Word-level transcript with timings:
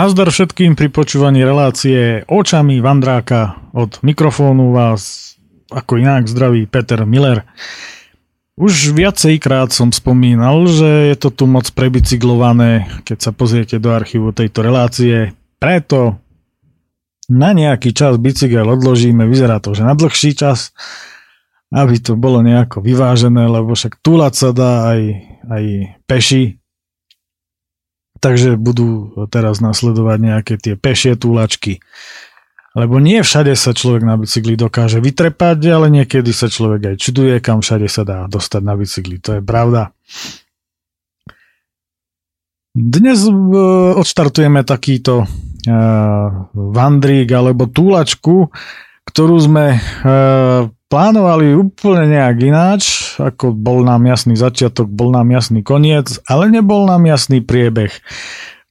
Nazdar 0.00 0.32
všetkým 0.32 0.80
pri 0.80 0.88
počúvaní 0.88 1.44
relácie 1.44 2.24
očami 2.24 2.80
Vandráka 2.80 3.68
od 3.76 4.00
mikrofónu 4.00 4.72
vás 4.72 5.36
ako 5.68 6.00
inak 6.00 6.24
zdraví 6.24 6.64
Peter 6.64 7.04
Miller. 7.04 7.44
Už 8.56 8.96
viacejkrát 8.96 9.76
som 9.76 9.92
spomínal, 9.92 10.64
že 10.72 11.12
je 11.12 11.16
to 11.20 11.28
tu 11.28 11.44
moc 11.44 11.68
prebicyklované, 11.76 12.88
keď 13.04 13.28
sa 13.28 13.30
pozriete 13.36 13.76
do 13.76 13.92
archívu 13.92 14.32
tejto 14.32 14.64
relácie. 14.64 15.36
Preto 15.60 16.16
na 17.28 17.52
nejaký 17.52 17.92
čas 17.92 18.16
bicykel 18.16 18.64
odložíme, 18.72 19.28
vyzerá 19.28 19.60
to, 19.60 19.76
že 19.76 19.84
na 19.84 19.92
dlhší 19.92 20.32
čas, 20.32 20.72
aby 21.76 22.00
to 22.00 22.16
bolo 22.16 22.40
nejako 22.40 22.80
vyvážené, 22.80 23.52
lebo 23.52 23.76
však 23.76 24.00
túlať 24.00 24.32
sa 24.32 24.48
dá 24.56 24.96
aj, 24.96 25.00
aj 25.44 25.64
peši, 26.08 26.59
takže 28.20 28.60
budú 28.60 29.10
teraz 29.32 29.58
nasledovať 29.64 30.18
nejaké 30.20 30.54
tie 30.60 30.76
pešie 30.76 31.16
túlačky. 31.16 31.80
Lebo 32.70 33.02
nie 33.02 33.18
všade 33.18 33.50
sa 33.58 33.74
človek 33.74 34.06
na 34.06 34.14
bicykli 34.14 34.54
dokáže 34.54 35.02
vytrepať, 35.02 35.58
ale 35.74 35.90
niekedy 35.90 36.30
sa 36.30 36.46
človek 36.46 36.94
aj 36.94 36.96
čuduje, 37.02 37.34
kam 37.42 37.66
všade 37.66 37.90
sa 37.90 38.06
dá 38.06 38.30
dostať 38.30 38.62
na 38.62 38.74
bicykli. 38.78 39.18
To 39.26 39.30
je 39.38 39.42
pravda. 39.42 39.90
Dnes 42.70 43.26
e, 43.26 43.34
odštartujeme 43.98 44.62
takýto 44.62 45.26
uh, 45.26 46.28
vandrík 46.54 47.26
alebo 47.34 47.66
túlačku, 47.66 48.54
ktorú 49.10 49.36
sme 49.42 49.74
uh, 49.74 50.70
plánovali 50.90 51.54
úplne 51.54 52.18
nejak 52.18 52.36
ináč, 52.42 52.82
ako 53.16 53.54
bol 53.54 53.86
nám 53.86 54.02
jasný 54.10 54.34
začiatok, 54.34 54.90
bol 54.90 55.14
nám 55.14 55.30
jasný 55.30 55.62
koniec, 55.62 56.18
ale 56.26 56.50
nebol 56.50 56.84
nám 56.90 57.06
jasný 57.06 57.38
priebeh. 57.40 57.94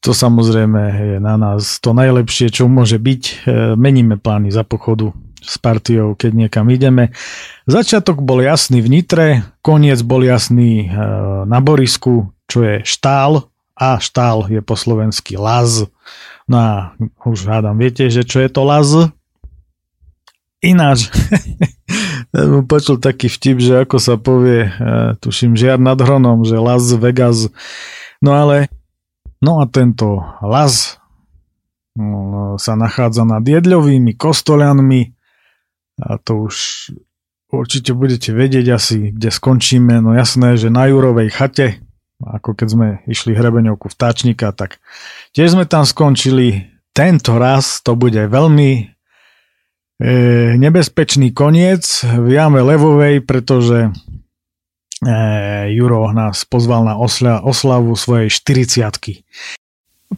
To 0.04 0.12
samozrejme 0.12 0.82
je 1.16 1.18
na 1.24 1.36
nás 1.40 1.80
to 1.80 1.96
najlepšie, 1.96 2.52
čo 2.52 2.72
môže 2.72 3.00
byť. 3.00 3.24
E, 3.24 3.34
meníme 3.76 4.20
plány 4.20 4.52
za 4.52 4.64
pochodu 4.64 5.12
s 5.40 5.56
partiou, 5.60 6.16
keď 6.16 6.48
niekam 6.48 6.68
ideme. 6.72 7.16
Začiatok 7.68 8.24
bol 8.24 8.44
jasný 8.44 8.84
v 8.84 8.92
Nitre, 9.00 9.28
koniec 9.64 10.00
bol 10.04 10.24
jasný 10.24 10.88
e, 10.88 11.04
na 11.48 11.60
Borisku, 11.64 12.32
čo 12.48 12.64
je 12.64 12.76
štál 12.84 13.48
a 13.76 14.00
štál 14.00 14.48
je 14.52 14.60
po 14.60 14.76
slovensky 14.76 15.40
laz. 15.40 15.88
No 16.48 16.56
a 16.60 16.72
už 17.24 17.48
hádam, 17.48 17.80
viete, 17.80 18.08
že 18.12 18.28
čo 18.28 18.44
je 18.44 18.52
to 18.52 18.64
laz? 18.68 19.12
Ináč, 20.60 21.08
počul 22.66 23.02
taký 23.02 23.28
vtip, 23.30 23.58
že 23.58 23.74
ako 23.84 23.98
sa 23.98 24.16
povie, 24.20 24.70
uh, 24.70 25.18
tuším, 25.18 25.58
žiar 25.58 25.82
nad 25.82 25.98
hronom, 25.98 26.46
že 26.46 26.62
Las 26.62 26.90
Vegas. 26.94 27.50
No 28.22 28.38
ale, 28.38 28.70
no 29.42 29.62
a 29.62 29.66
tento 29.66 30.22
Las 30.46 31.00
no, 31.98 32.56
sa 32.62 32.78
nachádza 32.78 33.26
nad 33.26 33.42
jedľovými 33.42 34.14
kostolianmi 34.14 35.18
a 36.00 36.16
to 36.16 36.48
už 36.48 36.56
určite 37.52 37.92
budete 37.92 38.32
vedieť 38.32 38.68
asi, 38.72 39.12
kde 39.12 39.30
skončíme. 39.34 40.00
No 40.00 40.16
jasné, 40.16 40.56
že 40.56 40.72
na 40.72 40.88
Jurovej 40.88 41.34
chate, 41.34 41.84
ako 42.24 42.56
keď 42.56 42.68
sme 42.68 42.88
išli 43.10 43.36
hrebeňovku 43.36 43.92
vtáčnika, 43.92 44.56
tak 44.56 44.80
tiež 45.36 45.60
sme 45.60 45.66
tam 45.68 45.84
skončili. 45.84 46.72
Tento 46.96 47.38
raz 47.38 47.80
to 47.80 47.96
bude 47.96 48.18
veľmi 48.18 48.70
e, 48.76 48.84
nebezpečný 50.56 51.36
koniec 51.36 51.84
v 52.08 52.28
jame 52.32 52.64
Levovej, 52.64 53.20
pretože 53.20 53.92
e, 53.92 53.92
Juro 55.76 56.08
nás 56.16 56.48
pozval 56.48 56.88
na 56.88 56.96
osla, 56.96 57.44
oslavu 57.44 58.00
svojej 58.00 58.32
40 58.32 59.28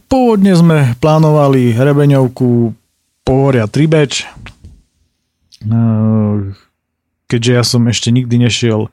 Pôvodne 0.08 0.56
sme 0.56 0.78
plánovali 1.04 1.76
hrebeňovku 1.76 2.72
pohoria 3.28 3.68
Tribeč, 3.68 4.24
e, 4.24 4.26
keďže 7.28 7.52
ja 7.52 7.64
som 7.64 7.84
ešte 7.84 8.08
nikdy 8.08 8.40
nešiel 8.40 8.88
e, 8.88 8.90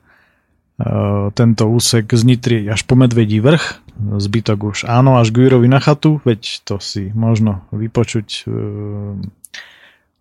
tento 1.32 1.64
úsek 1.72 2.12
z 2.12 2.22
Nitry 2.24 2.58
až 2.68 2.84
po 2.84 3.00
Medvedí 3.00 3.40
vrch, 3.40 3.80
zbytok 4.00 4.58
už 4.76 4.78
áno, 4.88 5.16
až 5.16 5.32
k 5.32 5.44
Jurovi 5.44 5.68
na 5.72 5.80
chatu, 5.80 6.20
veď 6.24 6.64
to 6.68 6.76
si 6.80 7.12
možno 7.16 7.64
vypočuť 7.72 8.28
e, 8.28 8.52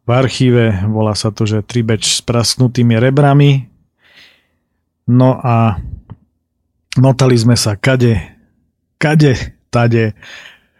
v 0.10 0.12
archíve, 0.18 0.74
volá 0.90 1.14
sa 1.14 1.30
to, 1.30 1.46
že 1.46 1.62
tribeč 1.62 2.18
s 2.18 2.26
prasknutými 2.26 2.98
rebrami. 2.98 3.70
No 5.06 5.38
a 5.38 5.78
motali 6.98 7.38
sme 7.38 7.54
sa 7.54 7.78
kade, 7.78 8.18
kade, 8.98 9.38
tade, 9.70 10.18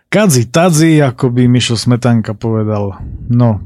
kadzi, 0.10 0.50
tadzi, 0.50 0.98
ako 1.06 1.30
by 1.30 1.46
Mišo 1.46 1.78
Smetanka 1.78 2.34
povedal. 2.34 2.98
No, 3.30 3.62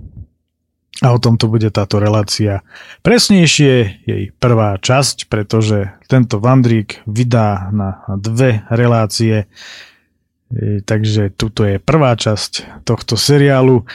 a 0.99 1.15
o 1.15 1.19
tomto 1.19 1.47
bude 1.47 1.71
táto 1.71 1.95
relácia. 1.95 2.59
Presnejšie 2.99 4.03
jej 4.03 4.23
prvá 4.35 4.75
časť, 4.75 5.31
pretože 5.31 5.95
tento 6.11 6.43
Vandrík 6.43 7.07
vydá 7.07 7.71
na 7.71 8.03
dve 8.19 8.67
relácie, 8.67 9.47
e, 10.51 10.83
takže 10.83 11.31
tuto 11.31 11.63
je 11.63 11.79
prvá 11.79 12.19
časť 12.19 12.83
tohto 12.83 13.15
seriálu 13.15 13.87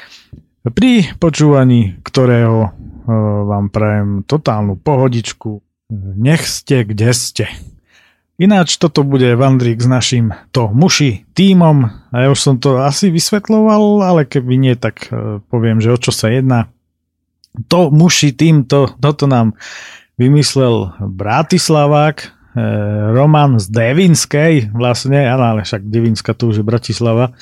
pri 0.73 1.13
počúvaní 1.21 2.01
ktorého 2.03 2.57
e, 2.67 2.71
vám 3.45 3.69
prajem 3.69 4.25
totálnu 4.25 4.81
pohodičku. 4.81 5.61
Nech 6.17 6.45
ste, 6.45 6.85
kde 6.85 7.13
ste. 7.13 7.47
Ináč 8.39 8.79
toto 8.79 9.03
bude 9.03 9.35
Vandrík 9.35 9.83
s 9.83 9.89
našim 9.91 10.31
to 10.55 10.71
muši 10.71 11.27
týmom 11.35 11.91
a 12.15 12.17
ja 12.23 12.29
už 12.31 12.39
som 12.39 12.55
to 12.55 12.79
asi 12.79 13.11
vysvetloval, 13.11 13.99
ale 14.07 14.21
keby 14.31 14.55
nie, 14.55 14.75
tak 14.79 15.11
e, 15.11 15.43
poviem, 15.51 15.83
že 15.83 15.91
o 15.91 15.99
čo 15.99 16.15
sa 16.15 16.31
jedná. 16.31 16.71
To 17.67 17.91
muši 17.91 18.31
tým, 18.31 18.63
to, 18.63 18.95
toto 19.03 19.27
nám 19.27 19.59
vymyslel 20.23 20.95
Bratislavák, 21.03 22.17
e, 22.23 22.27
Roman 23.11 23.59
z 23.59 23.67
Devinskej 23.75 24.71
vlastne, 24.71 25.27
ale 25.27 25.67
však 25.67 25.83
Devinska 25.91 26.31
tu 26.31 26.55
už 26.55 26.63
je 26.63 26.65
Bratislava. 26.65 27.35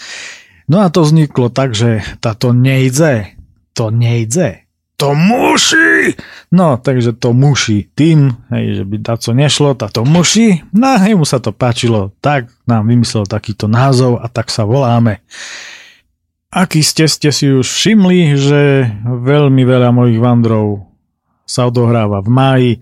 No 0.67 0.83
a 0.83 0.91
to 0.91 1.07
vzniklo 1.07 1.47
tak, 1.49 1.79
že 1.79 2.03
táto 2.19 2.51
nejde, 2.51 3.39
to 3.71 3.95
nejde, 3.95 4.67
to 4.97 5.13
muší. 5.13 6.17
No, 6.51 6.81
takže 6.81 7.15
to 7.15 7.37
muší 7.37 7.93
tým, 7.95 8.35
hej, 8.51 8.83
že 8.83 8.85
by 8.89 8.97
táto 9.05 9.31
nešlo, 9.37 9.77
táto 9.77 10.03
muší, 10.03 10.65
no 10.73 10.97
a 10.97 11.07
mu 11.13 11.29
sa 11.29 11.39
to 11.39 11.53
páčilo, 11.53 12.17
tak 12.19 12.49
nám 12.65 12.89
vymyslel 12.89 13.29
takýto 13.29 13.69
názov 13.69 14.19
a 14.19 14.27
tak 14.27 14.49
sa 14.49 14.67
voláme. 14.67 15.23
Aký 16.51 16.81
ste, 16.81 17.05
ste 17.07 17.29
si 17.31 17.53
už 17.53 17.69
všimli, 17.69 18.35
že 18.41 18.89
veľmi 19.05 19.63
veľa 19.69 19.93
mojich 19.93 20.17
vandrov 20.17 20.89
sa 21.45 21.69
odohráva 21.69 22.25
v 22.25 22.31
máji, 22.33 22.73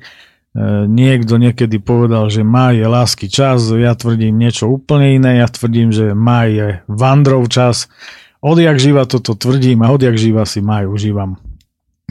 niekto 0.87 1.35
niekedy 1.35 1.83
povedal, 1.83 2.31
že 2.31 2.47
maj 2.47 2.79
je 2.79 2.87
lásky 2.87 3.27
čas, 3.27 3.67
ja 3.75 3.99
tvrdím 3.99 4.39
niečo 4.39 4.71
úplne 4.71 5.19
iné, 5.19 5.43
ja 5.43 5.51
tvrdím, 5.51 5.91
že 5.91 6.15
maj 6.15 6.47
je 6.55 6.69
vandrov 6.87 7.51
čas. 7.51 7.91
Odjak 8.39 8.79
živa 8.79 9.03
toto 9.09 9.35
tvrdím 9.35 9.83
a 9.83 9.91
odjak 9.91 10.15
živa 10.15 10.47
si 10.47 10.63
maj 10.63 10.87
užívam 10.87 11.41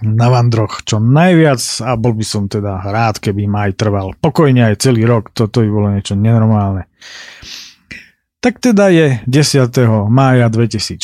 na 0.03 0.27
vandroch 0.27 0.83
čo 0.83 0.99
najviac 0.99 1.63
a 1.87 1.95
bol 1.95 2.11
by 2.11 2.25
som 2.27 2.51
teda 2.51 2.83
rád, 2.83 3.23
keby 3.23 3.47
maj 3.47 3.79
trval 3.79 4.11
pokojne 4.19 4.73
aj 4.73 4.83
celý 4.83 5.07
rok, 5.07 5.31
toto 5.31 5.63
by 5.63 5.69
bolo 5.71 5.87
niečo 5.95 6.19
nenormálne. 6.19 6.91
Tak 8.43 8.59
teda 8.59 8.91
je 8.91 9.23
10. 9.23 9.71
mája 10.11 10.51
2016 10.51 10.99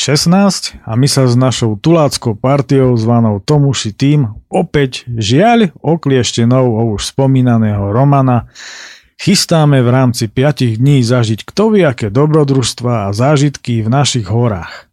a 0.84 0.92
my 1.00 1.08
sa 1.08 1.24
s 1.24 1.40
našou 1.40 1.80
tuláckou 1.80 2.36
partiou 2.36 2.92
zvanou 3.00 3.40
Tomuši 3.40 3.96
tým 3.96 4.36
opäť 4.52 5.08
žiaľ 5.08 5.72
oklieštenou 5.80 6.68
o 6.68 6.82
už 7.00 7.16
spomínaného 7.16 7.96
Romana 7.96 8.52
chystáme 9.16 9.80
v 9.80 9.88
rámci 9.88 10.28
5 10.28 10.84
dní 10.84 11.00
zažiť 11.00 11.48
kto 11.48 11.80
vie 11.80 11.88
aké 11.88 12.12
dobrodružstva 12.12 13.08
a 13.08 13.16
zážitky 13.16 13.80
v 13.80 13.88
našich 13.88 14.28
horách. 14.28 14.92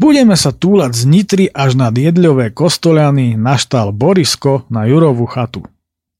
Budeme 0.00 0.40
sa 0.40 0.56
túlať 0.56 0.96
z 0.96 1.02
Nitry 1.04 1.46
až 1.52 1.76
nad 1.76 1.92
jedľové 1.92 2.56
kostoliany 2.56 3.36
na 3.36 3.60
štál 3.60 3.92
Borisko 3.92 4.64
na 4.72 4.88
Jurovú 4.88 5.28
chatu. 5.28 5.68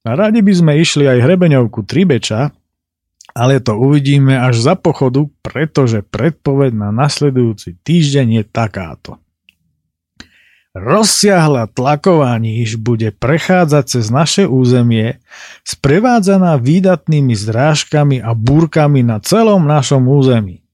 A 0.04 0.12
radi 0.12 0.44
by 0.44 0.52
sme 0.52 0.72
išli 0.76 1.08
aj 1.08 1.24
hrebeňovku 1.24 1.88
Tribeča, 1.88 2.52
ale 3.32 3.60
to 3.64 3.76
uvidíme 3.76 4.36
až 4.36 4.60
za 4.60 4.74
pochodu, 4.76 5.28
pretože 5.40 6.04
predpoveď 6.04 6.72
na 6.76 6.90
nasledujúci 6.92 7.80
týždeň 7.80 8.28
je 8.40 8.44
takáto. 8.44 9.12
Rozsiahla 10.72 11.68
tlaková 11.68 12.32
níž 12.40 12.80
bude 12.80 13.12
prechádzať 13.12 13.84
cez 13.84 14.08
naše 14.08 14.48
územie, 14.48 15.20
sprevádzaná 15.68 16.56
výdatnými 16.56 17.36
zrážkami 17.36 18.24
a 18.24 18.32
búrkami 18.32 19.04
na 19.04 19.20
celom 19.20 19.68
našom 19.68 20.08
území. 20.08 20.64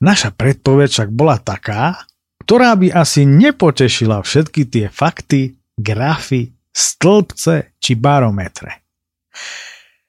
Naša 0.00 0.32
predpoveď 0.32 0.88
však 0.88 1.10
bola 1.12 1.36
taká, 1.36 2.08
ktorá 2.48 2.72
by 2.80 2.96
asi 2.96 3.28
nepotešila 3.28 4.24
všetky 4.24 4.72
tie 4.72 4.86
fakty, 4.88 5.60
grafy, 5.76 6.56
stĺpce 6.72 7.76
či 7.76 7.92
barometre. 8.00 8.83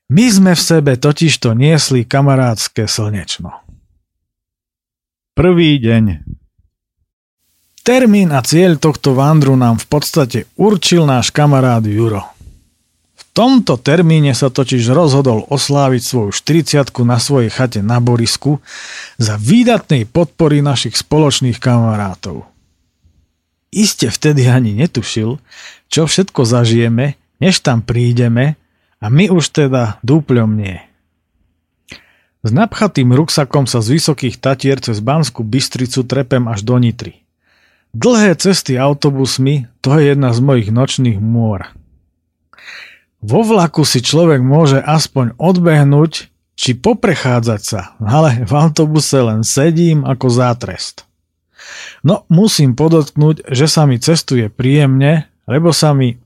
My 0.05 0.29
sme 0.29 0.53
v 0.53 0.61
sebe 0.61 0.93
totižto 1.01 1.57
niesli 1.57 2.05
kamarádske 2.05 2.85
slnečno. 2.85 3.57
Prvý 5.33 5.81
deň. 5.81 6.21
Termín 7.81 8.29
a 8.29 8.45
cieľ 8.45 8.77
tohto 8.77 9.17
vandru 9.17 9.57
nám 9.57 9.81
v 9.81 9.85
podstate 9.89 10.39
určil 10.61 11.09
náš 11.09 11.33
kamarát 11.33 11.81
Juro. 11.81 12.21
V 13.17 13.23
tomto 13.33 13.81
termíne 13.81 14.37
sa 14.37 14.53
totiž 14.53 14.93
rozhodol 14.93 15.41
osláviť 15.49 16.01
svoju 16.05 16.29
40 16.29 16.85
na 17.01 17.17
svojej 17.17 17.49
chate 17.49 17.81
na 17.81 17.97
Borisku 17.97 18.61
za 19.17 19.41
výdatnej 19.41 20.05
podpory 20.05 20.61
našich 20.61 21.01
spoločných 21.01 21.57
kamarátov. 21.57 22.45
Iste 23.73 24.13
vtedy 24.13 24.45
ani 24.53 24.77
netušil, 24.77 25.41
čo 25.89 26.01
všetko 26.05 26.45
zažijeme, 26.45 27.17
než 27.41 27.65
tam 27.65 27.81
prídeme 27.81 28.61
a 28.99 29.11
my 29.11 29.31
už 29.31 29.51
teda 29.51 30.01
dúpľom 30.01 30.55
nie. 30.55 30.79
S 32.45 32.53
napchatým 32.53 33.09
ruksakom 33.09 33.65
sa 33.65 33.81
z 33.81 33.97
vysokých 33.97 34.37
tatier 34.37 34.77
cez 34.77 35.01
Banskú 35.01 35.41
Bystricu 35.41 36.05
trepem 36.05 36.45
až 36.45 36.61
do 36.61 36.77
Nitry. 36.77 37.25
Dlhé 37.95 38.37
cesty 38.37 38.77
autobusmi, 38.77 39.65
to 39.81 39.97
je 39.97 40.13
jedna 40.13 40.29
z 40.35 40.39
mojich 40.45 40.69
nočných 40.69 41.17
môr. 41.17 41.65
Vo 43.25 43.41
vlaku 43.41 43.81
si 43.81 44.05
človek 44.05 44.45
môže 44.45 44.77
aspoň 44.77 45.33
odbehnúť 45.41 46.29
či 46.53 46.77
poprechádzať 46.77 47.61
sa, 47.65 47.97
ale 47.97 48.45
v 48.45 48.51
autobuse 48.53 49.17
len 49.17 49.41
sedím 49.41 50.05
ako 50.05 50.29
zátrest. 50.29 51.09
No 52.05 52.29
musím 52.29 52.77
podotknúť, 52.77 53.49
že 53.49 53.65
sa 53.65 53.89
mi 53.89 53.97
cestuje 53.97 54.53
príjemne, 54.53 55.25
lebo 55.49 55.73
sa 55.73 55.97
mi 55.97 56.21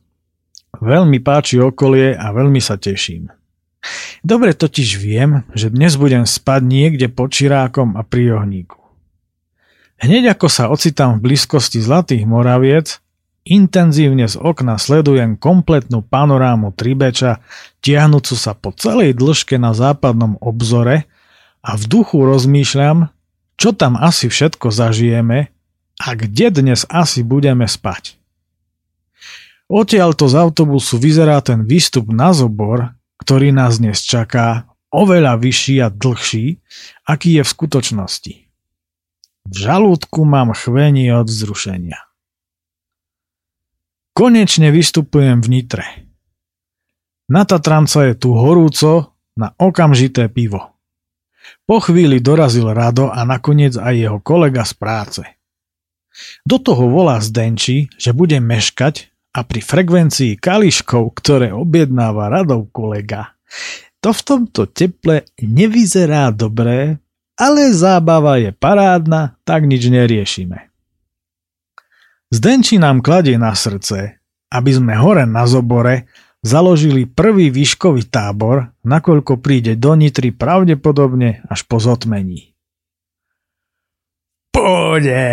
veľmi 0.80 1.20
páči 1.24 1.60
okolie 1.60 2.16
a 2.16 2.32
veľmi 2.32 2.60
sa 2.60 2.76
teším. 2.76 3.32
Dobre 4.20 4.52
totiž 4.52 5.00
viem, 5.00 5.48
že 5.56 5.72
dnes 5.72 5.96
budem 5.96 6.28
spať 6.28 6.62
niekde 6.68 7.08
pod 7.08 7.32
Čirákom 7.32 7.96
a 7.96 8.04
pri 8.04 8.36
ohníku. 8.36 8.76
Hneď 10.00 10.36
ako 10.36 10.48
sa 10.48 10.72
ocitám 10.72 11.20
v 11.20 11.32
blízkosti 11.32 11.80
Zlatých 11.80 12.24
Moraviec, 12.24 13.04
intenzívne 13.48 14.28
z 14.28 14.36
okna 14.40 14.80
sledujem 14.80 15.40
kompletnú 15.40 16.04
panorámu 16.04 16.76
Tribeča, 16.76 17.44
tiahnúcu 17.80 18.36
sa 18.36 18.56
po 18.56 18.76
celej 18.76 19.16
dĺžke 19.16 19.56
na 19.60 19.76
západnom 19.76 20.40
obzore 20.40 21.08
a 21.64 21.76
v 21.76 21.84
duchu 21.88 22.24
rozmýšľam, 22.24 23.12
čo 23.60 23.76
tam 23.76 24.00
asi 24.00 24.32
všetko 24.32 24.72
zažijeme 24.72 25.52
a 26.00 26.08
kde 26.16 26.48
dnes 26.52 26.88
asi 26.88 27.24
budeme 27.24 27.68
spať. 27.68 28.19
Odtiaľto 29.70 30.26
z 30.26 30.34
autobusu 30.34 30.98
vyzerá 30.98 31.38
ten 31.46 31.62
výstup 31.62 32.10
na 32.10 32.34
zobor, 32.34 32.90
ktorý 33.22 33.54
nás 33.54 33.78
dnes 33.78 34.02
čaká, 34.02 34.66
oveľa 34.90 35.38
vyšší 35.38 35.76
a 35.86 35.94
dlhší, 35.94 36.58
aký 37.06 37.38
je 37.38 37.44
v 37.46 37.54
skutočnosti. 37.54 38.34
V 39.46 39.54
žalúdku 39.54 40.26
mám 40.26 40.58
chvenie 40.58 41.14
od 41.14 41.30
vzrušenia. 41.30 42.02
Konečne 44.18 44.74
vystupujem 44.74 45.38
v 45.46 45.48
Nitre. 45.48 45.86
Na 47.30 47.46
Tatranca 47.46 48.10
je 48.10 48.18
tu 48.18 48.34
horúco 48.34 49.14
na 49.38 49.54
okamžité 49.54 50.34
pivo. 50.34 50.82
Po 51.70 51.78
chvíli 51.78 52.18
dorazil 52.18 52.74
Rado 52.74 53.14
a 53.14 53.22
nakoniec 53.22 53.78
aj 53.78 53.94
jeho 53.94 54.18
kolega 54.18 54.66
z 54.66 54.74
práce. 54.74 55.22
Do 56.42 56.58
toho 56.58 56.90
volá 56.90 57.22
Zdenči, 57.22 57.86
že 58.02 58.18
bude 58.18 58.42
meškať 58.42 59.09
a 59.30 59.40
pri 59.46 59.62
frekvencii 59.62 60.42
kališkov, 60.42 61.14
ktoré 61.18 61.54
objednáva 61.54 62.34
radov 62.34 62.74
kolega, 62.74 63.38
to 64.00 64.16
v 64.16 64.22
tomto 64.24 64.72
teple 64.72 65.28
nevyzerá 65.44 66.32
dobré, 66.32 66.98
ale 67.36 67.72
zábava 67.72 68.40
je 68.40 68.52
parádna, 68.56 69.40
tak 69.44 69.68
nič 69.68 69.88
neriešime. 69.92 70.72
Zdenči 72.30 72.78
nám 72.78 73.02
kladie 73.02 73.42
na 73.42 73.58
srdce, 73.58 74.22
aby 74.54 74.72
sme 74.72 74.94
hore 74.96 75.26
na 75.26 75.50
zobore 75.50 76.06
založili 76.46 77.10
prvý 77.10 77.52
výškový 77.52 78.08
tábor, 78.08 78.72
nakoľko 78.86 79.42
príde 79.44 79.76
do 79.76 79.98
Nitry 79.98 80.32
pravdepodobne 80.32 81.44
až 81.50 81.66
po 81.68 81.82
zotmení. 81.82 82.56
Pôjde! 84.54 85.26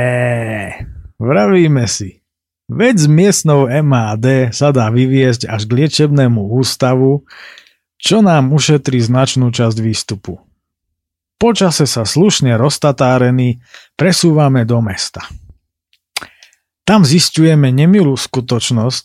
Vravíme 1.17 1.85
si. 1.89 2.26
Veď 2.67 2.95
s 2.99 3.07
miestnou 3.07 3.71
MAD 3.71 4.51
sa 4.51 4.75
dá 4.75 4.91
vyviesť 4.91 5.47
až 5.47 5.71
k 5.71 5.73
liečebnému 5.83 6.51
ústavu, 6.51 7.23
čo 7.95 8.27
nám 8.27 8.51
ušetrí 8.51 8.99
značnú 8.99 9.55
časť 9.55 9.79
výstupu. 9.79 10.43
Počase 11.39 11.87
sa 11.87 12.03
slušne 12.03 12.59
roztatárení 12.59 13.63
presúvame 13.95 14.67
do 14.67 14.83
mesta. 14.83 15.23
Tam 16.83 17.07
zistujeme 17.07 17.71
nemilú 17.71 18.19
skutočnosť, 18.19 19.05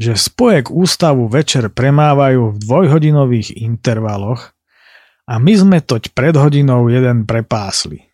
že 0.00 0.16
spoje 0.16 0.64
k 0.64 0.68
ústavu 0.72 1.28
večer 1.28 1.68
premávajú 1.68 2.56
v 2.56 2.60
dvojhodinových 2.64 3.60
intervaloch 3.60 4.56
a 5.28 5.36
my 5.36 5.52
sme 5.52 5.78
toť 5.84 6.16
pred 6.16 6.32
hodinou 6.32 6.88
jeden 6.88 7.28
prepásli 7.28 8.11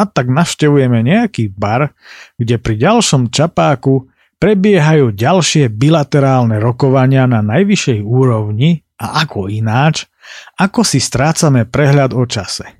a 0.00 0.08
tak 0.08 0.32
navštevujeme 0.32 1.04
nejaký 1.04 1.52
bar, 1.52 1.92
kde 2.40 2.56
pri 2.56 2.74
ďalšom 2.80 3.28
čapáku 3.28 4.08
prebiehajú 4.40 5.12
ďalšie 5.12 5.68
bilaterálne 5.68 6.56
rokovania 6.56 7.28
na 7.28 7.44
najvyššej 7.44 8.00
úrovni 8.00 8.80
a 8.96 9.20
ako 9.28 9.52
ináč, 9.52 10.08
ako 10.56 10.80
si 10.80 10.96
strácame 10.96 11.68
prehľad 11.68 12.16
o 12.16 12.24
čase. 12.24 12.72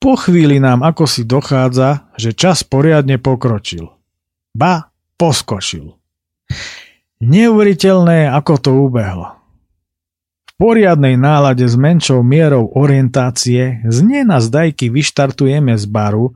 Po 0.00 0.16
chvíli 0.16 0.56
nám 0.56 0.80
ako 0.80 1.04
si 1.04 1.28
dochádza, 1.28 2.08
že 2.16 2.32
čas 2.32 2.64
poriadne 2.64 3.20
pokročil. 3.20 3.92
Ba, 4.56 4.88
poskočil. 5.20 5.96
Neuveriteľné, 7.24 8.28
ako 8.32 8.52
to 8.60 8.70
ubehlo 8.72 9.43
poriadnej 10.64 11.20
nálade 11.20 11.68
s 11.68 11.76
menšou 11.76 12.24
mierou 12.24 12.72
orientácie 12.72 13.84
z 13.84 13.98
nenazdajky 14.00 14.88
vyštartujeme 14.88 15.76
z 15.76 15.84
baru 15.84 16.32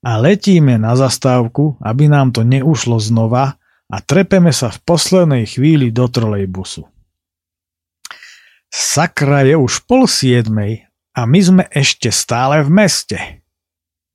a 0.00 0.16
letíme 0.16 0.80
na 0.80 0.96
zastávku, 0.96 1.76
aby 1.84 2.08
nám 2.08 2.32
to 2.32 2.40
neušlo 2.40 2.96
znova 2.96 3.60
a 3.92 3.96
trepeme 4.00 4.48
sa 4.48 4.72
v 4.72 4.80
poslednej 4.80 5.44
chvíli 5.44 5.92
do 5.92 6.08
trolejbusu. 6.08 6.88
Sakra 8.72 9.44
je 9.44 9.60
už 9.60 9.84
pol 9.84 10.08
siedmej 10.08 10.88
a 11.12 11.28
my 11.28 11.40
sme 11.44 11.64
ešte 11.68 12.08
stále 12.08 12.64
v 12.64 12.72
meste. 12.72 13.44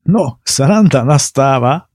No, 0.10 0.42
sranda 0.42 1.06
nastáva, 1.06 1.86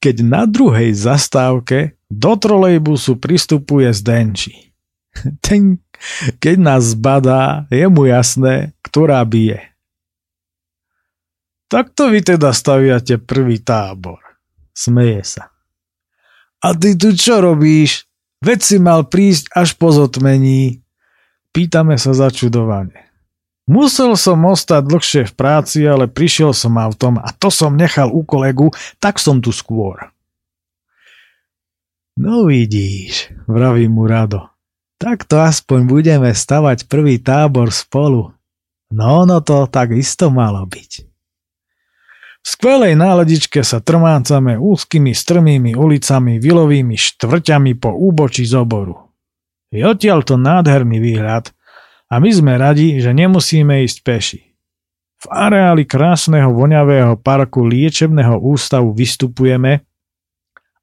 keď 0.00 0.16
na 0.24 0.48
druhej 0.48 0.96
zastávke 0.96 2.00
do 2.08 2.40
trolejbusu 2.40 3.20
pristupuje 3.20 3.92
Zdenči. 3.92 4.72
Ten 5.44 5.76
keď 6.42 6.56
nás 6.58 6.96
zbadá, 6.96 7.66
je 7.68 7.86
mu 7.86 8.06
jasné, 8.08 8.72
ktorá 8.82 9.22
bije. 9.26 9.76
Takto 11.66 12.14
vy 12.14 12.22
teda 12.22 12.54
staviate 12.54 13.18
prvý 13.18 13.58
tábor. 13.58 14.22
Smeje 14.70 15.22
sa. 15.26 15.50
A 16.62 16.72
ty 16.78 16.94
tu 16.94 17.10
čo 17.14 17.42
robíš? 17.42 18.06
Veď 18.38 18.58
si 18.62 18.76
mal 18.78 19.08
prísť 19.08 19.50
až 19.50 19.74
po 19.74 19.90
zotmení. 19.90 20.84
Pýtame 21.50 21.98
sa 21.98 22.14
začudovane. 22.14 23.06
Musel 23.66 24.14
som 24.14 24.46
ostať 24.46 24.82
dlhšie 24.86 25.22
v 25.26 25.34
práci, 25.34 25.82
ale 25.82 26.06
prišiel 26.06 26.54
som 26.54 26.78
autom 26.78 27.18
a 27.18 27.34
to 27.34 27.50
som 27.50 27.74
nechal 27.74 28.14
u 28.14 28.22
kolegu, 28.22 28.70
tak 29.02 29.18
som 29.18 29.42
tu 29.42 29.50
skôr. 29.50 30.14
No 32.16 32.46
vidíš, 32.46 33.34
vraví 33.50 33.90
mu 33.90 34.06
Rado. 34.06 34.55
Takto 34.96 35.44
aspoň 35.44 35.84
budeme 35.84 36.30
stavať 36.32 36.88
prvý 36.88 37.20
tábor 37.20 37.68
spolu. 37.68 38.32
No, 38.88 39.28
no 39.28 39.44
to 39.44 39.68
tak 39.68 39.92
isto 39.92 40.32
malo 40.32 40.64
byť. 40.64 40.92
V 42.40 42.46
skvelej 42.46 42.94
náladičke 42.94 43.60
sa 43.66 43.82
trmácame 43.82 44.54
úzkými 44.54 45.10
strmými 45.10 45.74
ulicami, 45.74 46.38
vilovými 46.38 46.94
štvrťami 46.94 47.74
po 47.76 47.90
úbočí 47.90 48.46
zoboru. 48.46 49.10
Je 49.74 49.82
odtiaľ 49.82 50.22
to 50.22 50.38
nádherný 50.38 51.02
výhľad 51.02 51.50
a 52.06 52.22
my 52.22 52.30
sme 52.30 52.54
radi, 52.54 53.02
že 53.02 53.10
nemusíme 53.10 53.82
ísť 53.82 53.98
peši. 54.06 54.40
V 55.16 55.26
areáli 55.26 55.82
krásneho 55.88 56.54
voňavého 56.54 57.18
parku 57.18 57.66
liečebného 57.66 58.38
ústavu 58.38 58.94
vystupujeme 58.94 59.82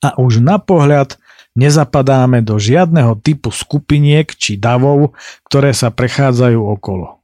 a 0.04 0.20
už 0.20 0.44
na 0.44 0.60
pohľad 0.60 1.16
nezapadáme 1.54 2.42
do 2.42 2.58
žiadneho 2.58 3.18
typu 3.22 3.54
skupiniek 3.54 4.30
či 4.34 4.58
davov, 4.58 5.14
ktoré 5.46 5.72
sa 5.74 5.94
prechádzajú 5.94 6.60
okolo. 6.60 7.24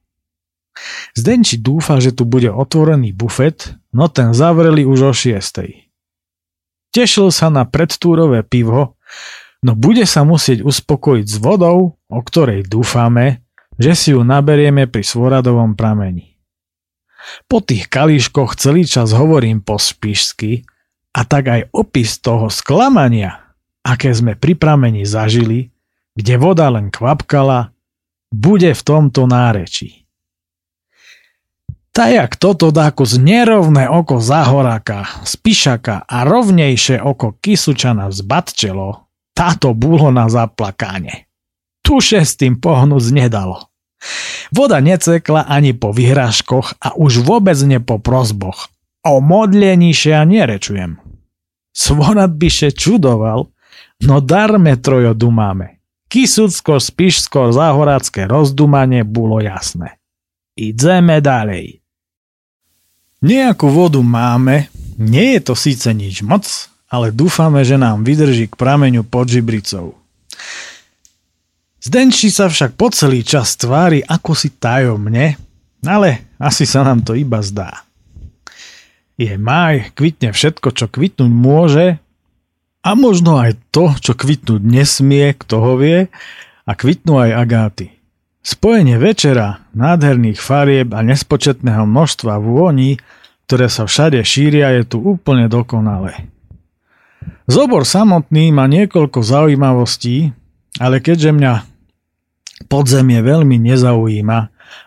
Zdenči 1.18 1.60
dúfa, 1.60 2.00
že 2.00 2.16
tu 2.16 2.24
bude 2.24 2.48
otvorený 2.48 3.12
bufet, 3.12 3.76
no 3.92 4.08
ten 4.08 4.32
zavreli 4.32 4.88
už 4.88 5.12
o 5.12 5.14
šiestej. 5.14 5.92
Tešil 6.90 7.30
sa 7.30 7.52
na 7.52 7.68
predtúrové 7.68 8.42
pivo, 8.42 8.98
no 9.62 9.76
bude 9.76 10.08
sa 10.08 10.24
musieť 10.24 10.64
uspokojiť 10.64 11.26
s 11.28 11.38
vodou, 11.38 12.00
o 12.00 12.20
ktorej 12.24 12.66
dúfame, 12.66 13.44
že 13.76 13.94
si 13.94 14.10
ju 14.16 14.24
naberieme 14.24 14.88
pri 14.88 15.04
Svoradovom 15.04 15.76
pramení. 15.76 16.40
Po 17.46 17.60
tých 17.60 17.92
kalíškoch 17.92 18.56
celý 18.56 18.88
čas 18.88 19.12
hovorím 19.12 19.62
po 19.62 19.76
spišsky 19.78 20.64
a 21.14 21.28
tak 21.28 21.52
aj 21.52 21.62
opis 21.76 22.18
toho 22.24 22.48
sklamania, 22.48 23.49
aké 23.84 24.12
sme 24.12 24.36
pri 24.36 24.56
pramení 24.56 25.04
zažili, 25.08 25.72
kde 26.16 26.36
voda 26.36 26.68
len 26.68 26.92
kvapkala, 26.92 27.72
bude 28.30 28.72
v 28.76 28.82
tomto 28.86 29.26
nárečí. 29.26 30.06
Tajak 31.90 32.38
toto 32.38 32.70
dáku 32.70 33.04
z 33.04 33.18
nerovné 33.20 33.90
oko 33.90 34.22
Zahoráka, 34.22 35.26
Spišaka 35.26 36.06
a 36.06 36.24
rovnejšie 36.24 37.02
oko 37.02 37.36
Kisučana 37.42 38.14
zbatčelo, 38.14 39.10
táto 39.34 39.76
bolo 39.76 40.14
na 40.14 40.30
zaplakáne. 40.30 41.28
Tuše 41.84 42.22
s 42.24 42.38
tým 42.38 42.62
pohnúť 42.62 43.06
nedalo. 43.12 43.68
Voda 44.56 44.80
necekla 44.80 45.44
ani 45.44 45.76
po 45.76 45.92
vyhrážkoch 45.92 46.80
a 46.80 46.96
už 46.96 47.26
vôbec 47.26 47.58
ne 47.68 47.84
po 47.84 48.00
prozboch. 48.00 48.72
O 49.04 49.20
modlení 49.20 49.92
ja 49.92 50.24
nerečujem. 50.24 51.00
Svonat 51.76 52.36
by 52.36 52.48
še 52.48 52.70
čudoval, 52.76 53.52
no 54.04 54.20
darme 54.24 54.80
trojo 54.80 55.14
dumáme. 55.14 55.80
Kisucko, 56.10 56.82
spišsko, 56.82 57.54
zahoracké 57.54 58.26
rozdumanie 58.26 59.06
bolo 59.06 59.38
jasné. 59.38 60.02
Ideme 60.58 61.22
ďalej. 61.22 61.80
Nejakú 63.20 63.68
vodu 63.70 64.02
máme, 64.02 64.72
nie 64.98 65.38
je 65.38 65.42
to 65.44 65.54
síce 65.54 65.86
nič 65.92 66.24
moc, 66.26 66.48
ale 66.90 67.14
dúfame, 67.14 67.62
že 67.62 67.78
nám 67.78 68.02
vydrží 68.02 68.50
k 68.50 68.58
prameňu 68.58 69.06
pod 69.06 69.30
Žibricou. 69.30 69.94
Zdenči 71.80 72.28
sa 72.34 72.52
však 72.52 72.76
po 72.76 72.92
celý 72.92 73.24
čas 73.24 73.56
tvári 73.56 74.04
ako 74.04 74.36
si 74.36 74.52
tajomne, 74.52 75.40
ale 75.86 76.34
asi 76.42 76.68
sa 76.68 76.84
nám 76.84 77.06
to 77.06 77.16
iba 77.16 77.40
zdá. 77.40 77.88
Je 79.20 79.36
maj, 79.36 79.94
kvitne 79.96 80.32
všetko, 80.32 80.76
čo 80.76 80.88
kvitnúť 80.88 81.32
môže 81.32 82.00
a 82.80 82.90
možno 82.96 83.40
aj 83.40 83.60
to, 83.76 83.92
čo 84.00 84.16
kvitnúť 84.16 84.62
nesmie, 84.64 85.36
kto 85.36 85.56
ho 85.60 85.74
vie, 85.76 86.08
a 86.64 86.72
kvitnú 86.78 87.20
aj 87.20 87.32
agáty. 87.36 87.86
Spojenie 88.40 88.96
večera, 88.96 89.68
nádherných 89.76 90.40
farieb 90.40 90.96
a 90.96 91.04
nespočetného 91.04 91.84
množstva 91.84 92.40
vôní, 92.40 93.02
ktoré 93.50 93.68
sa 93.68 93.90
všade 93.90 94.22
šíria, 94.24 94.72
je 94.80 94.96
tu 94.96 94.98
úplne 95.02 95.50
dokonalé. 95.52 96.30
Zobor 97.50 97.84
samotný 97.84 98.54
má 98.54 98.70
niekoľko 98.70 99.26
zaujímavostí, 99.26 100.32
ale 100.78 101.02
keďže 101.02 101.34
mňa 101.34 101.54
podzemie 102.70 103.20
veľmi 103.26 103.58
nezaujíma, 103.58 104.40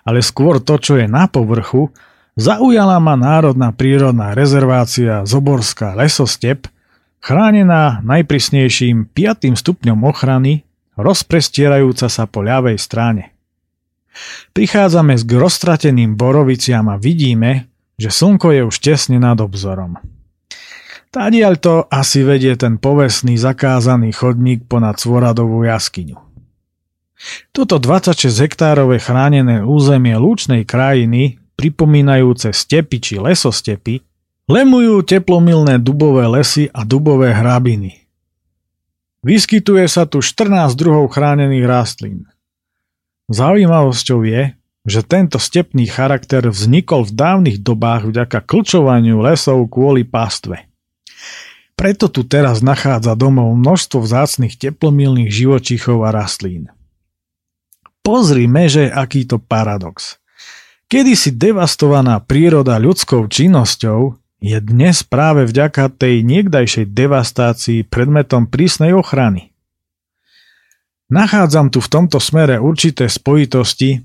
ale 0.07 0.19
skôr 0.23 0.63
to, 0.63 0.79
čo 0.79 0.95
je 0.97 1.11
na 1.11 1.27
povrchu, 1.27 1.91
zaujala 2.39 3.03
ma 3.03 3.19
Národná 3.19 3.75
prírodná 3.75 4.33
rezervácia 4.33 5.27
Zoborská 5.27 5.99
lesostep, 5.99 6.71
chránená 7.23 8.03
najprísnejším 8.03 9.15
5. 9.15 9.55
stupňom 9.55 10.03
ochrany, 10.03 10.67
rozprestierajúca 10.99 12.11
sa 12.11 12.27
po 12.27 12.43
ľavej 12.43 12.77
strane. 12.77 13.31
Prichádzame 14.53 15.17
s 15.17 15.25
roztrateným 15.25 16.19
boroviciam 16.19 16.85
a 16.91 17.01
vidíme, 17.01 17.71
že 17.97 18.13
slnko 18.13 18.53
je 18.53 18.63
už 18.67 18.77
tesne 18.83 19.23
nad 19.23 19.39
obzorom. 19.39 19.97
Tadiaľ 21.15 21.55
to 21.61 21.75
asi 21.89 22.27
vedie 22.27 22.59
ten 22.59 22.77
povestný 22.77 23.39
zakázaný 23.39 24.13
chodník 24.13 24.67
ponad 24.67 24.99
Svoradovú 24.99 25.65
jaskyňu. 25.65 26.19
Toto 27.55 27.79
26 27.79 28.33
hektárové 28.43 28.99
chránené 28.99 29.63
územie 29.63 30.19
lúčnej 30.19 30.67
krajiny, 30.67 31.39
pripomínajúce 31.55 32.51
stepy 32.51 32.99
či 32.99 33.15
lesostepy, 33.23 34.03
lemujú 34.51 35.03
teplomilné 35.07 35.79
dubové 35.79 36.27
lesy 36.27 36.71
a 36.71 36.83
dubové 36.83 37.31
hrabiny. 37.31 38.03
Vyskytuje 39.23 39.87
sa 39.87 40.03
tu 40.03 40.19
14 40.19 40.75
druhov 40.75 41.15
chránených 41.15 41.67
rastlín. 41.67 42.27
Zaujímavosťou 43.31 44.27
je, 44.27 44.59
že 44.83 45.01
tento 45.07 45.39
stepný 45.39 45.87
charakter 45.87 46.43
vznikol 46.43 47.07
v 47.07 47.13
dávnych 47.15 47.59
dobách 47.63 48.11
vďaka 48.11 48.43
klčovaniu 48.43 49.23
lesov 49.23 49.71
kvôli 49.71 50.03
pástve. 50.03 50.67
Preto 51.79 52.11
tu 52.11 52.27
teraz 52.27 52.67
nachádza 52.67 53.15
domov 53.15 53.55
množstvo 53.55 54.03
vzácnych 54.03 54.59
teplomilných 54.59 55.31
živočíchov 55.31 56.03
a 56.03 56.11
rastlín. 56.11 56.71
Pozrime, 58.03 58.67
že 58.67 58.91
aký 58.91 59.23
to 59.23 59.39
paradox. 59.39 60.19
Kedysi 60.91 61.31
devastovaná 61.31 62.19
príroda 62.19 62.75
ľudskou 62.77 63.31
činnosťou 63.31 64.22
je 64.43 64.59
dnes 64.59 65.07
práve 65.07 65.47
vďaka 65.47 65.87
tej 65.95 66.27
niekdajšej 66.27 66.91
devastácii 66.91 67.87
predmetom 67.87 68.51
prísnej 68.51 68.91
ochrany. 68.91 69.55
Nachádzam 71.07 71.71
tu 71.71 71.79
v 71.79 71.87
tomto 71.87 72.19
smere 72.19 72.59
určité 72.59 73.07
spojitosti 73.07 74.03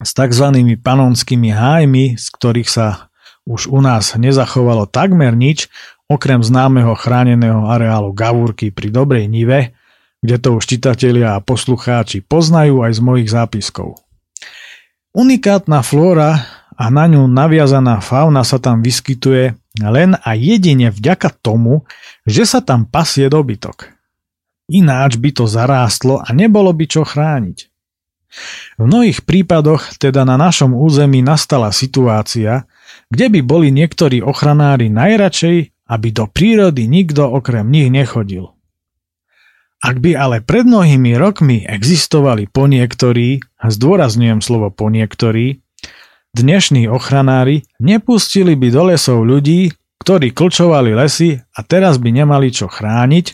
s 0.00 0.10
tzv. 0.16 0.46
panonskými 0.80 1.52
hájmi, 1.52 2.16
z 2.16 2.26
ktorých 2.32 2.70
sa 2.72 3.12
už 3.44 3.68
u 3.68 3.84
nás 3.84 4.16
nezachovalo 4.16 4.88
takmer 4.88 5.36
nič, 5.36 5.68
okrem 6.08 6.40
známeho 6.40 6.96
chráneného 6.96 7.68
areálu 7.68 8.16
Gavúrky 8.16 8.72
pri 8.72 8.88
Dobrej 8.88 9.28
Nive, 9.28 9.76
kde 10.24 10.40
to 10.40 10.56
už 10.56 10.64
čitatelia 10.64 11.36
a 11.36 11.44
poslucháči 11.44 12.24
poznajú 12.24 12.80
aj 12.80 12.92
z 12.96 13.00
mojich 13.04 13.28
zápiskov. 13.28 14.00
Unikátna 15.12 15.84
flóra 15.84 16.63
a 16.74 16.90
na 16.90 17.08
ňu 17.08 17.26
naviazaná 17.30 17.98
fauna 18.04 18.42
sa 18.42 18.58
tam 18.62 18.82
vyskytuje 18.82 19.54
len 19.82 20.14
a 20.14 20.30
jedine 20.38 20.90
vďaka 20.90 21.34
tomu, 21.42 21.82
že 22.26 22.46
sa 22.46 22.62
tam 22.62 22.86
pasie 22.86 23.26
dobytok. 23.26 23.90
Ináč 24.70 25.18
by 25.20 25.30
to 25.34 25.44
zarástlo 25.44 26.22
a 26.22 26.28
nebolo 26.30 26.70
by 26.70 26.84
čo 26.88 27.02
chrániť. 27.04 27.58
V 28.78 28.82
mnohých 28.82 29.22
prípadoch 29.22 29.94
teda 29.98 30.26
na 30.26 30.34
našom 30.34 30.74
území 30.74 31.22
nastala 31.22 31.70
situácia, 31.70 32.66
kde 33.10 33.30
by 33.30 33.40
boli 33.46 33.68
niektorí 33.70 34.22
ochranári 34.24 34.90
najradšej 34.90 35.74
aby 35.88 36.08
do 36.16 36.24
prírody 36.24 36.88
nikto 36.88 37.28
okrem 37.28 37.68
nich 37.68 37.92
nechodil. 37.92 38.56
Ak 39.84 40.00
by 40.00 40.16
ale 40.16 40.40
pred 40.40 40.64
mnohými 40.64 41.12
rokmi 41.20 41.68
existovali 41.68 42.48
po 42.48 42.64
niektorí, 42.64 43.44
a 43.60 43.68
zdôrazňujem 43.68 44.40
slovo 44.40 44.72
po 44.72 44.88
niektorí, 44.88 45.60
dnešní 46.34 46.90
ochranári 46.90 47.62
nepustili 47.78 48.58
by 48.58 48.68
do 48.74 48.82
lesov 48.90 49.22
ľudí, 49.22 49.70
ktorí 50.02 50.34
klčovali 50.34 50.92
lesy 50.92 51.38
a 51.38 51.60
teraz 51.64 51.96
by 51.96 52.10
nemali 52.12 52.52
čo 52.52 52.68
chrániť, 52.68 53.26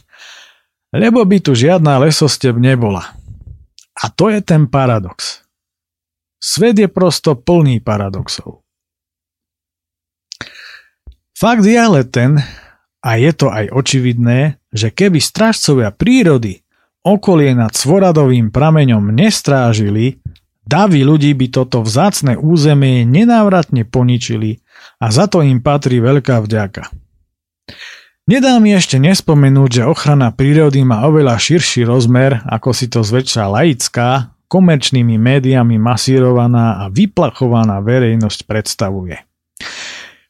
lebo 0.94 1.24
by 1.24 1.42
tu 1.42 1.56
žiadna 1.56 1.98
lesostep 2.04 2.54
nebola. 2.54 3.16
A 4.00 4.12
to 4.12 4.30
je 4.30 4.38
ten 4.44 4.68
paradox. 4.70 5.42
Svet 6.40 6.78
je 6.78 6.88
prosto 6.88 7.36
plný 7.36 7.82
paradoxov. 7.82 8.64
Fakt 11.36 11.64
je 11.64 11.76
ale 11.76 12.04
ten, 12.04 12.36
a 13.00 13.10
je 13.16 13.32
to 13.32 13.48
aj 13.48 13.72
očividné, 13.72 14.60
že 14.70 14.92
keby 14.92 15.20
strážcovia 15.20 15.88
prírody 15.88 16.60
okolie 17.00 17.56
nad 17.56 17.72
Svoradovým 17.72 18.52
prameňom 18.52 19.08
nestrážili, 19.08 20.20
davy 20.64 21.04
ľudí 21.06 21.32
by 21.36 21.46
toto 21.52 21.84
vzácne 21.84 22.36
územie 22.36 23.04
nenávratne 23.04 23.86
poničili 23.88 24.60
a 25.00 25.12
za 25.12 25.28
to 25.28 25.40
im 25.44 25.60
patrí 25.60 26.00
veľká 26.00 26.40
vďaka. 26.44 26.92
Nedá 28.30 28.54
mi 28.62 28.70
ešte 28.70 29.00
nespomenúť, 29.02 29.82
že 29.82 29.88
ochrana 29.90 30.30
prírody 30.30 30.86
má 30.86 31.02
oveľa 31.10 31.34
širší 31.34 31.82
rozmer, 31.82 32.38
ako 32.46 32.70
si 32.70 32.86
to 32.86 33.02
zväčša 33.02 33.50
laická, 33.50 34.38
komerčnými 34.46 35.18
médiami 35.18 35.78
masírovaná 35.82 36.86
a 36.86 36.90
vyplachovaná 36.90 37.82
verejnosť 37.82 38.46
predstavuje. 38.46 39.18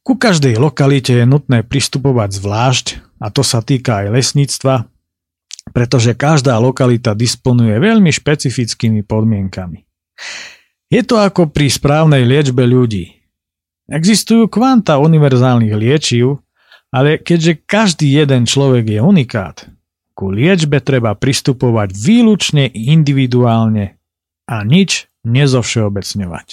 Ku 0.00 0.16
každej 0.16 0.56
lokalite 0.56 1.12
je 1.12 1.28
nutné 1.28 1.60
pristupovať 1.60 2.40
zvlášť, 2.40 2.86
a 3.20 3.28
to 3.28 3.44
sa 3.44 3.60
týka 3.60 4.04
aj 4.04 4.16
lesníctva, 4.16 4.88
pretože 5.76 6.16
každá 6.16 6.56
lokalita 6.56 7.12
disponuje 7.12 7.76
veľmi 7.76 8.08
špecifickými 8.08 9.04
podmienkami. 9.04 9.89
Je 10.90 11.00
to 11.06 11.22
ako 11.22 11.50
pri 11.54 11.70
správnej 11.70 12.26
liečbe 12.26 12.66
ľudí. 12.66 13.20
Existujú 13.90 14.50
kvanta 14.50 14.98
univerzálnych 14.98 15.74
liečiv, 15.74 16.42
ale 16.90 17.22
keďže 17.22 17.62
každý 17.66 18.10
jeden 18.10 18.46
človek 18.46 18.98
je 18.98 19.00
unikát, 19.02 19.56
ku 20.14 20.30
liečbe 20.34 20.82
treba 20.82 21.14
pristupovať 21.14 21.94
výlučne 21.94 22.66
individuálne 22.70 23.98
a 24.50 24.56
nič 24.66 25.06
nezovšeobecňovať. 25.22 26.48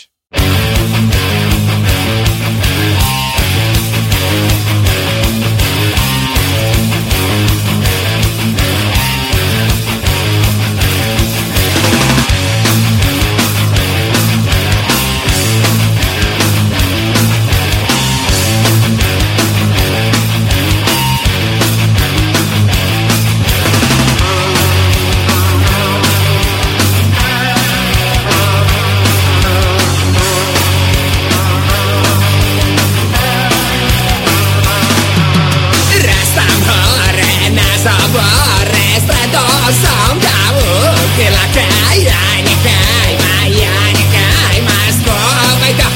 Sabore 37.88 39.00
stretto 39.00 39.48
som 39.72 40.20
kawu 40.20 40.92
Kilakai 41.16 42.04
Nechaj 42.44 43.12
ma 43.24 43.36
ja 43.48 43.76
Nechaj 43.96 44.58
ma 44.68 44.80
Skovaj 44.92 45.74
do 45.80 45.88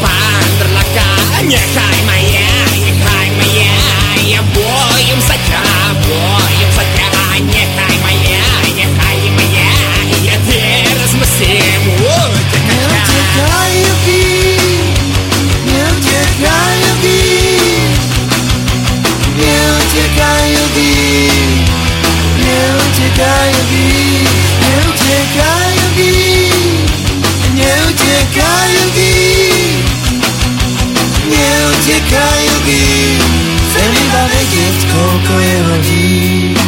Pandrlaka 0.00 1.08
Nechaj 1.44 1.98
ma 2.08 2.16
ja 2.16 2.56
Nechaj 2.72 3.28
ma 3.36 3.46
ja 3.52 3.76
Ja 4.32 4.40
bojem 4.56 5.20
sa 5.20 5.36
ťa 5.36 5.60
Bojem 6.08 6.32
sa 6.32 6.35
uciekaj, 31.86 32.42
Yuki, 32.50 32.82
chcem 33.62 33.92
iba 33.94 34.22
vedieť, 34.26 34.78
koľko 34.90 35.32
je 35.38 35.56
hodín. 35.70 36.65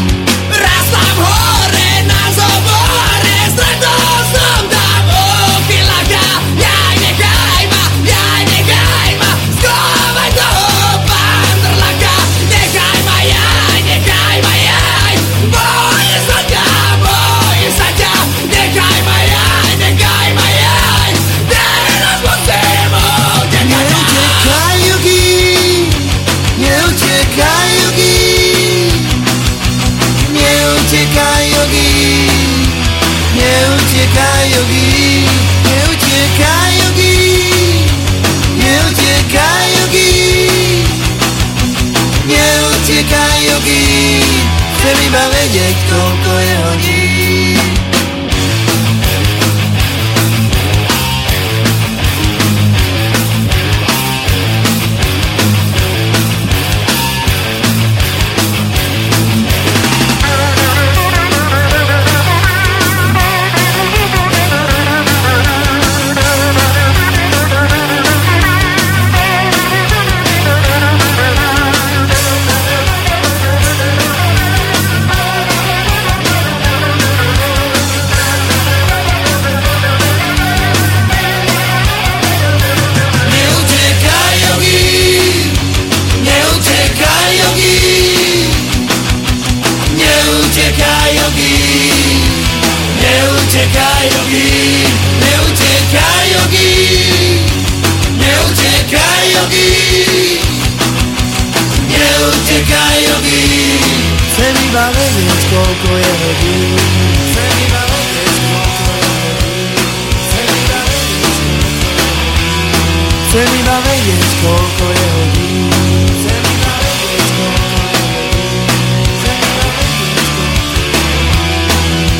Chcem 113.28 113.44
iba 113.44 113.76
vedieť, 113.84 114.30
koľko 114.40 114.84
je 114.88 115.06
hodín. 115.12 115.68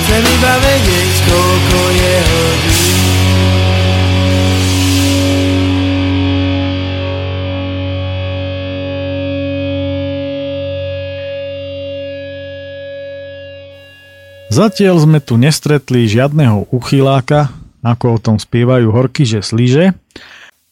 Chcem 0.05 0.25
iba 0.37 0.55
vedieť, 0.61 1.15
koľko 1.25 1.81
je 1.97 2.17
hodín. 2.29 2.97
Zatiaľ 14.53 14.97
sme 15.09 15.25
tu 15.25 15.41
nestretli 15.41 16.05
žiadneho 16.05 16.69
uchyláka, 16.69 17.49
ako 17.81 18.07
o 18.13 18.19
tom 18.21 18.37
spievajú 18.37 18.93
horky, 18.93 19.25
že 19.25 19.41
slíže. 19.41 19.97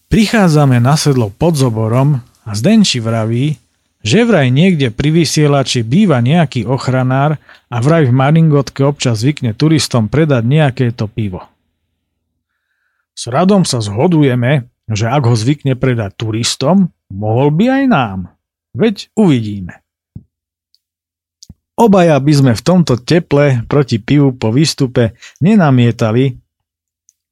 Prichádzame 0.06 0.78
na 0.78 0.94
sedlo 0.94 1.34
pod 1.34 1.58
zoborom 1.58 2.22
a 2.46 2.50
Zdenči 2.54 3.02
vraví, 3.02 3.58
že 4.06 4.22
vraj 4.22 4.54
niekde 4.54 4.94
pri 4.94 5.10
vysielači 5.10 5.82
býva 5.82 6.22
nejaký 6.22 6.62
ochranár 6.62 7.42
a 7.66 7.76
vraj 7.82 8.06
v 8.06 8.14
Maringotke 8.14 8.86
občas 8.86 9.26
zvykne 9.26 9.58
turistom 9.58 10.06
predať 10.06 10.46
nejaké 10.46 10.94
to 10.94 11.10
pivo. 11.10 11.42
S 13.18 13.26
radom 13.26 13.66
sa 13.66 13.82
zhodujeme, 13.82 14.70
že 14.86 15.10
ak 15.10 15.26
ho 15.26 15.34
zvykne 15.34 15.74
predať 15.74 16.14
turistom, 16.14 16.94
mohol 17.10 17.50
by 17.50 17.82
aj 17.82 17.84
nám. 17.90 18.18
Veď 18.78 19.10
uvidíme. 19.18 19.82
Obaja 21.74 22.14
by 22.22 22.32
sme 22.32 22.52
v 22.54 22.62
tomto 22.62 23.02
teple 23.02 23.66
proti 23.66 23.98
pivu 23.98 24.38
po 24.38 24.54
výstupe 24.54 25.18
nenamietali, 25.42 26.38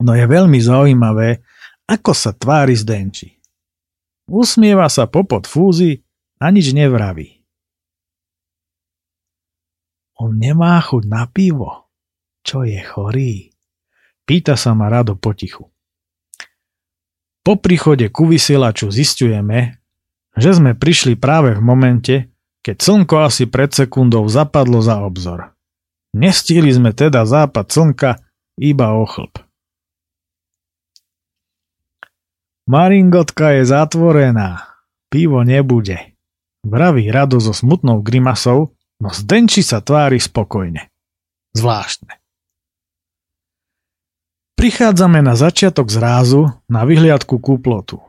no 0.03 0.11
je 0.11 0.27
veľmi 0.27 0.59
zaujímavé, 0.59 1.39
ako 1.85 2.13
sa 2.17 2.33
tvári 2.33 2.73
Zdenči. 2.73 3.37
Usmieva 4.25 4.89
sa 4.89 5.05
popod 5.05 5.45
fúzy 5.45 6.01
a 6.41 6.49
nič 6.49 6.73
nevraví. 6.73 7.45
On 10.17 10.33
nemá 10.33 10.81
chuť 10.81 11.05
na 11.05 11.29
pivo. 11.29 11.93
Čo 12.45 12.65
je 12.65 12.81
chorý? 12.81 13.53
Pýta 14.25 14.57
sa 14.57 14.73
ma 14.73 14.89
rado 14.89 15.17
potichu. 15.17 15.69
Po 17.45 17.61
príchode 17.61 18.09
ku 18.09 18.25
vysielaču 18.25 18.89
zistujeme, 18.89 19.77
že 20.33 20.57
sme 20.57 20.73
prišli 20.73 21.21
práve 21.21 21.53
v 21.53 21.61
momente, 21.61 22.15
keď 22.65 22.77
slnko 22.81 23.29
asi 23.29 23.45
pred 23.45 23.69
sekundou 23.77 24.25
zapadlo 24.25 24.81
za 24.81 25.05
obzor. 25.05 25.53
Nestihli 26.17 26.73
sme 26.73 26.97
teda 26.97 27.29
západ 27.29 27.69
slnka 27.69 28.11
iba 28.57 28.97
o 28.97 29.05
chlb. 29.05 29.44
Maringotka 32.65 33.61
je 33.61 33.69
zatvorená. 33.69 34.81
Pivo 35.13 35.45
nebude. 35.45 36.17
Vraví 36.65 37.13
rado 37.13 37.37
so 37.37 37.53
smutnou 37.53 38.01
grimasou, 38.01 38.73
no 39.05 39.09
Zdenči 39.13 39.61
sa 39.61 39.85
tvári 39.85 40.17
spokojne. 40.17 40.89
Zvláštne. 41.53 42.17
Prichádzame 44.57 45.21
na 45.21 45.37
začiatok 45.37 45.93
zrázu 45.93 46.57
na 46.65 46.89
vyhliadku 46.89 47.37
ku 47.37 47.61
plotu. 47.61 48.01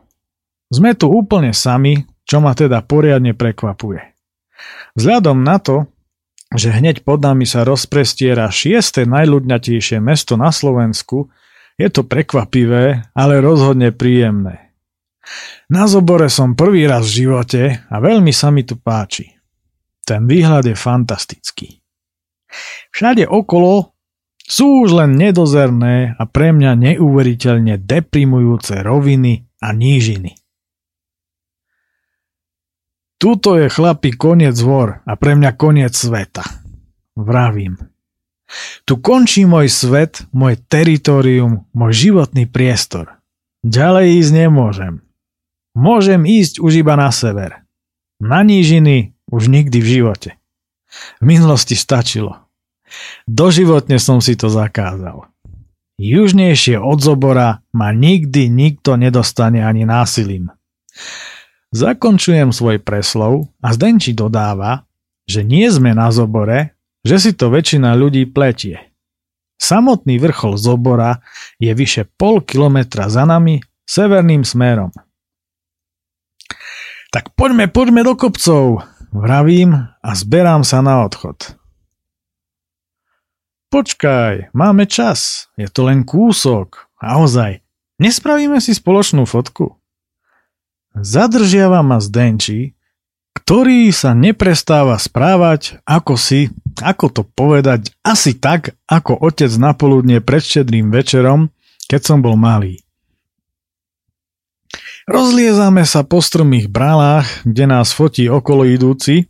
Sme 0.72 0.96
tu 0.96 1.12
úplne 1.12 1.52
sami, 1.52 2.08
čo 2.24 2.40
ma 2.40 2.56
teda 2.56 2.80
poriadne 2.80 3.36
prekvapuje. 3.36 4.16
Vzhľadom 4.96 5.44
na 5.44 5.60
to, 5.60 5.92
že 6.56 6.72
hneď 6.72 7.04
pod 7.04 7.20
nami 7.20 7.44
sa 7.44 7.68
rozprestiera 7.68 8.48
šieste 8.48 9.04
najľudňatejšie 9.04 10.00
mesto 10.00 10.40
na 10.40 10.56
Slovensku, 10.56 11.28
je 11.76 11.88
to 11.92 12.08
prekvapivé, 12.08 13.12
ale 13.12 13.44
rozhodne 13.44 13.92
príjemné. 13.92 14.76
Na 15.68 15.90
zobore 15.90 16.30
som 16.30 16.54
prvý 16.54 16.86
raz 16.86 17.10
v 17.10 17.26
živote 17.26 17.62
a 17.90 17.96
veľmi 17.98 18.30
sa 18.30 18.54
mi 18.54 18.62
tu 18.62 18.78
páči. 18.78 19.34
Ten 20.06 20.30
výhľad 20.30 20.70
je 20.70 20.78
fantastický. 20.78 21.82
Všade 22.94 23.26
okolo 23.26 23.98
sú 24.46 24.86
už 24.86 24.94
len 25.02 25.18
nedozerné 25.18 26.14
a 26.14 26.24
pre 26.30 26.54
mňa 26.54 26.78
neuveriteľne 26.78 27.82
deprimujúce 27.82 28.86
roviny 28.86 29.50
a 29.66 29.74
nížiny. 29.74 30.38
Tuto 33.18 33.58
je 33.58 33.74
chlapi 33.74 34.14
koniec 34.14 34.54
hor 34.62 35.02
a 35.02 35.14
pre 35.18 35.34
mňa 35.34 35.52
koniec 35.58 35.98
sveta. 35.98 36.46
Vravím. 37.18 37.95
Tu 38.86 38.94
končí 39.02 39.44
môj 39.50 39.68
svet, 39.74 40.22
môj 40.30 40.62
teritorium, 40.70 41.66
môj 41.74 41.92
životný 42.10 42.46
priestor. 42.46 43.18
Ďalej 43.66 44.22
ísť 44.22 44.32
nemôžem. 44.46 44.94
Môžem 45.74 46.24
ísť 46.24 46.62
už 46.62 46.86
iba 46.86 46.94
na 46.94 47.10
sever. 47.10 47.66
Na 48.22 48.46
nížiny 48.46 49.18
už 49.28 49.50
nikdy 49.50 49.82
v 49.82 49.88
živote. 50.00 50.30
V 51.20 51.24
minulosti 51.26 51.74
stačilo. 51.74 52.46
Doživotne 53.26 53.98
som 53.98 54.22
si 54.22 54.38
to 54.38 54.48
zakázal. 54.48 55.28
Južnejšie 55.98 56.78
od 56.78 57.00
Zobora 57.00 57.64
ma 57.72 57.90
nikdy 57.96 58.52
nikto 58.52 59.00
nedostane 59.00 59.64
ani 59.64 59.88
násilím. 59.88 60.52
Zakončujem 61.76 62.56
svoj 62.56 62.80
preslov 62.80 63.52
a 63.60 63.76
Zdenči 63.76 64.16
dodáva, 64.16 64.88
že 65.28 65.44
nie 65.44 65.68
sme 65.68 65.92
na 65.92 66.14
Zobore, 66.14 66.75
že 67.06 67.22
si 67.22 67.32
to 67.38 67.54
väčšina 67.54 67.94
ľudí 67.94 68.26
pletie. 68.26 68.82
Samotný 69.62 70.18
vrchol 70.18 70.58
Zobora 70.58 71.22
je 71.62 71.72
vyše 71.72 72.10
pol 72.18 72.42
kilometra 72.42 73.08
za 73.08 73.24
nami 73.24 73.62
severným 73.86 74.42
smerom. 74.42 74.90
Tak 77.14 77.32
poďme, 77.38 77.72
poďme 77.72 78.02
do 78.04 78.18
kopcov, 78.20 78.84
vravím 79.16 79.96
a 80.04 80.12
zberám 80.12 80.68
sa 80.68 80.84
na 80.84 81.08
odchod. 81.08 81.56
Počkaj, 83.72 84.52
máme 84.52 84.84
čas. 84.90 85.48
Je 85.56 85.72
to 85.72 85.88
len 85.88 86.04
kúsok. 86.04 86.92
A 87.00 87.24
ozaj, 87.24 87.64
nespravíme 88.02 88.60
si 88.60 88.76
spoločnú 88.76 89.24
fotku? 89.24 89.80
Zadržiava 90.96 91.84
ma 91.84 92.00
Zdenči, 92.00 92.76
ktorý 93.36 93.92
sa 93.92 94.16
neprestáva 94.16 94.96
správať, 94.96 95.84
ako 95.84 96.16
si, 96.16 96.56
ako 96.82 97.06
to 97.12 97.22
povedať, 97.24 97.94
asi 98.04 98.36
tak, 98.36 98.76
ako 98.90 99.16
otec 99.20 99.52
na 99.56 99.72
poludne 99.72 100.20
pred 100.20 100.44
štedrým 100.44 100.92
večerom, 100.92 101.54
keď 101.86 102.02
som 102.02 102.20
bol 102.20 102.36
malý. 102.36 102.82
Rozliezame 105.06 105.86
sa 105.86 106.02
po 106.02 106.18
strmých 106.18 106.66
brálach, 106.66 107.30
kde 107.46 107.70
nás 107.70 107.94
fotí 107.94 108.26
okolo 108.26 108.66
idúci 108.66 109.30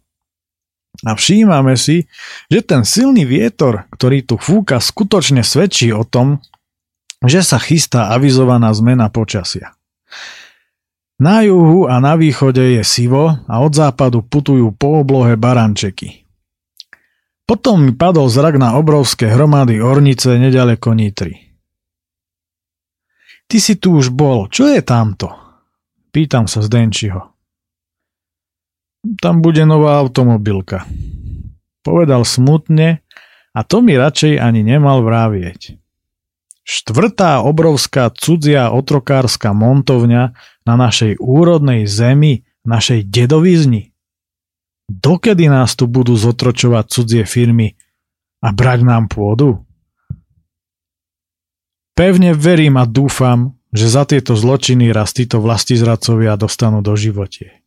a 1.04 1.20
všímame 1.20 1.76
si, 1.76 2.08
že 2.48 2.64
ten 2.64 2.88
silný 2.88 3.28
vietor, 3.28 3.84
ktorý 3.92 4.24
tu 4.24 4.40
fúka, 4.40 4.80
skutočne 4.80 5.44
svedčí 5.44 5.92
o 5.92 6.08
tom, 6.08 6.40
že 7.20 7.44
sa 7.44 7.60
chystá 7.60 8.16
avizovaná 8.16 8.72
zmena 8.72 9.12
počasia. 9.12 9.76
Na 11.16 11.44
juhu 11.44 11.88
a 11.88 12.00
na 12.04 12.20
východe 12.20 12.80
je 12.80 12.84
sivo 12.84 13.36
a 13.48 13.56
od 13.64 13.72
západu 13.72 14.24
putujú 14.24 14.72
po 14.76 15.04
oblohe 15.04 15.40
barančeky. 15.40 16.25
Potom 17.46 17.86
mi 17.86 17.94
padol 17.94 18.26
zrak 18.26 18.58
na 18.58 18.74
obrovské 18.74 19.30
hromady 19.30 19.78
ornice 19.78 20.42
nedaleko 20.42 20.98
Nitry. 20.98 21.46
Ty 23.46 23.58
si 23.62 23.78
tu 23.78 24.02
už 24.02 24.10
bol, 24.10 24.50
čo 24.50 24.66
je 24.66 24.82
tamto? 24.82 25.30
Pýtam 26.10 26.50
sa 26.50 26.66
Zdenčiho. 26.66 27.22
Tam 29.22 29.46
bude 29.46 29.62
nová 29.70 30.02
automobilka. 30.02 30.90
Povedal 31.86 32.26
smutne 32.26 33.06
a 33.54 33.60
to 33.62 33.86
mi 33.86 33.94
radšej 33.94 34.42
ani 34.42 34.66
nemal 34.66 35.06
vravieť. 35.06 35.78
Štvrtá 36.66 37.46
obrovská 37.46 38.10
cudzia 38.10 38.74
otrokárska 38.74 39.54
montovňa 39.54 40.34
na 40.66 40.74
našej 40.74 41.22
úrodnej 41.22 41.86
zemi, 41.86 42.42
našej 42.66 43.06
dedovizni. 43.06 43.95
Dokedy 44.86 45.50
nás 45.50 45.74
tu 45.74 45.90
budú 45.90 46.14
zotročovať 46.14 46.86
cudzie 46.88 47.24
firmy 47.26 47.74
a 48.46 48.54
brať 48.54 48.86
nám 48.86 49.10
pôdu? 49.10 49.66
Pevne 51.98 52.38
verím 52.38 52.78
a 52.78 52.86
dúfam, 52.86 53.58
že 53.74 53.90
za 53.90 54.06
tieto 54.06 54.38
zločiny 54.38 54.94
raz 54.94 55.12
títo 55.12 55.42
vlastizradcovia 55.42 56.38
dostanú 56.38 56.86
do 56.86 56.94
životie. 56.94 57.66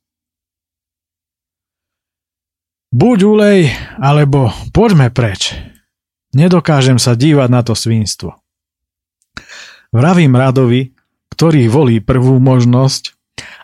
Buď 2.88 3.18
ulej, 3.28 3.60
alebo 4.00 4.48
poďme 4.72 5.12
preč. 5.12 5.52
Nedokážem 6.32 6.96
sa 6.96 7.12
dívať 7.12 7.48
na 7.52 7.60
to 7.60 7.76
svinstvo. 7.76 8.40
Vravím 9.92 10.36
Radovi, 10.36 10.96
ktorý 11.32 11.68
volí 11.68 12.00
prvú 12.00 12.40
možnosť 12.40 13.17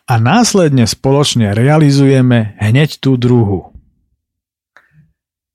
a 0.05 0.15
následne 0.21 0.85
spoločne 0.85 1.57
realizujeme 1.57 2.57
hneď 2.61 3.01
tú 3.01 3.17
druhú. 3.17 3.73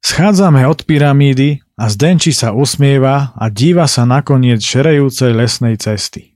Schádzame 0.02 0.66
od 0.66 0.90
pyramídy 0.90 1.62
a 1.78 1.86
Zdenči 1.92 2.34
sa 2.34 2.56
usmieva 2.56 3.36
a 3.38 3.46
díva 3.54 3.86
sa 3.86 4.10
na 4.10 4.26
koniec 4.26 4.64
šerejúcej 4.64 5.36
lesnej 5.38 5.78
cesty. 5.78 6.34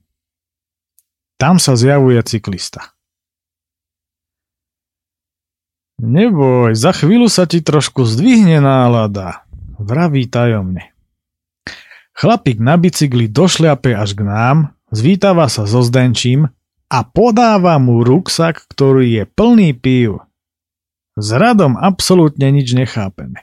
Tam 1.42 1.58
sa 1.58 1.74
zjavuje 1.74 2.22
cyklista. 2.22 2.94
Neboj, 6.04 6.76
za 6.76 6.92
chvíľu 6.92 7.32
sa 7.32 7.48
ti 7.48 7.64
trošku 7.64 8.04
zdvihne 8.04 8.60
nálada, 8.60 9.48
vraví 9.80 10.28
tajomne. 10.28 10.92
Chlapík 12.14 12.62
na 12.62 12.78
bicykli 12.78 13.32
došľape 13.32 13.96
až 13.96 14.12
k 14.14 14.22
nám, 14.28 14.58
zvítava 14.92 15.48
sa 15.50 15.66
so 15.66 15.82
Zdenčím 15.82 16.52
a 16.94 17.02
podáva 17.02 17.82
mu 17.82 18.06
ruksak, 18.06 18.70
ktorý 18.70 19.10
je 19.10 19.24
plný 19.26 19.74
pív. 19.74 20.22
S 21.18 21.34
radom 21.34 21.74
absolútne 21.74 22.54
nič 22.54 22.78
nechápeme. 22.78 23.42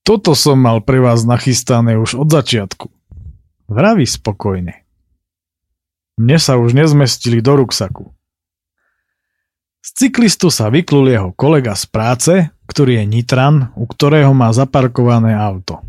Toto 0.00 0.32
som 0.32 0.56
mal 0.56 0.80
pre 0.80 0.96
vás 1.02 1.28
nachystané 1.28 2.00
už 2.00 2.16
od 2.16 2.28
začiatku. 2.32 2.88
Vraví 3.68 4.08
spokojne. 4.08 4.86
Mne 6.16 6.38
sa 6.40 6.56
už 6.56 6.72
nezmestili 6.72 7.44
do 7.44 7.60
ruksaku. 7.60 8.16
Z 9.84 9.88
cyklistu 9.92 10.48
sa 10.48 10.72
vyklul 10.72 11.12
jeho 11.12 11.30
kolega 11.36 11.76
z 11.76 11.84
práce, 11.90 12.32
ktorý 12.64 13.02
je 13.02 13.04
Nitran, 13.04 13.76
u 13.76 13.84
ktorého 13.84 14.32
má 14.32 14.48
zaparkované 14.56 15.36
auto. 15.36 15.84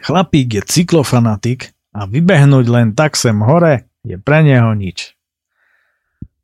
Chlapík 0.00 0.58
je 0.58 0.62
cyklofanatik 0.66 1.75
a 1.96 2.04
vybehnúť 2.04 2.66
len 2.68 2.92
tak 2.92 3.16
sem 3.16 3.40
hore 3.40 3.88
je 4.04 4.20
pre 4.20 4.44
neho 4.44 4.76
nič. 4.76 5.16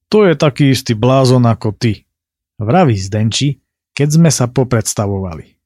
To 0.09 0.25
je 0.25 0.33
taký 0.33 0.73
istý 0.73 0.97
blázon 0.97 1.45
ako 1.45 1.77
ty, 1.77 2.09
vraví 2.57 2.97
Zdenči, 2.97 3.61
keď 3.93 4.09
sme 4.09 4.31
sa 4.33 4.49
popredstavovali. 4.49 5.61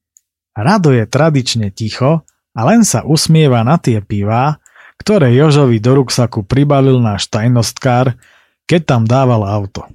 Rado 0.59 0.91
je 0.91 1.07
tradične 1.07 1.71
ticho 1.71 2.27
a 2.27 2.61
len 2.67 2.83
sa 2.83 3.07
usmieva 3.07 3.63
na 3.63 3.79
tie 3.79 4.03
pivá, 4.03 4.59
ktoré 4.99 5.31
Jožovi 5.35 5.79
do 5.79 6.03
ruksaku 6.03 6.43
pribalil 6.43 6.99
náš 6.99 7.31
tajnostkár, 7.31 8.19
keď 8.67 8.81
tam 8.83 9.03
dával 9.07 9.47
auto. 9.47 9.87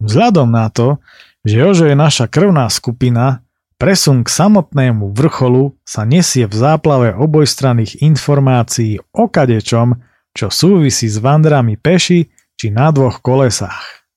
Vzhľadom 0.00 0.48
na 0.48 0.72
to, 0.72 1.02
že 1.44 1.60
Jožo 1.60 1.84
je 1.84 1.96
naša 1.98 2.24
krvná 2.30 2.64
skupina, 2.72 3.43
presun 3.84 4.24
k 4.24 4.32
samotnému 4.32 5.12
vrcholu 5.12 5.76
sa 5.84 6.08
nesie 6.08 6.48
v 6.48 6.56
záplave 6.56 7.12
obojstranných 7.12 8.00
informácií 8.00 8.96
o 9.12 9.28
kadečom, 9.28 10.00
čo 10.32 10.48
súvisí 10.48 11.04
s 11.04 11.20
vandrami 11.20 11.76
peši 11.76 12.32
či 12.56 12.72
na 12.72 12.88
dvoch 12.88 13.20
kolesách. 13.20 14.08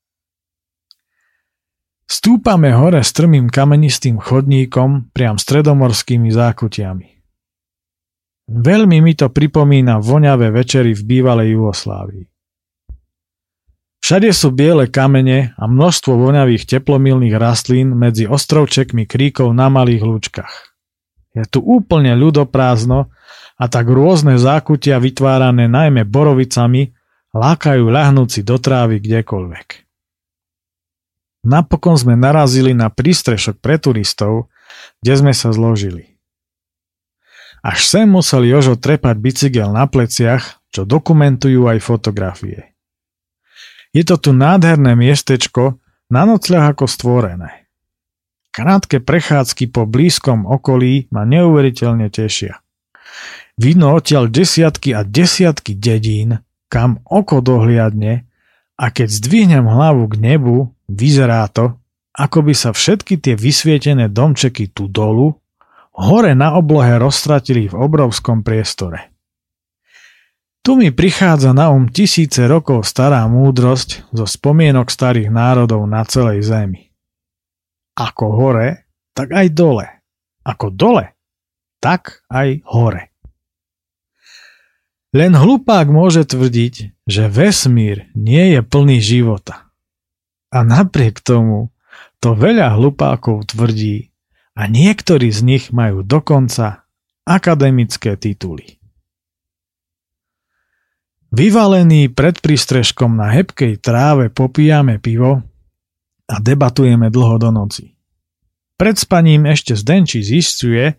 Stúpame 2.08 2.72
hore 2.72 3.04
strmým 3.04 3.52
kamenistým 3.52 4.24
chodníkom 4.24 5.12
priam 5.12 5.36
stredomorskými 5.36 6.32
zákutiami. 6.32 7.08
Veľmi 8.48 9.04
mi 9.04 9.20
to 9.20 9.28
pripomína 9.28 10.00
voňavé 10.00 10.48
večery 10.48 10.96
v 10.96 11.04
bývalej 11.04 11.60
Jugoslávii. 11.60 12.37
Všade 14.02 14.30
sú 14.32 14.54
biele 14.54 14.88
kamene 14.88 15.58
a 15.58 15.66
množstvo 15.66 16.16
voňavých 16.16 16.64
teplomilných 16.70 17.36
rastlín 17.36 17.98
medzi 17.98 18.30
ostrovčekmi 18.30 19.04
kríkov 19.10 19.52
na 19.52 19.68
malých 19.68 20.04
lúčkach. 20.06 20.78
Je 21.36 21.44
tu 21.46 21.62
úplne 21.62 22.18
ľudoprázdno 22.18 23.14
a 23.58 23.66
tak 23.70 23.90
rôzne 23.90 24.38
zákutia 24.38 25.02
vytvárané 25.02 25.66
najmä 25.66 26.06
borovicami 26.06 26.94
lákajú 27.34 27.84
ľahnúci 27.90 28.42
do 28.46 28.58
trávy 28.58 29.02
kdekoľvek. 29.02 29.68
Napokon 31.48 31.96
sme 31.96 32.18
narazili 32.18 32.74
na 32.74 32.90
prístrešok 32.90 33.62
pre 33.62 33.78
turistov, 33.78 34.52
kde 35.00 35.14
sme 35.16 35.34
sa 35.34 35.54
zložili. 35.54 36.18
Až 37.66 37.84
sem 37.84 38.08
musel 38.08 38.46
Jožo 38.46 38.78
trepať 38.78 39.16
bicykel 39.18 39.70
na 39.74 39.90
pleciach, 39.90 40.62
čo 40.70 40.86
dokumentujú 40.86 41.66
aj 41.66 41.80
fotografie. 41.82 42.77
Je 43.98 44.06
to 44.06 44.22
tu 44.22 44.30
nádherné 44.30 44.94
miestečko, 44.94 45.82
na 46.14 46.30
nocľah 46.30 46.70
ako 46.70 46.86
stvorené. 46.86 47.66
Krátke 48.54 49.02
prechádzky 49.02 49.74
po 49.74 49.90
blízkom 49.90 50.46
okolí 50.46 51.10
ma 51.10 51.26
neuveriteľne 51.26 52.06
tešia. 52.14 52.62
Vidno 53.58 53.98
odtiaľ 53.98 54.30
desiatky 54.30 54.94
a 54.94 55.02
desiatky 55.02 55.74
dedín, 55.74 56.46
kam 56.70 57.02
oko 57.10 57.42
dohliadne 57.42 58.30
A 58.78 58.94
keď 58.94 59.10
zdvihnem 59.10 59.66
hlavu 59.66 60.06
k 60.14 60.16
nebu, 60.22 60.70
vyzerá 60.86 61.50
to, 61.50 61.74
ako 62.14 62.46
by 62.46 62.54
sa 62.54 62.78
všetky 62.78 63.18
tie 63.18 63.34
vysvietené 63.34 64.14
domčeky 64.14 64.70
tu 64.70 64.86
dolu, 64.86 65.34
hore 65.98 66.38
na 66.38 66.54
oblohe 66.54 67.02
roztratili 67.02 67.66
v 67.66 67.74
obrovskom 67.74 68.46
priestore. 68.46 69.17
Tu 70.68 70.76
mi 70.76 70.92
prichádza 70.92 71.56
na 71.56 71.72
um 71.72 71.88
tisíce 71.88 72.44
rokov 72.44 72.84
stará 72.84 73.24
múdrosť 73.32 74.04
zo 74.12 74.28
spomienok 74.28 74.92
starých 74.92 75.32
národov 75.32 75.88
na 75.88 76.04
celej 76.04 76.44
zemi. 76.44 76.92
Ako 77.96 78.36
hore, 78.36 78.84
tak 79.16 79.32
aj 79.32 79.48
dole. 79.56 79.88
Ako 80.44 80.68
dole, 80.68 81.16
tak 81.80 82.28
aj 82.28 82.68
hore. 82.68 83.16
Len 85.16 85.40
hlupák 85.40 85.88
môže 85.88 86.28
tvrdiť, 86.28 87.00
že 87.08 87.32
vesmír 87.32 88.12
nie 88.12 88.52
je 88.52 88.60
plný 88.60 89.00
života. 89.00 89.72
A 90.52 90.68
napriek 90.68 91.24
tomu 91.24 91.72
to 92.20 92.36
veľa 92.36 92.76
hlupákov 92.76 93.56
tvrdí 93.56 94.12
a 94.52 94.68
niektorí 94.68 95.32
z 95.32 95.48
nich 95.48 95.72
majú 95.72 96.04
dokonca 96.04 96.84
akademické 97.24 98.20
tituly. 98.20 98.77
Vyvalení 101.28 102.08
pred 102.08 102.40
prístrežkom 102.40 103.20
na 103.20 103.28
hebkej 103.36 103.84
tráve 103.84 104.32
popíjame 104.32 104.96
pivo 104.96 105.44
a 106.24 106.36
debatujeme 106.40 107.12
dlho 107.12 107.36
do 107.36 107.52
noci. 107.52 108.00
Pred 108.80 108.96
spaním 108.96 109.44
ešte 109.44 109.76
Zdenči 109.76 110.24
zistuje, 110.24 110.96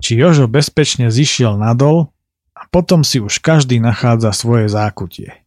či 0.00 0.16
Jožo 0.16 0.48
bezpečne 0.48 1.12
zišiel 1.12 1.60
nadol 1.60 2.08
a 2.56 2.64
potom 2.72 3.04
si 3.04 3.20
už 3.20 3.44
každý 3.44 3.76
nachádza 3.82 4.32
svoje 4.32 4.72
zákutie. 4.72 5.44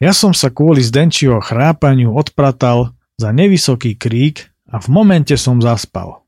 Ja 0.00 0.16
som 0.16 0.32
sa 0.32 0.48
kvôli 0.48 0.80
Zdenčiho 0.80 1.44
chrápaniu 1.44 2.16
odpratal 2.16 2.96
za 3.20 3.28
nevysoký 3.28 3.94
krík 3.94 4.48
a 4.72 4.80
v 4.80 4.88
momente 4.88 5.36
som 5.36 5.60
zaspal. 5.60 6.24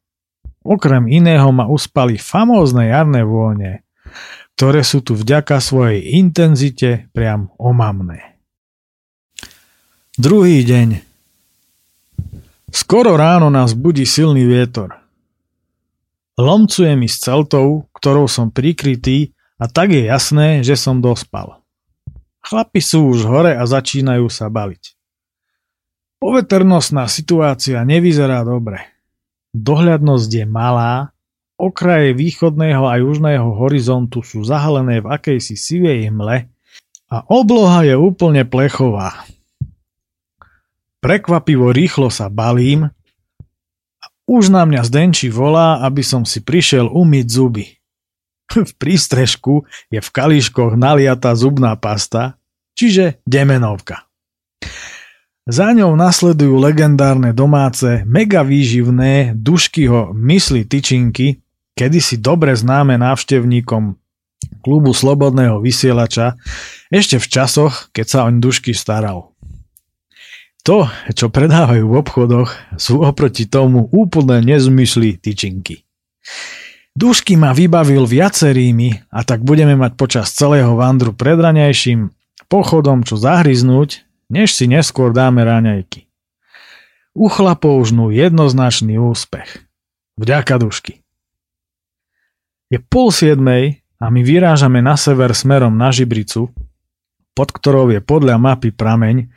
Okrem 0.66 1.08
iného 1.08 1.48
ma 1.54 1.64
uspali 1.64 2.20
famózne 2.20 2.90
jarné 2.90 3.22
vône, 3.22 3.86
ktoré 4.56 4.80
sú 4.80 5.04
tu 5.04 5.12
vďaka 5.12 5.60
svojej 5.60 6.16
intenzite 6.16 7.12
priam 7.12 7.52
omamné. 7.60 8.40
Druhý 10.16 10.64
deň. 10.64 11.04
Skoro 12.72 13.20
ráno 13.20 13.52
nás 13.52 13.76
budí 13.76 14.08
silný 14.08 14.48
vietor– 14.48 14.96
Lomcuje 16.36 16.92
mi 17.00 17.08
s 17.08 17.16
celtou, 17.16 17.88
ktorou 17.96 18.28
som 18.28 18.52
prikrytý 18.52 19.32
a 19.56 19.72
tak 19.72 19.96
je 19.96 20.04
jasné, 20.04 20.60
že 20.60 20.76
som 20.76 21.00
dospal. 21.00 21.64
Chlapi 22.44 22.80
sú 22.84 23.08
už 23.08 23.24
hore 23.24 23.56
a 23.56 23.64
začínajú 23.64 24.28
sa 24.28 24.52
baviť. 24.52 24.92
Poveternostná 26.20 27.08
situácia 27.08 27.80
nevyzerá 27.88 28.44
dobre. 28.44 28.84
Dohľadnosť 29.56 30.28
je 30.28 30.44
malá, 30.44 31.15
okraje 31.56 32.12
východného 32.12 32.84
a 32.84 33.00
južného 33.00 33.56
horizontu 33.56 34.20
sú 34.20 34.44
zahalené 34.44 35.00
v 35.00 35.08
akejsi 35.08 35.56
sivej 35.56 36.12
hmle 36.12 36.48
a 37.08 37.16
obloha 37.32 37.82
je 37.84 37.96
úplne 37.96 38.44
plechová. 38.44 39.24
Prekvapivo 41.00 41.72
rýchlo 41.72 42.12
sa 42.12 42.28
balím 42.28 42.92
už 44.26 44.50
na 44.50 44.66
mňa 44.66 44.82
Zdenči 44.82 45.30
volá, 45.30 45.80
aby 45.86 46.02
som 46.02 46.26
si 46.26 46.42
prišiel 46.42 46.90
umyť 46.90 47.26
zuby. 47.30 47.66
V 48.50 48.72
prístrežku 48.74 49.66
je 49.90 50.02
v 50.02 50.08
kališkoch 50.10 50.74
naliatá 50.74 51.34
zubná 51.38 51.78
pasta, 51.78 52.38
čiže 52.74 53.22
demenovka. 53.22 54.06
Za 55.46 55.70
ňou 55.70 55.94
nasledujú 55.94 56.58
legendárne 56.58 57.30
domáce, 57.30 58.02
mega 58.02 58.42
výživné 58.42 59.38
duškyho 59.38 60.10
mysli 60.10 60.66
tyčinky, 60.66 61.45
kedysi 61.76 62.16
dobre 62.16 62.56
známe 62.56 62.96
návštevníkom 62.96 64.00
klubu 64.64 64.90
Slobodného 64.96 65.60
vysielača, 65.62 66.40
ešte 66.90 67.20
v 67.20 67.26
časoch, 67.28 67.92
keď 67.94 68.06
sa 68.08 68.18
oň 68.26 68.42
dušky 68.42 68.72
staral. 68.74 69.36
To, 70.66 70.90
čo 71.14 71.30
predávajú 71.30 71.86
v 71.86 71.94
obchodoch, 71.94 72.50
sú 72.74 73.06
oproti 73.06 73.46
tomu 73.46 73.86
úplné 73.94 74.42
nezmysly 74.42 75.14
tyčinky. 75.14 75.86
Dúšky 76.96 77.38
ma 77.38 77.54
vybavil 77.54 78.08
viacerými 78.08 79.12
a 79.12 79.22
tak 79.22 79.46
budeme 79.46 79.78
mať 79.78 79.94
počas 79.94 80.34
celého 80.34 80.74
vandru 80.74 81.14
predraňajším 81.14 82.10
pochodom 82.50 83.06
čo 83.06 83.14
zahryznúť, 83.14 84.02
než 84.32 84.58
si 84.58 84.66
neskôr 84.66 85.14
dáme 85.14 85.46
ráňajky. 85.46 86.10
U 87.14 87.30
chlapov 87.30 87.86
žnú 87.86 88.10
jednoznačný 88.10 88.98
úspech. 88.98 89.66
Vďaka 90.18 90.58
dušky. 90.58 91.05
Je 92.66 92.82
pol 92.82 93.14
siedmej 93.14 93.78
a 94.02 94.10
my 94.10 94.26
vyrážame 94.26 94.82
na 94.82 94.98
sever 94.98 95.30
smerom 95.38 95.78
na 95.78 95.94
Žibricu, 95.94 96.50
pod 97.30 97.48
ktorou 97.54 97.94
je 97.94 98.02
podľa 98.02 98.42
mapy 98.42 98.74
prameň, 98.74 99.30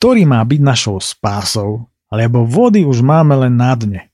ktorý 0.00 0.24
má 0.24 0.40
byť 0.40 0.60
našou 0.64 0.96
spásou, 0.96 1.92
lebo 2.08 2.48
vody 2.48 2.88
už 2.88 3.04
máme 3.04 3.36
len 3.36 3.52
na 3.52 3.76
dne. 3.76 4.08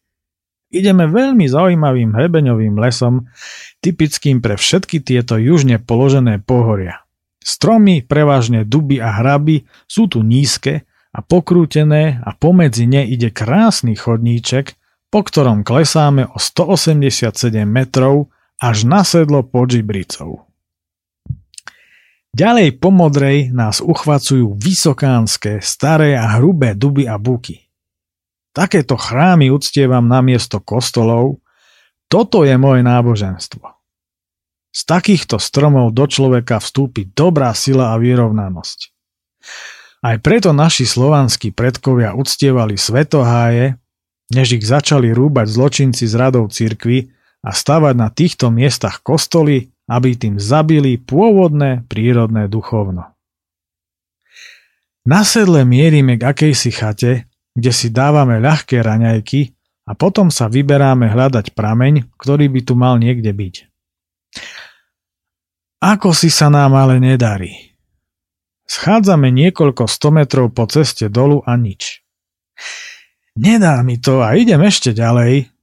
Ideme 0.67 1.07
veľmi 1.07 1.47
zaujímavým 1.47 2.11
hrebeňovým 2.11 2.75
lesom, 2.75 3.31
typickým 3.79 4.43
pre 4.43 4.59
všetky 4.59 4.99
tieto 4.99 5.39
južne 5.39 5.79
položené 5.79 6.43
pohoria. 6.43 7.07
Stromy, 7.39 8.03
prevažne 8.03 8.67
duby 8.67 8.99
a 8.99 9.15
hraby, 9.23 9.63
sú 9.87 10.11
tu 10.11 10.27
nízke 10.27 10.83
a 11.15 11.23
pokrútené 11.23 12.19
a 12.19 12.35
pomedzi 12.35 12.91
ne 12.91 13.07
ide 13.07 13.31
krásny 13.31 13.95
chodníček, 13.95 14.75
po 15.07 15.23
ktorom 15.23 15.63
klesáme 15.63 16.27
o 16.27 16.37
187 16.43 17.31
metrov 17.63 18.35
až 18.61 18.89
na 18.89 19.05
sedlo 19.05 19.45
pod 19.45 19.73
Žibricou. 19.73 20.47
Ďalej 22.37 22.77
po 22.77 22.93
modrej 22.93 23.49
nás 23.49 23.81
uchvacujú 23.81 24.61
vysokánske, 24.61 25.65
staré 25.65 26.21
a 26.21 26.37
hrubé 26.37 26.77
duby 26.77 27.09
a 27.09 27.17
buky. 27.17 27.65
Takéto 28.53 29.01
chrámy 29.01 29.49
uctievam 29.49 30.05
na 30.05 30.21
miesto 30.21 30.61
kostolov, 30.61 31.41
toto 32.13 32.45
je 32.45 32.53
moje 32.61 32.85
náboženstvo. 32.85 33.65
Z 34.69 34.81
takýchto 34.85 35.41
stromov 35.41 35.97
do 35.97 36.05
človeka 36.05 36.61
vstúpi 36.61 37.09
dobrá 37.17 37.57
sila 37.57 37.97
a 37.97 38.01
vyrovnanosť. 38.01 38.93
Aj 40.05 40.17
preto 40.21 40.53
naši 40.53 40.85
slovanskí 40.85 41.57
predkovia 41.57 42.13
uctievali 42.13 42.77
svetoháje, 42.77 43.81
než 44.29 44.61
ich 44.61 44.65
začali 44.69 45.09
rúbať 45.17 45.49
zločinci 45.49 46.05
z 46.05 46.15
radov 46.21 46.53
cirkvy 46.53 47.16
a 47.43 47.51
stavať 47.51 47.95
na 47.97 48.09
týchto 48.13 48.49
miestach 48.53 49.01
kostoly 49.05 49.77
aby 49.87 50.19
tým 50.19 50.37
zabili 50.43 50.99
pôvodné 50.99 51.87
prírodné 51.87 52.51
duchovno. 52.51 53.15
Na 55.07 55.23
sedle 55.23 55.63
mierime 55.63 56.19
k 56.19 56.27
akejsi 56.27 56.71
chate, 56.75 57.31
kde 57.55 57.71
si 57.71 57.95
dávame 57.95 58.43
ľahké 58.43 58.83
raňajky 58.83 59.55
a 59.87 59.95
potom 59.95 60.35
sa 60.35 60.51
vyberáme 60.51 61.07
hľadať 61.07 61.55
prameň, 61.55 62.11
ktorý 62.19 62.51
by 62.51 62.61
tu 62.67 62.75
mal 62.75 62.99
niekde 62.99 63.31
byť. 63.31 63.55
Ako 65.79 66.11
si 66.11 66.35
sa 66.35 66.51
nám 66.51 66.75
ale 66.75 66.99
nedarí. 66.99 67.79
Schádzame 68.67 69.31
niekoľko 69.31 69.87
sto 69.87 70.11
metrov 70.11 70.51
po 70.51 70.67
ceste 70.67 71.07
dolu 71.07 71.39
a 71.47 71.55
nič. 71.55 72.03
Nedá 73.39 73.79
mi 73.87 74.03
to 74.03 74.27
a 74.27 74.35
idem 74.35 74.59
ešte 74.67 74.91
ďalej, 74.91 75.55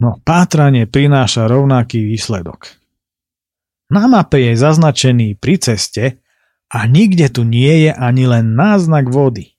no 0.00 0.18
pátranie 0.22 0.88
prináša 0.88 1.46
rovnaký 1.46 2.02
výsledok. 2.02 2.70
Na 3.92 4.08
mape 4.10 4.40
je 4.40 4.56
zaznačený 4.56 5.38
pri 5.38 5.54
ceste 5.60 6.04
a 6.72 6.88
nikde 6.88 7.30
tu 7.30 7.46
nie 7.46 7.88
je 7.88 7.92
ani 7.94 8.24
len 8.26 8.56
náznak 8.56 9.12
vody. 9.12 9.54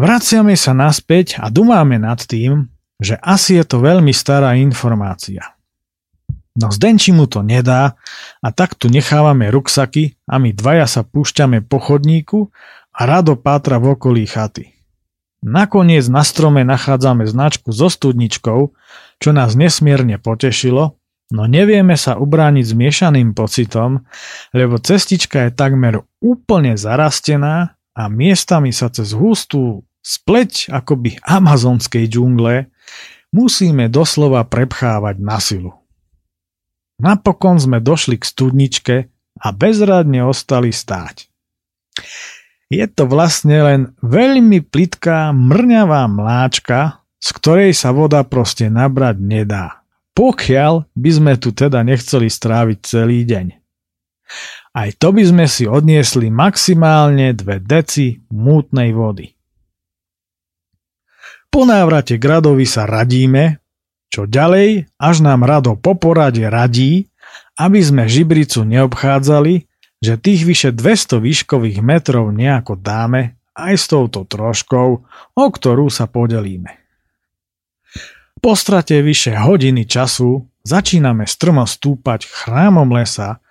Vraciame 0.00 0.56
sa 0.56 0.72
naspäť 0.72 1.36
a 1.42 1.52
dumáme 1.52 2.00
nad 2.00 2.16
tým, 2.24 2.72
že 2.96 3.20
asi 3.20 3.60
je 3.60 3.64
to 3.68 3.84
veľmi 3.84 4.16
stará 4.16 4.56
informácia. 4.56 5.60
No 6.56 6.72
Zdenči 6.72 7.12
mu 7.12 7.28
to 7.28 7.44
nedá 7.44 8.00
a 8.40 8.48
tak 8.50 8.76
tu 8.80 8.88
nechávame 8.88 9.52
ruksaky 9.52 10.16
a 10.24 10.40
my 10.40 10.56
dvaja 10.56 10.88
sa 10.88 11.02
púšťame 11.04 11.64
po 11.64 11.80
chodníku 11.80 12.48
a 12.96 13.00
rado 13.04 13.36
pátra 13.36 13.76
v 13.76 13.96
okolí 13.96 14.24
chaty. 14.24 14.79
Nakoniec 15.40 16.04
na 16.12 16.20
strome 16.20 16.68
nachádzame 16.68 17.24
značku 17.24 17.72
so 17.72 17.88
studničkou, 17.88 18.76
čo 19.20 19.30
nás 19.32 19.56
nesmierne 19.56 20.20
potešilo 20.20 21.00
No 21.30 21.46
nevieme 21.46 21.94
sa 21.94 22.18
ubrániť 22.18 22.74
zmiešaným 22.74 23.38
pocitom, 23.38 24.02
lebo 24.50 24.82
cestička 24.82 25.46
je 25.46 25.54
takmer 25.54 26.02
úplne 26.18 26.74
zarastená 26.74 27.78
a 27.94 28.02
miestami 28.10 28.74
sa 28.74 28.90
cez 28.90 29.14
hustú 29.14 29.86
spleť 30.02 30.74
akoby 30.74 31.22
amazonskej 31.22 32.10
džungle 32.10 32.66
musíme 33.30 33.86
doslova 33.86 34.42
prepchávať 34.42 35.16
na 35.22 35.38
silu. 35.38 35.72
Napokon 36.98 37.62
sme 37.62 37.78
došli 37.78 38.18
k 38.18 38.24
studničke 38.26 38.96
a 39.38 39.46
bezradne 39.54 40.26
ostali 40.26 40.74
stáť. 40.74 41.30
Je 42.70 42.86
to 42.86 43.10
vlastne 43.10 43.58
len 43.66 43.80
veľmi 43.98 44.62
plitká 44.62 45.34
mrňavá 45.34 46.06
mláčka, 46.06 47.02
z 47.18 47.28
ktorej 47.34 47.70
sa 47.74 47.90
voda 47.90 48.22
proste 48.22 48.70
nabrať 48.70 49.18
nedá. 49.18 49.82
Pokiaľ 50.14 50.86
by 50.94 51.10
sme 51.10 51.32
tu 51.34 51.50
teda 51.50 51.82
nechceli 51.82 52.30
stráviť 52.30 52.78
celý 52.86 53.26
deň. 53.26 53.46
Aj 54.70 54.88
to 54.94 55.10
by 55.10 55.22
sme 55.26 55.44
si 55.50 55.66
odniesli 55.66 56.30
maximálne 56.30 57.34
2 57.34 57.58
deci 57.66 58.22
mútnej 58.30 58.94
vody. 58.94 59.34
Po 61.50 61.66
návrate 61.66 62.14
k 62.14 62.24
radovi 62.30 62.62
sa 62.62 62.86
radíme, 62.86 63.58
čo 64.06 64.30
ďalej, 64.30 64.86
až 65.02 65.16
nám 65.26 65.42
rado 65.42 65.74
po 65.74 65.98
porade 65.98 66.46
radí, 66.46 67.10
aby 67.58 67.82
sme 67.82 68.06
žibricu 68.06 68.62
neobchádzali, 68.62 69.69
že 70.00 70.16
tých 70.16 70.48
vyše 70.48 70.70
200 70.72 71.20
výškových 71.20 71.78
metrov 71.84 72.32
nejako 72.32 72.80
dáme 72.80 73.36
aj 73.52 73.74
s 73.76 73.84
touto 73.92 74.24
troškou, 74.24 74.88
o 75.36 75.44
ktorú 75.52 75.92
sa 75.92 76.08
podelíme. 76.08 76.80
Po 78.40 78.56
strate 78.56 79.04
vyše 79.04 79.36
hodiny 79.36 79.84
času 79.84 80.48
začíname 80.64 81.28
strmo 81.28 81.68
stúpať 81.68 82.24
chrámom 82.24 82.88
lesa 82.96 83.44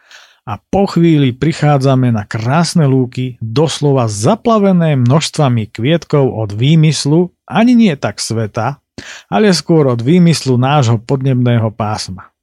a 0.50 0.58
po 0.58 0.90
chvíli 0.90 1.30
prichádzame 1.30 2.10
na 2.10 2.26
krásne 2.26 2.90
lúky, 2.90 3.38
doslova 3.38 4.10
zaplavené 4.10 4.98
množstvami 4.98 5.70
kvietkov 5.70 6.26
od 6.26 6.58
výmyslu, 6.58 7.30
ani 7.46 7.78
nie 7.78 7.94
tak 7.94 8.18
sveta, 8.18 8.82
ale 9.30 9.54
skôr 9.54 9.86
od 9.86 10.02
výmyslu 10.02 10.58
nášho 10.58 10.98
podnebného 10.98 11.70
pásma. 11.70 12.34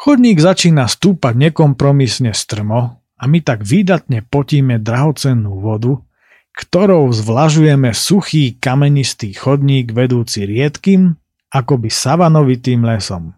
Chodník 0.00 0.40
začína 0.40 0.88
stúpať 0.88 1.36
nekompromisne 1.36 2.32
strmo 2.32 3.04
a 3.20 3.24
my 3.28 3.44
tak 3.44 3.68
výdatne 3.68 4.24
potíme 4.24 4.80
drahocennú 4.80 5.60
vodu, 5.60 6.00
ktorou 6.56 7.12
zvlažujeme 7.12 7.92
suchý 7.92 8.56
kamenistý 8.56 9.36
chodník 9.36 9.92
vedúci 9.92 10.48
riedkým, 10.48 11.20
akoby 11.52 11.92
savanovitým 11.92 12.80
lesom. 12.80 13.36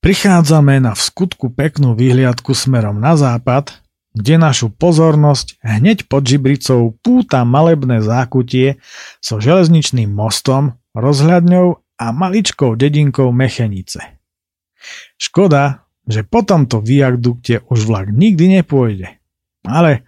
Prichádzame 0.00 0.80
na 0.80 0.96
v 0.96 1.04
skutku 1.04 1.52
peknú 1.52 1.92
výhliadku 1.92 2.56
smerom 2.56 2.96
na 2.96 3.12
západ, 3.12 3.76
kde 4.16 4.40
našu 4.40 4.72
pozornosť 4.72 5.60
hneď 5.60 6.08
pod 6.08 6.24
Žibricou 6.24 6.96
púta 7.04 7.44
malebné 7.44 8.00
zákutie 8.00 8.80
so 9.20 9.36
železničným 9.36 10.08
mostom, 10.08 10.80
rozhľadňou 10.96 11.76
a 12.00 12.06
maličkou 12.08 12.72
dedinkou 12.72 13.36
Mechenice. 13.36 14.21
Škoda, 15.20 15.86
že 16.06 16.26
po 16.26 16.42
tomto 16.42 16.82
viadukte 16.82 17.62
už 17.70 17.86
vlak 17.86 18.10
nikdy 18.10 18.60
nepôjde. 18.60 19.18
Ale 19.62 20.02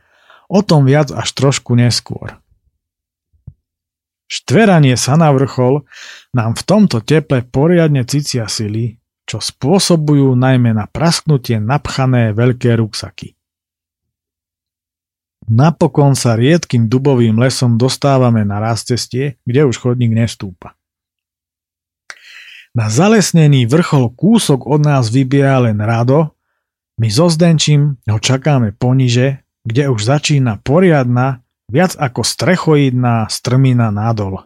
o 0.51 0.61
tom 0.63 0.85
viac 0.85 1.15
až 1.15 1.31
trošku 1.35 1.79
neskôr. 1.79 2.39
Štveranie 4.27 4.99
sa 4.99 5.15
na 5.15 5.31
vrchol 5.31 5.87
nám 6.35 6.59
v 6.59 6.63
tomto 6.67 6.99
teple 7.05 7.47
poriadne 7.47 8.03
cicia 8.09 8.51
sily 8.51 8.99
čo 9.25 9.41
spôsobujú 9.41 10.37
najmä 10.37 10.77
na 10.77 10.85
prasknutie 10.85 11.57
napchané 11.57 12.37
veľké 12.37 12.77
ruksaky. 12.77 13.33
Napokon 15.45 16.17
sa 16.17 16.41
riedkým 16.41 16.89
dubovým 16.89 17.37
lesom 17.37 17.77
dostávame 17.77 18.49
na 18.49 18.65
cestie, 18.77 19.37
kde 19.45 19.69
už 19.69 19.77
chodník 19.77 20.17
nestúpa. 20.17 20.73
Na 22.75 22.91
zalesnený 22.91 23.71
vrchol 23.71 24.11
kúsok 24.11 24.67
od 24.67 24.83
nás 24.83 25.07
vybieha 25.07 25.63
len 25.71 25.79
rado, 25.79 26.35
my 26.99 27.07
so 27.07 27.31
Zdenčím 27.31 28.03
ho 28.11 28.19
čakáme 28.19 28.75
poniže, 28.75 29.47
kde 29.63 29.87
už 29.95 30.03
začína 30.03 30.59
poriadna, 30.59 31.47
viac 31.71 31.95
ako 31.95 32.27
strechoidná 32.27 33.31
strmina 33.31 33.95
nadol. 33.95 34.43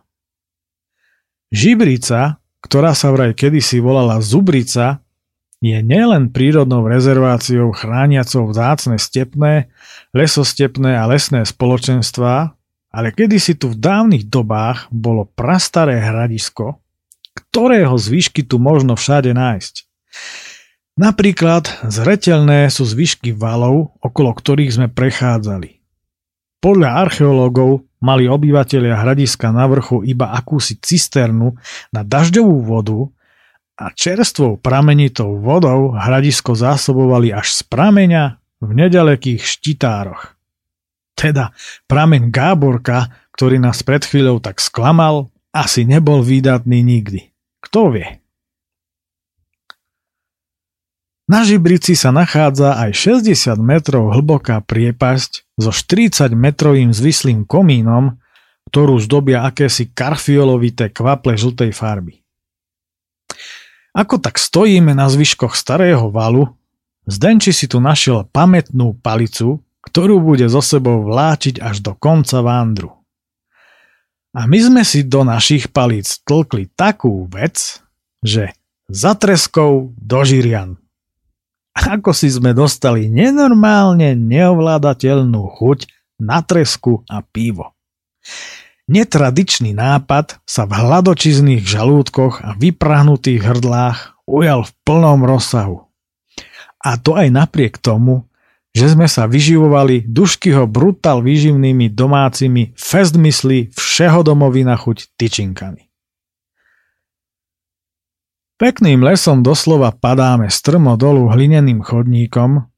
Žibrica, 1.48 2.36
ktorá 2.60 2.92
sa 2.92 3.08
vraj 3.16 3.32
kedysi 3.32 3.80
volala 3.80 4.20
Zubrica, 4.20 5.00
je 5.58 5.80
nielen 5.80 6.30
prírodnou 6.30 6.86
rezerváciou 6.86 7.72
chrániacou 7.72 8.46
vzácne 8.52 9.00
stepné, 9.00 9.72
lesostepné 10.12 11.00
a 11.00 11.08
lesné 11.08 11.42
spoločenstvá, 11.48 12.54
ale 12.92 13.08
kedysi 13.10 13.56
tu 13.56 13.72
v 13.72 13.80
dávnych 13.80 14.28
dobách 14.28 14.92
bolo 14.92 15.26
prastaré 15.26 15.98
hradisko, 15.98 16.78
ktorého 17.38 17.94
zvyšky 17.94 18.42
tu 18.42 18.58
možno 18.58 18.98
všade 18.98 19.30
nájsť. 19.30 19.74
Napríklad 20.98 21.86
zretelné 21.86 22.66
sú 22.74 22.82
zvyšky 22.82 23.30
valov, 23.30 23.94
okolo 24.02 24.34
ktorých 24.34 24.74
sme 24.74 24.86
prechádzali. 24.90 25.78
Podľa 26.58 26.88
archeológov 27.06 27.88
Mali 27.98 28.30
obyvateľia 28.30 28.94
hradiska 29.02 29.50
na 29.50 29.66
vrchu 29.66 30.06
iba 30.06 30.30
akúsi 30.30 30.78
cisternu 30.78 31.58
na 31.90 32.06
dažďovú 32.06 32.56
vodu 32.62 33.00
a 33.74 33.90
čerstvou 33.90 34.58
pramenitou 34.58 35.42
vodou 35.42 35.98
hradisko 35.98 36.54
zásobovali 36.54 37.34
až 37.34 37.58
z 37.58 37.60
prameňa 37.66 38.38
v 38.62 38.70
nedalekých 38.70 39.42
štitároch. 39.42 40.38
Teda 41.18 41.50
prameň 41.90 42.30
Gáborka, 42.30 43.10
ktorý 43.34 43.58
nás 43.58 43.82
pred 43.82 44.06
chvíľou 44.06 44.38
tak 44.38 44.62
sklamal, 44.62 45.26
asi 45.52 45.88
nebol 45.88 46.20
výdatný 46.20 46.84
nikdy. 46.84 47.32
Kto 47.64 47.92
vie? 47.94 48.20
Na 51.28 51.44
Žibrici 51.44 51.92
sa 51.92 52.08
nachádza 52.08 52.80
aj 52.80 53.20
60 53.20 53.60
metrov 53.60 54.16
hlboká 54.16 54.64
priepasť 54.64 55.60
so 55.60 55.68
40 55.68 56.32
metrovým 56.32 56.88
zvislým 56.88 57.44
komínom, 57.44 58.16
ktorú 58.72 58.96
zdobia 58.96 59.44
akési 59.44 59.92
karfiolovité 59.92 60.88
kvaple 60.88 61.36
žltej 61.36 61.76
farby. 61.76 62.24
Ako 63.92 64.16
tak 64.20 64.40
stojíme 64.40 64.96
na 64.96 65.08
zvyškoch 65.12 65.52
starého 65.52 66.08
valu, 66.08 66.48
Zdenči 67.08 67.56
si 67.56 67.64
tu 67.64 67.80
našiel 67.80 68.28
pamätnú 68.28 69.00
palicu, 69.00 69.64
ktorú 69.80 70.20
bude 70.20 70.44
so 70.52 70.60
sebou 70.60 71.08
vláčiť 71.08 71.56
až 71.56 71.80
do 71.80 71.96
konca 71.96 72.44
vándru. 72.44 72.97
A 74.36 74.44
my 74.44 74.58
sme 74.60 74.82
si 74.84 75.04
do 75.06 75.24
našich 75.24 75.72
palíc 75.72 76.20
tlkli 76.24 76.68
takú 76.76 77.24
vec, 77.28 77.80
že 78.20 78.52
za 78.88 79.16
treskou 79.16 79.92
do 79.96 80.20
žirian 80.24 80.76
ako 81.86 82.10
si 82.10 82.26
sme 82.26 82.50
dostali 82.50 83.06
nenormálne 83.06 84.18
neovládateľnú 84.18 85.42
chuť 85.54 85.78
na 86.18 86.42
tresku 86.42 87.06
a 87.06 87.22
pivo. 87.22 87.78
Netradičný 88.88 89.76
nápad 89.76 90.40
sa 90.48 90.64
v 90.64 90.72
hladočizných 90.74 91.62
žalúdkoch 91.62 92.42
a 92.42 92.56
vyprahnutých 92.56 93.40
hrdlách 93.44 93.98
ujal 94.24 94.64
v 94.64 94.72
plnom 94.82 95.20
rozsahu. 95.22 95.86
A 96.78 96.96
to 96.96 97.14
aj 97.14 97.28
napriek 97.28 97.76
tomu, 97.78 98.24
že 98.78 98.94
sme 98.94 99.10
sa 99.10 99.26
vyživovali 99.26 100.06
duškyho 100.06 100.70
brutál 100.70 101.18
výživnými 101.26 101.90
domácimi 101.90 102.78
festmysly 102.78 103.74
všeho 103.74 104.22
domovina 104.22 104.78
chuť 104.78 105.18
tyčinkami. 105.18 105.90
Pekným 108.58 109.02
lesom 109.02 109.42
doslova 109.42 109.90
padáme 109.90 110.46
strmo 110.50 110.94
dolu 110.94 111.30
hlineným 111.30 111.82
chodníkom, 111.82 112.70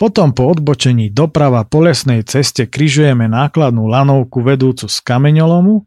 potom 0.00 0.32
po 0.32 0.48
odbočení 0.48 1.12
doprava 1.12 1.62
po 1.68 1.84
lesnej 1.84 2.24
ceste 2.24 2.66
kryžujeme 2.66 3.28
nákladnú 3.28 3.84
lanovku 3.84 4.40
vedúcu 4.40 4.88
z 4.88 4.96
kameňolomu, 5.04 5.84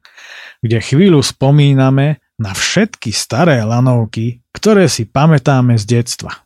kde 0.61 0.77
chvíľu 0.79 1.25
spomíname 1.25 2.21
na 2.37 2.51
všetky 2.53 3.09
staré 3.09 3.65
lanovky, 3.65 4.45
ktoré 4.53 4.85
si 4.85 5.09
pamätáme 5.09 5.81
z 5.81 5.99
detstva. 5.99 6.45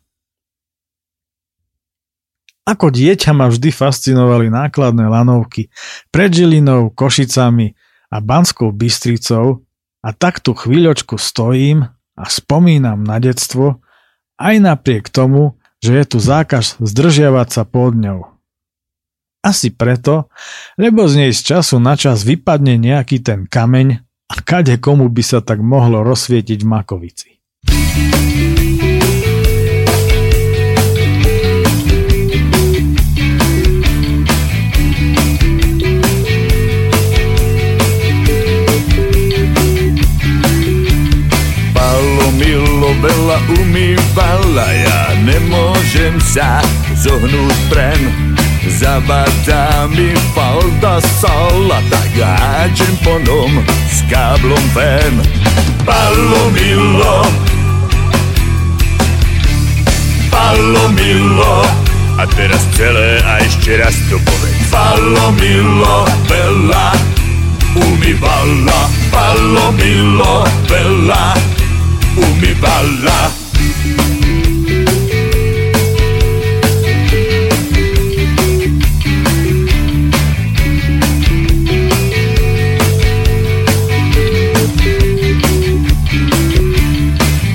Ako 2.68 2.92
dieťa 2.92 3.32
ma 3.32 3.48
vždy 3.48 3.72
fascinovali 3.72 4.52
nákladné 4.52 5.08
lanovky 5.08 5.72
pred 6.12 6.28
Žilinou, 6.28 6.92
Košicami 6.92 7.72
a 8.12 8.20
Banskou 8.20 8.76
Bystricou 8.76 9.64
a 10.04 10.12
takto 10.12 10.52
chvíľočku 10.52 11.16
stojím 11.16 11.88
a 12.12 12.24
spomínam 12.28 13.08
na 13.08 13.16
detstvo, 13.24 13.80
aj 14.36 14.60
napriek 14.60 15.08
tomu, 15.08 15.56
že 15.80 15.96
je 15.96 16.04
tu 16.04 16.18
zákaz 16.20 16.76
zdržiavať 16.76 17.48
sa 17.48 17.62
pod 17.64 17.96
ňou. 17.96 18.36
Asi 19.40 19.72
preto, 19.72 20.28
lebo 20.76 21.08
z 21.08 21.24
nej 21.24 21.32
z 21.32 21.40
času 21.40 21.80
na 21.80 21.96
čas 21.96 22.20
vypadne 22.20 22.76
nejaký 22.76 23.24
ten 23.24 23.48
kameň 23.48 24.04
a 24.28 24.34
kade 24.44 24.76
komu 24.76 25.08
by 25.08 25.24
sa 25.24 25.40
tak 25.40 25.64
mohlo 25.64 26.04
rozsvietiť 26.04 26.60
v 26.60 26.68
Makovici. 26.68 27.30
Veľa 43.02 43.38
umývala 43.58 44.66
Ja 44.70 45.02
nemôžem 45.26 46.16
sa 46.22 46.62
zohnúť 46.94 47.58
prem 47.66 48.28
Zabadá 48.78 49.88
mi 49.88 50.12
falda 50.36 51.00
szalla, 51.18 51.80
tak 51.88 52.10
ponom 53.00 53.64
s 53.88 54.04
káblom 54.10 54.60
ven. 54.76 55.14
Palomilo, 55.88 57.24
Palomilo, 60.28 61.64
a 62.20 62.24
teraz 62.36 62.60
celé 62.76 63.24
a 63.24 63.40
ešte 63.40 63.80
raz 63.80 63.96
to 64.12 64.20
povedz. 64.20 64.68
Palomilo, 64.68 66.04
Bella, 66.28 66.92
umývala, 67.78 68.80
Palomilo, 69.08 70.44
Bella, 70.68 71.34
umývala. 72.16 73.20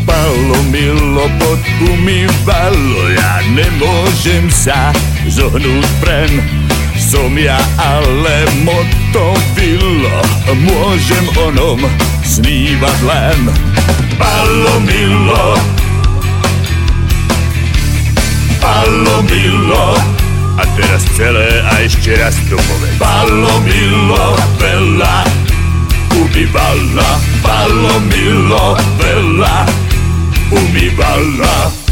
Palomilo 0.04 1.26
pod 1.41 1.62
umývalo, 1.82 3.01
ja 3.16 3.41
nemôžem 3.56 4.45
sa 4.51 4.93
zohnúť 5.30 5.88
pren. 6.04 6.32
Som 6.93 7.38
ja 7.38 7.58
ale 7.78 8.47
motovilo, 8.66 10.18
môžem 10.62 11.26
onom 11.38 11.82
snívať 12.26 12.97
len. 13.06 13.72
Palomilo, 14.17 15.57
Palomilo, 18.61 19.88
a 20.55 20.63
teraz 20.77 21.03
celé 21.17 21.61
a 21.67 21.84
ešte 21.84 22.15
raz 22.15 22.38
to 22.47 22.55
poviem. 22.55 22.95
Palomilo, 23.01 24.38
veľa, 24.61 25.15
umývala, 26.15 27.09
Palomilo, 27.43 28.79
veľa, 29.01 29.55
umývala. 30.53 31.82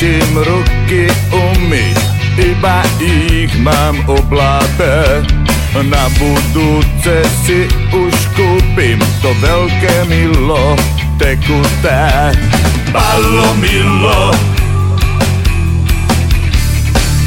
Čím 0.00 0.40
ruky 0.40 1.04
umyť, 1.28 1.98
iba 2.40 2.80
ich 2.96 3.52
mám 3.60 4.00
obláté. 4.08 5.20
Na 5.76 6.08
budúce 6.16 7.20
si 7.44 7.68
už 7.92 8.14
kúpim 8.32 8.96
to 9.20 9.30
veľké 9.44 10.08
milo, 10.08 10.72
tekuté. 11.20 12.32
Palomilo, 12.90 14.32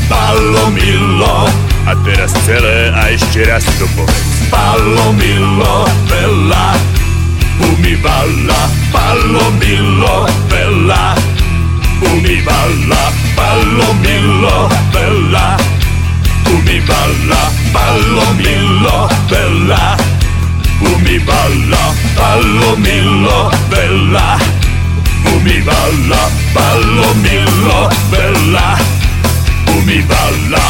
Palomilo, 0.10 1.48
a 1.86 1.94
teraz 2.02 2.34
celé 2.50 2.90
a 2.98 3.14
ešte 3.14 3.46
raz 3.46 3.64
to 3.78 3.86
povedz. 3.94 4.50
Palomilo, 4.50 5.86
veľa, 6.10 6.68
umývala, 7.62 8.62
Palomilo, 8.92 10.28
veľa, 10.52 11.33
umývala, 12.12 13.04
Palomilo, 13.36 14.68
veľa, 14.92 15.48
umývala, 16.52 17.42
Palomilo, 17.72 18.98
veľa, 19.32 19.86
umývala, 20.84 21.84
Palomilo, 22.16 23.40
veľa, 23.72 24.30
umývala, 25.32 26.22
Palomilo, 26.52 27.80
veľa, 28.12 28.68
umývala. 29.72 30.66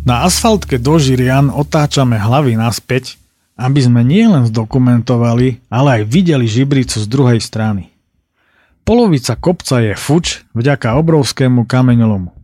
Na 0.00 0.26
asfaltke 0.26 0.80
do 0.80 0.98
Žirian 0.98 1.52
otáčame 1.52 2.18
hlavy 2.18 2.58
naspäť, 2.58 3.20
aby 3.60 3.84
sme 3.84 4.00
nielen 4.00 4.48
zdokumentovali, 4.48 5.68
ale 5.68 6.00
aj 6.00 6.02
videli 6.08 6.48
žibricu 6.48 6.96
z 6.96 7.06
druhej 7.06 7.38
strany. 7.38 7.89
Polovica 8.90 9.38
kopca 9.38 9.78
je 9.78 9.94
fuč 9.94 10.42
vďaka 10.50 10.98
obrovskému 10.98 11.62
kameňolomu. 11.62 12.34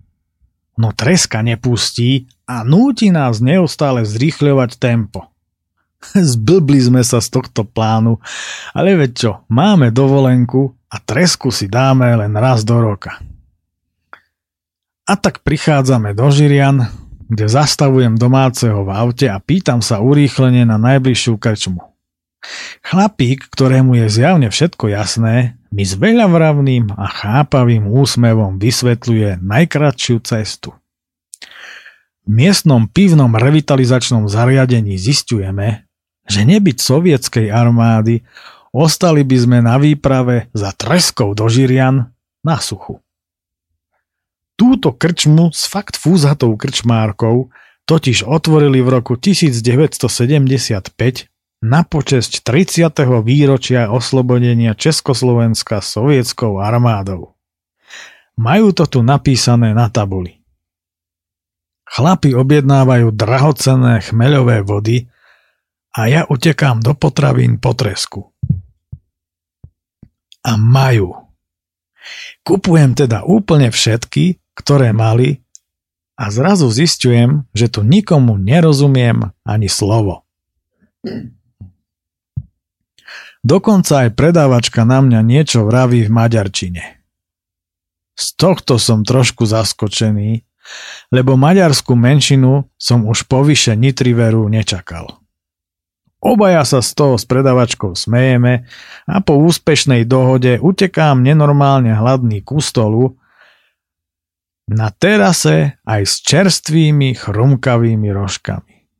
No 0.79 0.95
treska 0.95 1.43
nepustí 1.43 2.31
a 2.47 2.63
núti 2.63 3.11
nás 3.11 3.43
neustále 3.43 4.07
zrýchľovať 4.07 4.79
tempo. 4.79 5.27
Zblbli 6.15 6.79
sme 6.79 7.03
sa 7.03 7.19
z 7.19 7.35
tohto 7.35 7.67
plánu, 7.67 8.23
ale 8.71 8.95
veď 8.95 9.11
čo, 9.19 9.31
máme 9.51 9.91
dovolenku 9.91 10.71
a 10.87 11.03
tresku 11.03 11.51
si 11.51 11.67
dáme 11.67 12.15
len 12.15 12.31
raz 12.39 12.63
do 12.63 12.79
roka. 12.79 13.19
A 15.03 15.19
tak 15.19 15.43
prichádzame 15.43 16.15
do 16.15 16.31
Žirian, 16.31 16.87
kde 17.27 17.51
zastavujem 17.51 18.15
domáceho 18.15 18.87
v 18.87 18.95
aute 18.95 19.27
a 19.27 19.43
pýtam 19.43 19.83
sa 19.83 19.99
urýchlene 19.99 20.63
na 20.63 20.79
najbližšiu 20.79 21.43
krčmu. 21.43 21.96
Chlapík, 22.83 23.51
ktorému 23.51 23.95
je 24.05 24.07
zjavne 24.11 24.49
všetko 24.51 24.93
jasné, 24.93 25.59
mi 25.75 25.85
s 25.85 25.99
veľavravným 25.99 26.95
a 26.95 27.07
chápavým 27.11 27.91
úsmevom 27.91 28.57
vysvetľuje 28.57 29.43
najkratšiu 29.43 30.17
cestu. 30.25 30.73
V 32.27 32.31
miestnom 32.31 32.91
pivnom 32.91 33.31
revitalizačnom 33.35 34.27
zariadení 34.27 34.99
zistujeme, 34.99 35.87
že 36.27 36.43
nebyť 36.43 36.77
sovietskej 36.83 37.55
armády, 37.55 38.27
ostali 38.75 39.23
by 39.23 39.37
sme 39.39 39.59
na 39.63 39.79
výprave 39.79 40.51
za 40.51 40.75
treskou 40.75 41.39
do 41.39 41.47
Žirian 41.47 42.11
na 42.43 42.57
suchu. 42.59 42.99
Túto 44.57 44.91
krčmu 44.91 45.53
s 45.53 45.69
fakt 45.69 46.01
fúzatou 46.01 46.57
krčmárkou 46.57 47.53
totiž 47.87 48.27
otvorili 48.27 48.83
v 48.83 48.99
roku 48.99 49.15
1975 49.15 51.31
na 51.67 51.83
počesť 51.83 52.47
30. 52.47 52.95
výročia 53.27 53.91
oslobodenia 53.91 54.79
Československa 54.79 55.83
sovietskou 55.83 56.63
armádou. 56.63 57.35
Majú 58.39 58.71
to 58.71 58.87
tu 58.87 58.99
napísané 59.03 59.75
na 59.75 59.91
tabuli. 59.91 60.39
Chlapi 61.91 62.39
objednávajú 62.39 63.11
drahocenné 63.11 64.07
chmeľové 64.07 64.63
vody 64.63 65.11
a 65.91 66.07
ja 66.07 66.23
utekám 66.31 66.79
do 66.79 66.95
potravín 66.95 67.59
po 67.59 67.75
tresku. 67.75 68.31
A 70.47 70.55
majú. 70.55 71.19
Kupujem 72.47 72.95
teda 72.95 73.27
úplne 73.27 73.75
všetky, 73.75 74.39
ktoré 74.55 74.95
mali 74.95 75.43
a 76.15 76.31
zrazu 76.31 76.71
zistujem, 76.71 77.43
že 77.51 77.67
tu 77.67 77.83
nikomu 77.83 78.39
nerozumiem 78.39 79.35
ani 79.43 79.67
slovo. 79.67 80.23
Dokonca 83.47 84.11
aj 84.11 84.19
predávačka 84.19 84.83
na 84.83 84.99
mňa 84.99 85.23
niečo 85.23 85.63
vraví 85.63 86.03
v 86.03 86.11
maďarčine. 86.11 86.83
Z 88.19 88.35
tohto 88.35 88.75
som 88.75 89.07
trošku 89.07 89.47
zaskočený, 89.47 90.43
lebo 91.15 91.39
maďarskú 91.39 91.95
menšinu 91.95 92.67
som 92.75 93.07
už 93.07 93.31
povyše 93.31 93.79
Nitriveru 93.79 94.51
nečakal. 94.51 95.23
Obaja 96.19 96.67
sa 96.67 96.83
z 96.83 96.91
toho 96.99 97.15
s 97.15 97.23
predavačkou 97.23 97.95
smejeme 97.95 98.67
a 99.07 99.23
po 99.23 99.39
úspešnej 99.39 100.11
dohode 100.11 100.59
utekám 100.59 101.23
nenormálne 101.23 101.95
hladný 101.95 102.43
ku 102.43 102.59
stolu 102.59 103.15
na 104.67 104.91
terase 104.91 105.79
aj 105.87 106.03
s 106.03 106.19
čerstvými 106.27 107.15
chrumkavými 107.15 108.11
rožkami. 108.11 108.91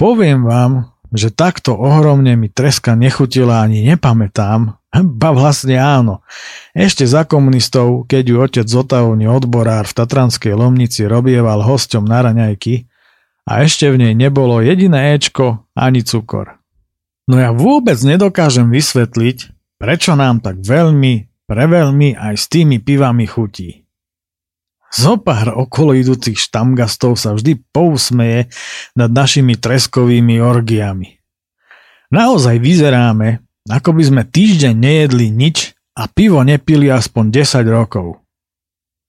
Poviem 0.00 0.48
vám, 0.48 0.93
že 1.14 1.30
takto 1.30 1.78
ohromne 1.78 2.34
mi 2.34 2.50
treska 2.50 2.98
nechutila 2.98 3.62
ani 3.62 3.86
nepamätám, 3.86 4.74
ba 5.18 5.30
vlastne 5.30 5.78
áno. 5.78 6.26
Ešte 6.74 7.06
za 7.06 7.22
komunistov, 7.22 8.10
keď 8.10 8.22
ju 8.26 8.36
otec 8.42 8.66
zotavovný 8.66 9.30
odborár 9.30 9.86
v 9.86 9.96
Tatranskej 9.96 10.58
Lomnici 10.58 11.06
robieval 11.06 11.62
hosťom 11.62 12.02
na 12.02 12.26
raňajky 12.26 12.90
a 13.46 13.62
ešte 13.62 13.90
v 13.94 14.00
nej 14.02 14.14
nebolo 14.18 14.58
jediné 14.58 15.14
Ečko 15.14 15.70
ani 15.78 16.02
cukor. 16.02 16.58
No 17.30 17.40
ja 17.40 17.54
vôbec 17.54 17.96
nedokážem 18.02 18.68
vysvetliť, 18.68 19.54
prečo 19.80 20.12
nám 20.18 20.44
tak 20.44 20.60
veľmi, 20.60 21.46
preveľmi 21.48 22.18
aj 22.18 22.34
s 22.36 22.44
tými 22.52 22.82
pivami 22.82 23.24
chutí. 23.24 23.83
Zopár 24.94 25.50
okolo 25.50 25.98
idúcich 25.98 26.38
štamgastov 26.38 27.18
sa 27.18 27.34
vždy 27.34 27.58
pousmeje 27.74 28.46
nad 28.94 29.10
našimi 29.10 29.58
treskovými 29.58 30.38
orgiami. 30.38 31.18
Naozaj 32.14 32.62
vyzeráme, 32.62 33.42
ako 33.66 33.90
by 33.90 34.02
sme 34.06 34.22
týždeň 34.22 34.74
nejedli 34.78 35.34
nič 35.34 35.74
a 35.98 36.06
pivo 36.06 36.46
nepili 36.46 36.86
aspoň 36.94 37.24
10 37.42 37.66
rokov. 37.66 38.22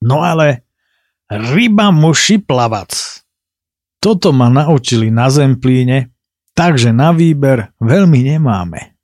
No 0.02 0.26
ale 0.26 0.66
ryba 1.30 1.94
muši 1.94 2.42
plavac. 2.42 3.22
Toto 4.02 4.34
ma 4.34 4.50
naučili 4.50 5.14
na 5.14 5.30
Zemplíne, 5.30 6.10
takže 6.50 6.90
na 6.90 7.14
výber 7.14 7.70
veľmi 7.78 8.26
nemáme. 8.26 8.95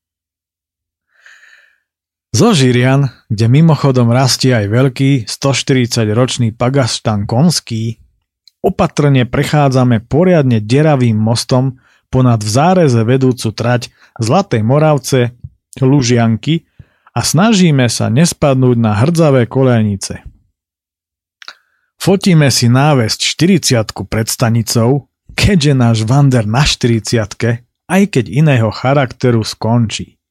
Zo 2.33 2.57
Žirian, 2.57 3.12
kde 3.28 3.45
mimochodom 3.45 4.09
rastie 4.09 4.57
aj 4.57 4.72
veľký 4.72 5.11
140-ročný 5.28 6.57
pagastan 6.57 7.28
konský, 7.28 8.01
opatrne 8.64 9.28
prechádzame 9.28 10.01
poriadne 10.09 10.64
deravým 10.64 11.12
mostom 11.12 11.76
ponad 12.09 12.41
v 12.41 12.49
záreze 12.49 13.05
vedúcu 13.05 13.53
trať 13.53 13.93
Zlatej 14.16 14.64
Moravce, 14.64 15.37
Lužianky 15.76 16.64
a 17.12 17.20
snažíme 17.20 17.85
sa 17.93 18.09
nespadnúť 18.09 18.76
na 18.80 18.97
hrdzavé 18.97 19.45
kolejnice. 19.45 20.24
Fotíme 22.01 22.49
si 22.49 22.72
návesť 22.72 23.28
40 23.37 24.09
pred 24.09 24.26
stanicou, 24.33 25.12
keďže 25.37 25.72
náš 25.76 25.99
Vander 26.09 26.49
na 26.49 26.64
40 26.64 27.68
aj 27.93 28.03
keď 28.09 28.24
iného 28.33 28.72
charakteru 28.72 29.45
skončí. 29.45 30.22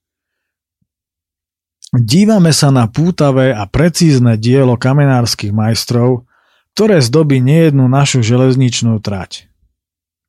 Dívame 1.92 2.56
sa 2.56 2.72
na 2.72 2.88
pútavé 2.88 3.52
a 3.52 3.68
precízne 3.68 4.40
dielo 4.40 4.80
kamenárskych 4.80 5.52
majstrov, 5.52 6.24
ktoré 6.72 7.04
zdobí 7.04 7.44
nejednú 7.44 7.92
našu 7.92 8.24
železničnú 8.24 8.96
trať. 9.04 9.52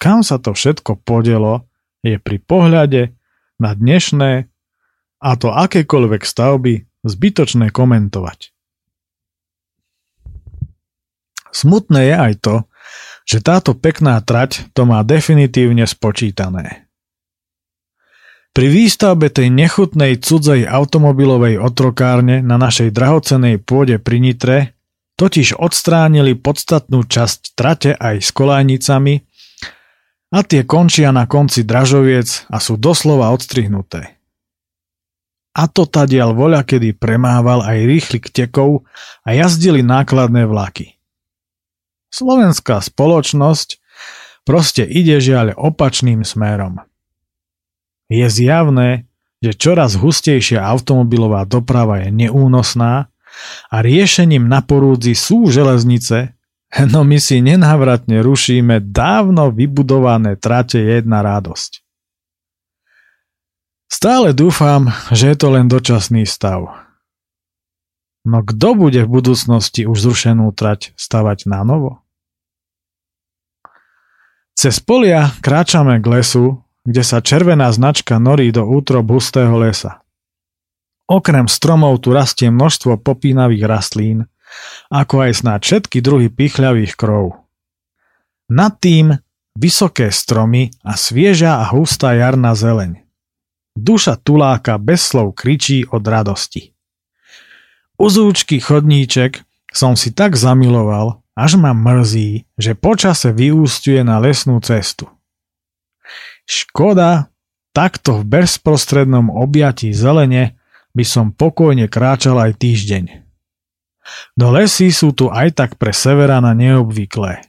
Kam 0.02 0.26
sa 0.26 0.42
to 0.42 0.58
všetko 0.58 0.98
podelo, 1.06 1.70
je 2.02 2.18
pri 2.18 2.42
pohľade 2.42 3.14
na 3.62 3.78
dnešné 3.78 4.50
a 5.22 5.30
to 5.38 5.54
akékoľvek 5.54 6.26
stavby 6.26 6.90
zbytočné 7.06 7.70
komentovať. 7.70 8.50
Smutné 11.54 12.10
je 12.10 12.16
aj 12.18 12.34
to, 12.42 12.54
že 13.22 13.38
táto 13.38 13.78
pekná 13.78 14.18
trať 14.18 14.66
to 14.74 14.82
má 14.82 15.06
definitívne 15.06 15.86
spočítané. 15.86 16.81
Pri 18.52 18.68
výstavbe 18.68 19.32
tej 19.32 19.48
nechutnej 19.48 20.20
cudzej 20.20 20.68
automobilovej 20.68 21.56
otrokárne 21.56 22.44
na 22.44 22.60
našej 22.60 22.92
drahocenej 22.92 23.64
pôde 23.64 23.96
pri 23.96 24.20
Nitre 24.20 24.76
totiž 25.16 25.56
odstránili 25.56 26.36
podstatnú 26.36 27.08
časť 27.08 27.56
trate 27.56 27.96
aj 27.96 28.20
s 28.20 28.28
kolajnicami 28.36 29.24
a 30.36 30.38
tie 30.44 30.68
končia 30.68 31.16
na 31.16 31.24
konci 31.24 31.64
dražoviec 31.64 32.52
a 32.52 32.60
sú 32.60 32.76
doslova 32.76 33.32
odstrihnuté. 33.32 34.20
A 35.56 35.64
to 35.68 35.88
tadiaľ 35.88 36.36
voľa 36.36 36.64
kedy 36.64 36.92
premával 36.96 37.64
aj 37.64 37.88
rýchlik 37.88 38.32
tekov 38.32 38.84
a 39.24 39.32
jazdili 39.32 39.80
nákladné 39.80 40.44
vlaky. 40.44 41.00
Slovenská 42.12 42.84
spoločnosť 42.84 43.80
proste 44.44 44.84
ide 44.84 45.16
žiaľ 45.24 45.56
opačným 45.56 46.20
smerom. 46.20 46.84
Je 48.12 48.28
zjavné, 48.28 49.08
že 49.40 49.56
čoraz 49.56 49.96
hustejšia 49.96 50.60
automobilová 50.60 51.48
doprava 51.48 52.04
je 52.04 52.12
neúnosná 52.12 53.08
a 53.72 53.76
riešením 53.80 54.44
na 54.44 54.60
porúdzi 54.60 55.16
sú 55.16 55.48
železnice, 55.48 56.36
no 56.92 57.08
my 57.08 57.16
si 57.16 57.40
nenávratne 57.40 58.20
rušíme 58.20 58.84
dávno 58.84 59.48
vybudované 59.48 60.36
trate 60.36 60.76
jedna 60.76 61.24
radosť. 61.24 61.80
Stále 63.88 64.32
dúfam, 64.36 64.88
že 65.12 65.32
je 65.32 65.36
to 65.36 65.48
len 65.52 65.68
dočasný 65.68 66.24
stav. 66.24 66.68
No 68.22 68.40
kto 68.40 68.78
bude 68.78 69.02
v 69.04 69.12
budúcnosti 69.20 69.84
už 69.84 69.98
zrušenú 69.98 70.54
trať 70.54 70.94
stavať 70.94 71.50
na 71.50 71.66
novo? 71.66 72.00
Cez 74.54 74.78
polia 74.78 75.34
kráčame 75.42 75.98
k 75.98 76.06
lesu, 76.06 76.61
kde 76.82 77.02
sa 77.06 77.22
červená 77.22 77.70
značka 77.70 78.18
norí 78.18 78.50
do 78.50 78.66
útrob 78.66 79.06
hustého 79.10 79.54
lesa. 79.58 80.02
Okrem 81.06 81.46
stromov 81.46 82.02
tu 82.02 82.14
rastie 82.14 82.50
množstvo 82.50 82.98
popínavých 83.02 83.64
rastlín, 83.66 84.26
ako 84.90 85.28
aj 85.28 85.32
snáď 85.44 85.60
všetky 85.62 85.98
druhy 86.00 86.28
pichľavých 86.30 86.94
krov. 86.98 87.42
Nad 88.52 88.78
tým 88.82 89.16
vysoké 89.56 90.08
stromy 90.08 90.72
a 90.84 90.96
svieža 90.96 91.60
a 91.60 91.68
hustá 91.72 92.16
jarná 92.16 92.56
zeleň. 92.56 93.00
Duša 93.72 94.20
tuláka 94.20 94.76
bez 94.76 95.00
slov 95.00 95.32
kričí 95.32 95.88
od 95.88 96.04
radosti. 96.04 96.76
Uzúčky 97.96 98.60
chodníček 98.60 99.44
som 99.72 99.96
si 99.96 100.12
tak 100.12 100.36
zamiloval, 100.36 101.24
až 101.32 101.56
ma 101.56 101.72
mrzí, 101.72 102.44
že 102.60 102.76
počase 102.76 103.32
vyústiuje 103.32 104.04
na 104.04 104.20
lesnú 104.20 104.60
cestu. 104.60 105.08
Škoda, 106.46 107.32
takto 107.72 108.20
v 108.20 108.28
bezprostrednom 108.28 109.32
objatí 109.32 109.94
zelene 109.94 110.58
by 110.92 111.04
som 111.06 111.32
pokojne 111.32 111.88
kráčal 111.88 112.36
aj 112.36 112.60
týždeň. 112.60 113.04
No 114.36 114.50
lesy 114.50 114.90
sú 114.90 115.14
tu 115.14 115.30
aj 115.30 115.54
tak 115.56 115.70
pre 115.78 115.94
severana 115.94 116.52
neobvyklé. 116.52 117.46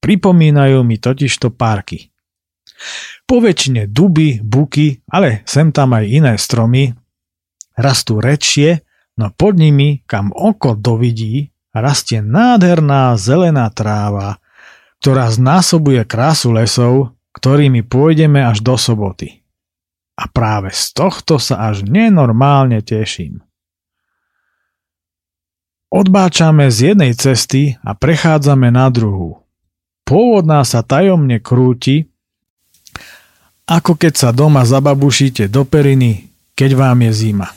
Pripomínajú 0.00 0.80
mi 0.84 0.96
totižto 1.00 1.52
parky. 1.52 2.12
Po 3.28 3.40
väčšine 3.40 3.88
duby, 3.92 4.40
buky, 4.40 5.04
ale 5.12 5.44
sem 5.44 5.68
tam 5.68 5.92
aj 5.92 6.04
iné 6.08 6.32
stromy, 6.40 6.96
rastú 7.76 8.20
rečie, 8.20 8.84
no 9.20 9.28
pod 9.32 9.60
nimi, 9.60 10.00
kam 10.08 10.32
oko 10.32 10.72
dovidí, 10.72 11.52
rastie 11.76 12.24
nádherná 12.24 13.14
zelená 13.20 13.68
tráva, 13.68 14.40
ktorá 15.04 15.28
znásobuje 15.28 16.00
krásu 16.08 16.52
lesov 16.56 17.12
ktorými 17.36 17.86
pôjdeme 17.86 18.42
až 18.42 18.62
do 18.64 18.74
soboty. 18.74 19.42
A 20.20 20.28
práve 20.28 20.74
z 20.74 20.92
tohto 20.92 21.40
sa 21.40 21.72
až 21.72 21.86
nenormálne 21.86 22.84
teším. 22.84 23.40
Odbáčame 25.90 26.70
z 26.70 26.94
jednej 26.94 27.12
cesty 27.18 27.74
a 27.82 27.98
prechádzame 27.98 28.70
na 28.70 28.86
druhú. 28.94 29.42
Pôvodná 30.06 30.62
sa 30.62 30.86
tajomne 30.86 31.42
krúti, 31.42 32.06
ako 33.66 33.98
keď 33.98 34.12
sa 34.14 34.30
doma 34.30 34.62
zababušíte 34.66 35.50
do 35.50 35.66
periny, 35.66 36.30
keď 36.54 36.70
vám 36.78 36.98
je 37.06 37.12
zima. 37.14 37.48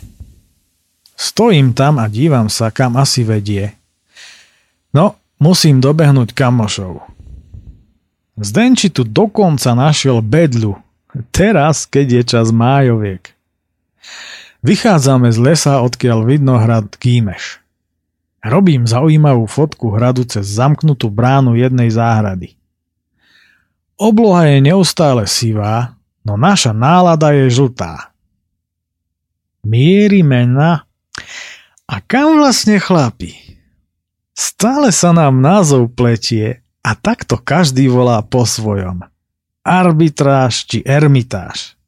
Stojím 1.13 1.77
tam 1.77 2.01
a 2.01 2.09
dívam 2.09 2.49
sa, 2.49 2.73
kam 2.73 2.97
asi 2.97 3.21
vedie. 3.21 3.73
No, 4.93 5.17
musím 5.37 5.81
dobehnúť 5.81 6.33
kamošov. 6.33 7.12
Zdenči 8.33 8.89
tu 8.89 9.05
dokonca 9.05 9.77
našiel 9.77 10.25
bedlu, 10.25 10.81
teraz 11.29 11.85
keď 11.85 12.07
je 12.09 12.23
čas 12.25 12.47
májoviek. 12.49 13.29
Vychádzame 14.65 15.29
z 15.29 15.37
lesa, 15.37 15.83
odkiaľ 15.85 16.19
vidno 16.25 16.57
hrad 16.57 16.97
Kýmeš. 16.97 17.61
Robím 18.41 18.89
zaujímavú 18.89 19.45
fotku 19.45 19.93
hradu 19.93 20.25
cez 20.25 20.49
zamknutú 20.49 21.13
bránu 21.13 21.55
jednej 21.55 21.93
záhrady. 21.93 22.57
Obloha 23.99 24.49
je 24.49 24.59
neustále 24.65 25.29
sivá, 25.29 25.95
no 26.25 26.33
naša 26.33 26.73
nálada 26.73 27.31
je 27.31 27.53
žltá. 27.53 28.11
Mierime 29.63 30.49
na... 30.49 30.83
A 31.85 32.01
kam 32.01 32.41
vlastne 32.41 32.81
chlapi? 32.81 33.35
Stále 34.33 34.89
sa 34.89 35.13
nám 35.13 35.39
názov 35.43 35.93
pletie 35.93 36.62
a 36.83 36.91
takto 36.99 37.39
každý 37.39 37.87
volá 37.87 38.19
po 38.21 38.43
svojom. 38.43 39.07
Arbitráž 39.63 40.67
či 40.67 40.83
ermitáž. 40.83 41.79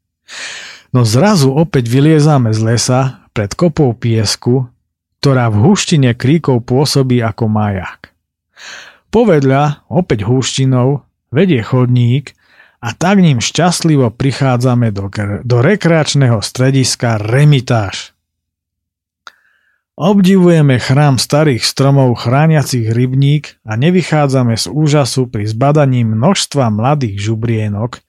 No 0.95 1.03
zrazu 1.03 1.51
opäť 1.51 1.91
vyliezame 1.91 2.55
z 2.55 2.63
lesa 2.63 3.01
pred 3.35 3.51
kopou 3.51 3.91
piesku, 3.91 4.71
ktorá 5.19 5.51
v 5.51 5.67
húštine 5.67 6.15
kríkov 6.15 6.63
pôsobí 6.63 7.19
ako 7.19 7.51
maják. 7.51 8.15
Povedľa, 9.11 9.83
opäť 9.91 10.23
húštinou, 10.23 11.03
vedie 11.35 11.59
chodník 11.59 12.31
a 12.79 12.95
tak 12.95 13.19
ním 13.19 13.43
šťastlivo 13.43 14.15
prichádzame 14.15 14.95
do, 14.95 15.11
do 15.43 15.57
rekreačného 15.59 16.39
strediska 16.39 17.19
Remitáž. 17.19 18.14
Obdivujeme 19.95 20.75
chrám 20.75 21.15
starých 21.15 21.63
stromov 21.63 22.19
chrániacich 22.19 22.91
rybník 22.91 23.63
a 23.63 23.79
nevychádzame 23.79 24.59
z 24.59 24.67
úžasu 24.67 25.31
pri 25.31 25.47
zbadaní 25.47 26.03
množstva 26.03 26.67
mladých 26.67 27.31
žubrienok, 27.31 28.03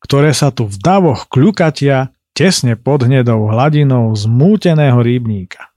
ktoré 0.00 0.32
sa 0.32 0.48
tu 0.48 0.64
v 0.64 0.80
davoch 0.80 1.28
kľukatia 1.28 2.08
tesne 2.32 2.72
pod 2.80 3.04
hnedou 3.04 3.52
hladinou 3.52 4.16
zmúteného 4.16 4.96
rybníka. 4.96 5.68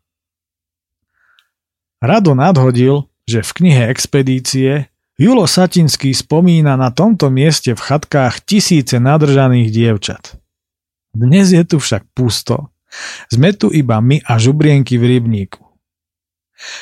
Rado 2.00 2.32
nadhodil, 2.40 3.12
že 3.28 3.44
v 3.44 3.52
knihe 3.60 3.92
Expedície 3.92 4.88
Julo 5.20 5.44
Satinský 5.44 6.16
spomína 6.16 6.80
na 6.80 6.96
tomto 6.96 7.28
mieste 7.28 7.76
v 7.76 7.84
chatkách 7.84 8.48
tisíce 8.48 8.96
nadržaných 8.96 9.68
dievčat. 9.68 10.40
Dnes 11.12 11.52
je 11.52 11.60
tu 11.68 11.84
však 11.84 12.08
pusto. 12.16 12.72
Sme 13.30 13.54
tu 13.54 13.70
iba 13.70 14.02
my 14.02 14.22
a 14.26 14.42
žubrienky 14.42 14.98
v 14.98 15.18
rybníku. 15.18 15.62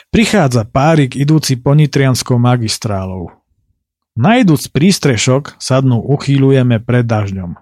Prichádza 0.10 0.66
párik 0.66 1.14
idúci 1.14 1.60
po 1.60 1.78
Nitrianskou 1.78 2.41
magistrálou. 2.41 3.30
Najdúc 4.18 4.74
prístrešok, 4.74 5.62
sadnú 5.62 6.01
uchýľujeme 6.01 6.82
pred 6.82 7.05
dažďom. 7.05 7.53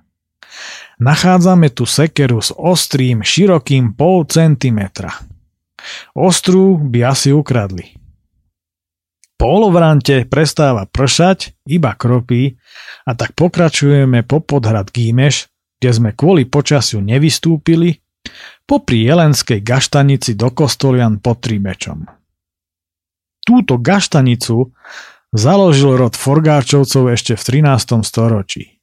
Nachádzame 1.04 1.68
tu 1.76 1.84
sekeru 1.84 2.40
s 2.40 2.56
ostrým, 2.56 3.20
širokým 3.20 3.92
pol 4.00 4.24
centimetra. 4.24 5.12
Ostrú 6.16 6.80
by 6.80 7.00
asi 7.12 7.36
ukradli. 7.36 8.00
Po 9.36 9.52
olovrante 9.52 10.24
prestáva 10.32 10.88
pršať, 10.88 11.68
iba 11.68 11.92
kropí 12.00 12.56
a 13.04 13.12
tak 13.20 13.36
pokračujeme 13.36 14.24
po 14.24 14.40
podhrad 14.40 14.96
Gímeš, 14.96 15.52
kde 15.84 15.92
sme 15.92 16.10
kvôli 16.16 16.48
počasiu 16.48 17.04
nevystúpili, 17.04 18.00
popri 18.66 19.06
Jelenskej 19.06 19.62
gaštanici 19.62 20.34
do 20.34 20.50
Kostolian 20.52 21.22
pod 21.22 21.42
Tribečom. 21.46 22.06
Túto 23.46 23.78
gaštanicu 23.78 24.74
založil 25.30 26.02
rod 26.02 26.18
Forgáčovcov 26.18 27.14
ešte 27.14 27.34
v 27.38 27.62
13. 27.62 28.02
storočí. 28.02 28.82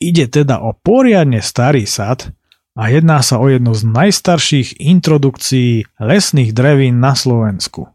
Ide 0.00 0.26
teda 0.32 0.64
o 0.64 0.72
poriadne 0.74 1.44
starý 1.44 1.84
sad 1.84 2.32
a 2.74 2.90
jedná 2.90 3.22
sa 3.22 3.38
o 3.38 3.46
jednu 3.46 3.70
z 3.76 3.86
najstarších 3.86 4.82
introdukcií 4.82 5.86
lesných 6.02 6.50
drevín 6.50 6.98
na 6.98 7.14
Slovensku. 7.14 7.86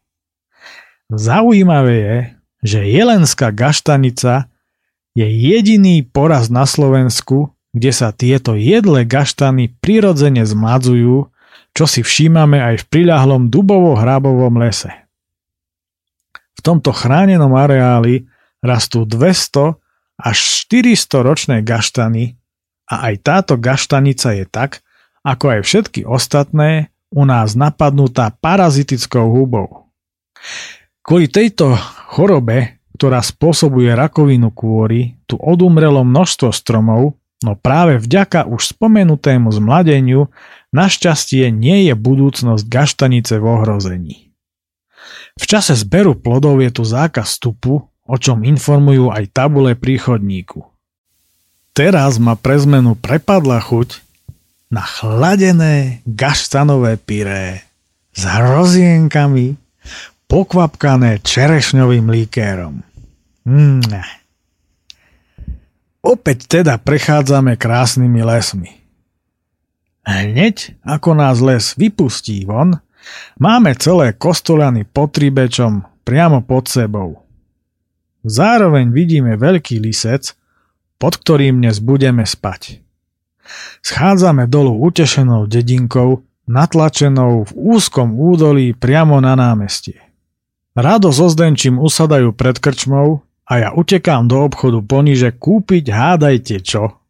Zaujímavé 1.10 1.96
je, 1.98 2.18
že 2.64 2.80
Jelenská 2.88 3.52
gaštanica 3.52 4.48
je 5.18 5.26
jediný 5.26 6.06
poraz 6.06 6.48
na 6.48 6.64
Slovensku, 6.64 7.52
kde 7.80 7.92
sa 7.96 8.12
tieto 8.12 8.60
jedlé 8.60 9.08
gaštany 9.08 9.72
prirodzene 9.80 10.44
zmadzujú, 10.44 11.32
čo 11.72 11.86
si 11.88 12.04
všímame 12.04 12.60
aj 12.60 12.84
v 12.84 12.88
priľahlom 12.92 13.48
dubovo-hrabovom 13.48 14.60
lese. 14.60 14.92
V 16.60 16.60
tomto 16.60 16.92
chránenom 16.92 17.56
areáli 17.56 18.28
rastú 18.60 19.08
200 19.08 19.80
až 20.20 20.38
400 20.68 21.24
ročné 21.24 21.58
gaštany 21.64 22.36
a 22.92 23.08
aj 23.08 23.16
táto 23.24 23.54
gaštanica 23.56 24.36
je 24.36 24.44
tak, 24.44 24.84
ako 25.24 25.56
aj 25.56 25.60
všetky 25.64 26.04
ostatné, 26.04 26.92
u 27.16 27.24
nás 27.24 27.56
napadnutá 27.56 28.36
parazitickou 28.44 29.32
hubou. 29.32 29.88
Kvôli 31.00 31.32
tejto 31.32 31.80
chorobe, 32.12 32.84
ktorá 33.00 33.24
spôsobuje 33.24 33.96
rakovinu 33.96 34.52
kôry, 34.52 35.16
tu 35.26 35.40
odumrelo 35.40 36.04
množstvo 36.04 36.52
stromov, 36.52 37.16
no 37.46 37.56
práve 37.56 38.00
vďaka 38.02 38.48
už 38.48 38.76
spomenutému 38.76 39.50
zmladeniu 39.52 40.28
našťastie 40.76 41.50
nie 41.50 41.90
je 41.90 41.94
budúcnosť 41.98 42.64
gaštanice 42.68 43.40
v 43.40 43.46
ohrození. 43.46 44.18
V 45.40 45.44
čase 45.48 45.74
zberu 45.74 46.20
plodov 46.20 46.60
je 46.60 46.72
tu 46.74 46.84
zákaz 46.84 47.40
vstupu 47.40 47.90
o 48.10 48.16
čom 48.18 48.42
informujú 48.42 49.14
aj 49.14 49.30
tabule 49.30 49.78
pri 49.78 50.02
chodníku. 50.02 50.66
Teraz 51.78 52.18
ma 52.18 52.34
pre 52.34 52.58
zmenu 52.58 52.98
prepadla 52.98 53.62
chuť 53.62 54.02
na 54.74 54.82
chladené 54.82 56.02
gaštanové 56.10 56.98
pyré 56.98 57.62
s 58.18 58.26
hrozienkami 58.26 59.56
pokvapkané 60.26 61.22
čerešňovým 61.22 62.10
líkérom. 62.10 62.82
Mm. 63.46 63.86
Opäť 66.00 66.48
teda 66.48 66.80
prechádzame 66.80 67.60
krásnymi 67.60 68.24
lesmi. 68.24 68.72
Hneď 70.08 70.80
ako 70.88 71.12
nás 71.12 71.44
les 71.44 71.76
vypustí 71.76 72.48
von, 72.48 72.80
máme 73.36 73.76
celé 73.76 74.16
kostolany 74.16 74.88
pod 74.88 75.12
Tribečom 75.12 75.84
priamo 76.08 76.40
pod 76.40 76.72
sebou. 76.72 77.28
Zároveň 78.24 78.96
vidíme 78.96 79.36
veľký 79.36 79.80
lisec, 79.84 80.40
pod 81.00 81.20
ktorým 81.20 81.60
dnes 81.60 81.84
budeme 81.84 82.24
spať. 82.24 82.80
Schádzame 83.84 84.48
dolu 84.48 84.80
utešenou 84.88 85.52
dedinkou, 85.52 86.24
natlačenou 86.48 87.44
v 87.44 87.52
úzkom 87.56 88.16
údolí 88.16 88.72
priamo 88.72 89.20
na 89.20 89.36
námestie. 89.36 90.00
Rado 90.80 91.12
so 91.12 91.28
Zdenčím 91.28 91.76
usadajú 91.76 92.32
pred 92.32 92.56
krčmou 92.56 93.24
a 93.50 93.54
ja 93.58 93.70
utekám 93.74 94.30
do 94.30 94.46
obchodu 94.46 94.80
poniže 94.86 95.34
kúpiť 95.34 95.90
hádajte 95.90 96.62
čo. 96.62 97.02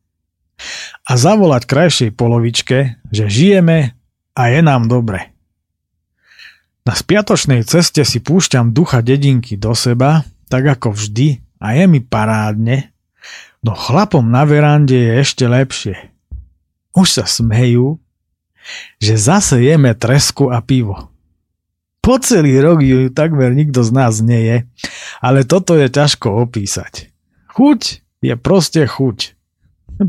A 1.04 1.12
zavolať 1.16 1.68
krajšej 1.68 2.12
polovičke, 2.16 3.04
že 3.12 3.26
žijeme 3.28 3.94
a 4.36 4.42
je 4.48 4.60
nám 4.64 4.88
dobre. 4.88 5.36
Na 6.88 6.96
spiatočnej 6.96 7.68
ceste 7.68 8.08
si 8.08 8.24
púšťam 8.24 8.72
ducha 8.72 9.04
dedinky 9.04 9.60
do 9.60 9.76
seba 9.76 10.24
tak 10.50 10.66
ako 10.66 10.98
vždy 10.98 11.40
a 11.62 11.78
je 11.78 11.86
mi 11.86 12.02
parádne, 12.02 12.90
no 13.62 13.78
chlapom 13.78 14.26
na 14.26 14.44
verande 14.44 14.98
je 14.98 15.12
ešte 15.22 15.46
lepšie. 15.46 15.96
Už 16.98 17.22
sa 17.22 17.26
smejú, 17.30 18.02
že 18.98 19.14
zase 19.16 19.62
jeme 19.62 19.94
tresku 19.94 20.50
a 20.50 20.60
pivo. 20.60 21.09
Po 22.00 22.18
celý 22.18 22.58
rok 22.64 22.80
ju 22.82 23.12
takmer 23.12 23.52
nikto 23.54 23.84
z 23.84 23.92
nás 23.92 24.24
nie 24.24 24.42
je, 24.42 24.58
ale 25.20 25.44
toto 25.44 25.76
je 25.76 25.92
ťažko 25.92 26.42
opísať. 26.48 27.12
Chuť 27.54 27.82
je 28.24 28.34
proste 28.40 28.88
chuť. 28.88 29.36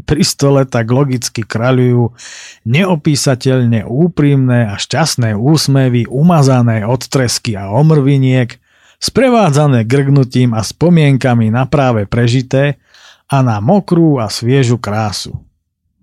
Pri 0.06 0.22
stole 0.22 0.62
tak 0.70 0.86
logicky 0.86 1.42
kráľujú 1.42 2.14
neopísateľne 2.62 3.90
úprimné 3.90 4.70
a 4.70 4.78
šťastné 4.78 5.34
úsmevy 5.34 6.06
umazané 6.06 6.86
od 6.86 7.02
tresky 7.10 7.58
a 7.58 7.74
omrviniek, 7.74 8.54
sprevádzané 9.02 9.82
grgnutím 9.82 10.54
a 10.54 10.62
spomienkami 10.62 11.50
na 11.50 11.66
práve 11.66 12.06
prežité 12.06 12.78
a 13.26 13.42
na 13.42 13.58
mokrú 13.58 14.22
a 14.22 14.30
sviežu 14.30 14.78
krásu. 14.78 15.42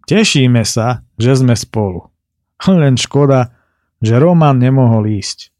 Tešíme 0.03 0.67
sa, 0.67 1.07
že 1.15 1.39
sme 1.39 1.55
spolu. 1.55 2.11
Len 2.67 2.99
škoda, 2.99 3.55
že 4.03 4.19
Roman 4.19 4.59
nemohol 4.59 5.07
ísť. 5.07 5.55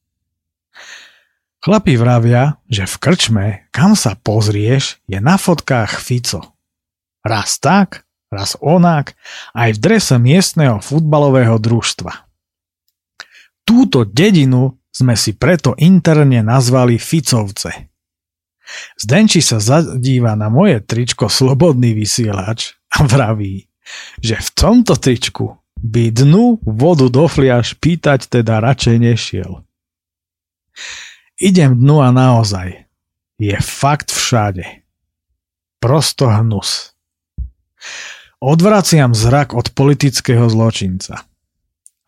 Chlapi 1.58 1.98
vravia, 1.98 2.62
že 2.70 2.86
v 2.86 2.96
krčme, 3.02 3.46
kam 3.74 3.98
sa 3.98 4.14
pozrieš, 4.14 5.02
je 5.10 5.18
na 5.18 5.42
fotkách 5.42 5.98
Fico. 5.98 6.54
Raz 7.26 7.58
tak, 7.58 8.06
raz 8.30 8.54
onak, 8.62 9.18
aj 9.58 9.76
v 9.76 9.82
drese 9.82 10.16
miestneho 10.22 10.78
futbalového 10.80 11.58
družstva. 11.58 12.14
Túto 13.68 14.08
dedinu 14.08 14.80
sme 14.94 15.18
si 15.20 15.36
preto 15.36 15.76
interne 15.76 16.40
nazvali 16.46 16.96
Ficovce. 16.96 17.92
Zdenči 19.00 19.40
sa 19.40 19.60
zadíva 19.60 20.36
na 20.36 20.52
moje 20.52 20.84
tričko 20.84 21.32
Slobodný 21.32 21.96
vysielač 21.96 22.76
a 22.92 23.04
vraví, 23.04 23.68
že 24.20 24.36
v 24.40 24.50
tomto 24.56 24.96
tričku 25.00 25.56
by 25.78 26.12
dnu 26.12 26.60
vodu 26.66 27.08
do 27.08 27.26
fliaž 27.30 27.78
pýtať 27.78 28.28
teda 28.28 28.60
radšej 28.60 28.98
nešiel. 28.98 29.52
Idem 31.38 31.78
dnu 31.78 32.02
a 32.02 32.10
naozaj. 32.10 32.90
Je 33.38 33.58
fakt 33.62 34.10
všade. 34.10 34.66
Prosto 35.78 36.34
hnus. 36.34 36.98
Odvraciam 38.42 39.14
zrak 39.14 39.54
od 39.54 39.70
politického 39.70 40.50
zločinca. 40.50 41.22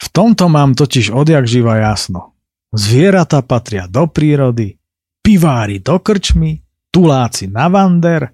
V 0.02 0.08
tomto 0.10 0.50
mám 0.50 0.74
totiž 0.74 1.14
odjak 1.14 1.46
živa 1.46 1.78
jasno. 1.78 2.34
Zvieratá 2.74 3.46
patria 3.46 3.86
do 3.86 4.10
prírody, 4.10 4.78
pivári 5.22 5.78
do 5.78 6.02
krčmy, 6.02 6.66
tuláci 6.90 7.46
na 7.54 7.70
vander 7.70 8.34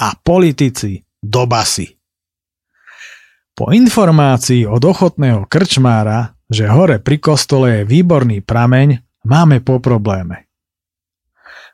a 0.00 0.08
politici 0.16 1.04
do 1.20 1.44
basy. 1.44 1.84
Po 3.52 3.76
informácii 3.76 4.64
od 4.64 4.80
ochotného 4.80 5.44
krčmára, 5.44 6.32
že 6.48 6.64
hore 6.64 6.96
pri 6.96 7.20
kostole 7.20 7.84
je 7.84 7.88
výborný 7.88 8.40
prameň, 8.40 9.09
máme 9.24 9.60
po 9.60 9.82
probléme. 9.82 10.50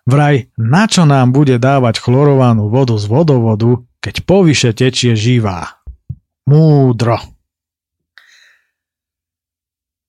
Vraj, 0.07 0.55
na 0.55 0.87
čo 0.87 1.03
nám 1.03 1.35
bude 1.35 1.59
dávať 1.59 1.99
chlorovanú 1.99 2.71
vodu 2.71 2.95
z 2.95 3.11
vodovodu, 3.11 3.83
keď 3.99 4.23
povyše 4.23 4.71
tečie 4.71 5.19
živá? 5.19 5.83
Múdro. 6.47 7.19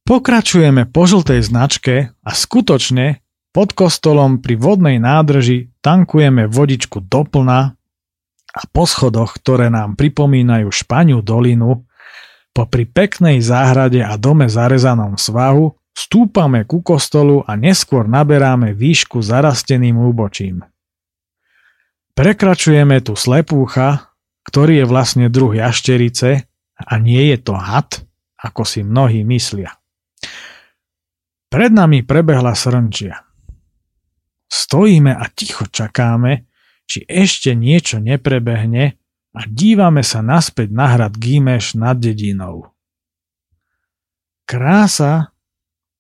Pokračujeme 0.06 0.86
po 0.88 1.10
žltej 1.10 1.42
značke 1.42 2.14
a 2.22 2.32
skutočne 2.32 3.26
pod 3.52 3.74
kostolom 3.74 4.38
pri 4.38 4.54
vodnej 4.54 4.98
nádrži 5.02 5.74
tankujeme 5.82 6.46
vodičku 6.46 7.02
doplna 7.02 7.74
a 8.54 8.62
po 8.70 8.86
schodoch, 8.86 9.38
ktoré 9.42 9.74
nám 9.74 9.98
pripomínajú 9.98 10.70
Španiu 10.70 11.26
dolinu, 11.26 11.86
popri 12.54 12.90
peknej 12.90 13.38
záhrade 13.38 14.02
a 14.02 14.18
dome 14.18 14.50
zarezanom 14.50 15.14
svahu 15.14 15.77
stúpame 15.98 16.62
ku 16.70 16.86
kostolu 16.86 17.42
a 17.42 17.58
neskôr 17.58 18.06
naberáme 18.06 18.78
výšku 18.78 19.18
zarasteným 19.26 19.98
úbočím. 19.98 20.62
Prekračujeme 22.14 23.02
tu 23.02 23.18
slepúcha, 23.18 24.14
ktorý 24.46 24.82
je 24.82 24.86
vlastne 24.86 25.26
druh 25.34 25.58
jašterice 25.58 26.46
a 26.78 26.94
nie 27.02 27.34
je 27.34 27.38
to 27.42 27.58
had, 27.58 28.06
ako 28.38 28.62
si 28.62 28.86
mnohí 28.86 29.26
myslia. 29.26 29.74
Pred 31.50 31.72
nami 31.74 32.06
prebehla 32.06 32.54
srnčia. 32.54 33.26
Stojíme 34.48 35.18
a 35.18 35.26
ticho 35.34 35.66
čakáme, 35.66 36.46
či 36.88 37.04
ešte 37.10 37.58
niečo 37.58 38.00
neprebehne 38.00 38.96
a 39.36 39.42
dívame 39.50 40.06
sa 40.06 40.22
naspäť 40.22 40.72
na 40.72 40.88
hrad 40.94 41.14
Gímeš 41.18 41.76
nad 41.76 42.00
dedinou. 42.00 42.72
Krása, 44.48 45.37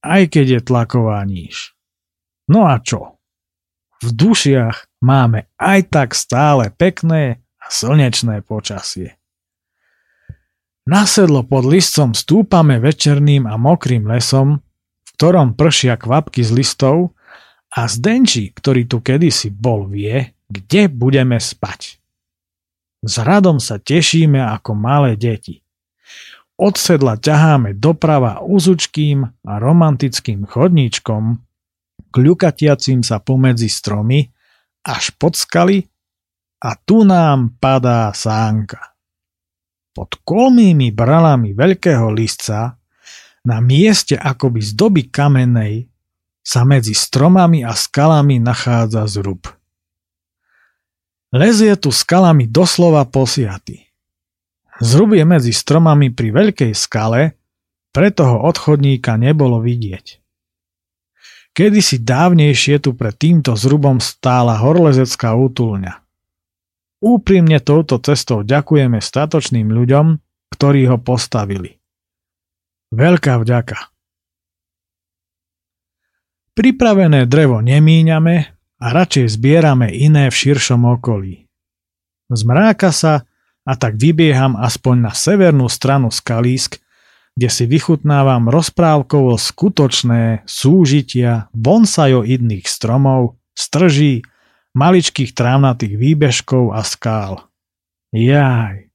aj 0.07 0.31
keď 0.31 0.45
je 0.47 0.61
tlaková 0.63 1.19
níž. 1.27 1.75
No 2.47 2.63
a 2.63 2.79
čo? 2.79 3.19
V 3.99 4.13
dušiach 4.13 4.87
máme 5.03 5.51
aj 5.59 5.79
tak 5.91 6.09
stále 6.15 6.71
pekné 6.71 7.43
a 7.59 7.65
slnečné 7.67 8.45
počasie. 8.45 9.19
Na 10.87 11.03
sedlo 11.03 11.43
pod 11.43 11.67
listom 11.67 12.15
stúpame 12.15 12.79
večerným 12.79 13.43
a 13.43 13.59
mokrým 13.59 14.07
lesom, 14.07 14.63
v 15.03 15.09
ktorom 15.19 15.59
pršia 15.59 15.99
kvapky 15.99 16.39
z 16.47 16.55
listov 16.55 17.11
a 17.75 17.91
Zdenči, 17.91 18.55
ktorý 18.55 18.87
tu 18.87 19.03
kedysi 19.03 19.51
bol, 19.51 19.91
vie, 19.91 20.31
kde 20.47 20.87
budeme 20.87 21.35
spať. 21.43 21.99
S 23.03 23.19
radom 23.19 23.59
sa 23.59 23.83
tešíme 23.83 24.39
ako 24.39 24.71
malé 24.79 25.19
deti. 25.19 25.66
Od 26.57 26.73
sedla 26.73 27.21
ťaháme 27.21 27.77
doprava 27.77 28.41
úzučkým 28.41 29.23
a 29.25 29.53
romantickým 29.61 30.49
chodníčkom, 30.49 31.37
kľukatiacim 32.09 33.05
sa 33.05 33.21
pomedzi 33.21 33.69
stromy, 33.69 34.25
až 34.81 35.13
pod 35.21 35.37
skaly 35.37 35.85
a 36.65 36.73
tu 36.73 37.05
nám 37.05 37.61
padá 37.61 38.09
sánka 38.15 38.97
pod 39.97 40.13
kolmými 40.21 40.93
bralami 40.93 41.57
veľkého 41.57 42.13
listca 42.13 42.77
na 43.41 43.57
mieste 43.57 44.13
akoby 44.13 44.61
z 44.61 44.77
doby 44.77 45.09
kamenej 45.09 45.89
sa 46.45 46.61
medzi 46.61 46.93
stromami 46.93 47.65
a 47.65 47.73
skalami 47.73 48.37
nachádza 48.37 49.09
zrub. 49.09 49.49
Les 51.33 51.57
je 51.57 51.73
tu 51.81 51.89
skalami 51.89 52.45
doslova 52.45 53.09
posiatý. 53.09 53.86
Zrub 54.77 55.17
je 55.17 55.25
medzi 55.25 55.53
stromami 55.53 56.13
pri 56.13 56.29
veľkej 56.29 56.73
skale, 56.77 57.33
preto 57.89 58.29
ho 58.29 58.37
odchodníka 58.45 59.17
nebolo 59.17 59.57
vidieť. 59.57 60.21
Kedysi 61.57 62.05
dávnejšie 62.05 62.77
tu 62.85 62.93
pred 62.93 63.17
týmto 63.17 63.57
zrubom 63.57 63.97
stála 63.97 64.61
horlezecká 64.61 65.33
útulňa. 65.33 66.05
Úprimne 67.01 67.57
touto 67.57 67.97
cestou 67.97 68.45
ďakujeme 68.45 69.01
statočným 69.01 69.73
ľuďom, 69.73 70.21
ktorí 70.53 70.85
ho 70.85 71.01
postavili. 71.01 71.81
Veľká 72.93 73.41
vďaka. 73.41 73.77
Pripravené 76.53 77.25
drevo 77.25 77.61
nemíňame 77.61 78.35
a 78.77 78.85
radšej 78.93 79.37
zbierame 79.37 79.89
iné 79.93 80.29
v 80.29 80.37
širšom 80.37 80.85
okolí. 80.85 81.49
Zmráka 82.29 82.93
sa 82.93 83.25
a 83.67 83.75
tak 83.75 83.99
vybieham 83.99 84.55
aspoň 84.55 85.11
na 85.11 85.11
severnú 85.11 85.67
stranu 85.67 86.07
skalísk, 86.07 86.79
kde 87.35 87.49
si 87.51 87.67
vychutnávam 87.67 88.47
rozprávkovo 88.47 89.35
skutočné 89.35 90.47
súžitia 90.47 91.51
bonsajoidných 91.51 92.65
stromov, 92.65 93.37
strží, 93.53 94.23
maličkých 94.73 95.35
trávnatých 95.35 95.93
výbežkov 95.99 96.71
a 96.71 96.81
skál. 96.81 97.45
Jaj, 98.15 98.89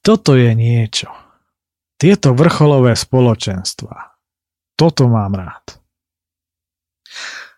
toto 0.00 0.34
je 0.34 0.50
niečo. 0.56 1.12
Tieto 2.00 2.32
vrcholové 2.32 2.96
spoločenstva. 2.96 4.18
Toto 4.74 5.08
mám 5.08 5.36
rád. 5.36 5.80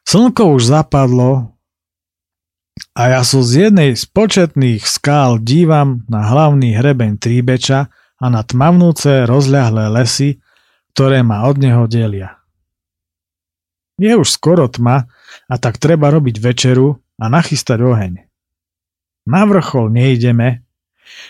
Slnko 0.07 0.57
už 0.57 0.63
zapadlo 0.73 1.58
a 2.99 3.15
ja 3.15 3.23
sa 3.23 3.39
z 3.47 3.71
jednej 3.71 3.95
z 3.95 4.11
početných 4.11 4.83
skál 4.83 5.39
dívam 5.39 6.03
na 6.11 6.27
hlavný 6.27 6.75
hrebeň 6.75 7.23
Tríbeča 7.23 7.87
a 8.19 8.27
na 8.27 8.43
tmavnúce 8.43 9.23
rozľahlé 9.23 9.87
lesy, 9.95 10.43
ktoré 10.91 11.23
ma 11.23 11.47
od 11.47 11.63
neho 11.63 11.87
delia. 11.87 12.43
Je 14.03 14.11
už 14.19 14.27
skoro 14.27 14.67
tma 14.67 15.07
a 15.47 15.55
tak 15.63 15.79
treba 15.79 16.11
robiť 16.11 16.43
večeru 16.43 16.99
a 17.23 17.25
nachystať 17.31 17.79
oheň. 17.79 18.15
Na 19.31 19.47
vrchol 19.47 19.95
nejdeme, 19.95 20.67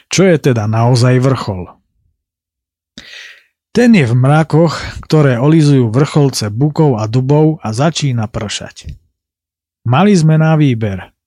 čo 0.08 0.24
je 0.24 0.40
teda 0.40 0.64
naozaj 0.64 1.20
vrchol. 1.20 1.68
Ten 3.76 3.92
je 3.92 4.08
v 4.08 4.16
mrakoch, 4.16 5.04
ktoré 5.04 5.36
olizujú 5.36 5.92
vrcholce 5.92 6.48
bukov 6.48 6.96
a 6.96 7.04
dubov 7.04 7.60
a 7.60 7.76
začína 7.76 8.24
pršať. 8.24 8.88
Mali 9.84 10.16
sme 10.16 10.40
na 10.40 10.56
výber 10.56 11.17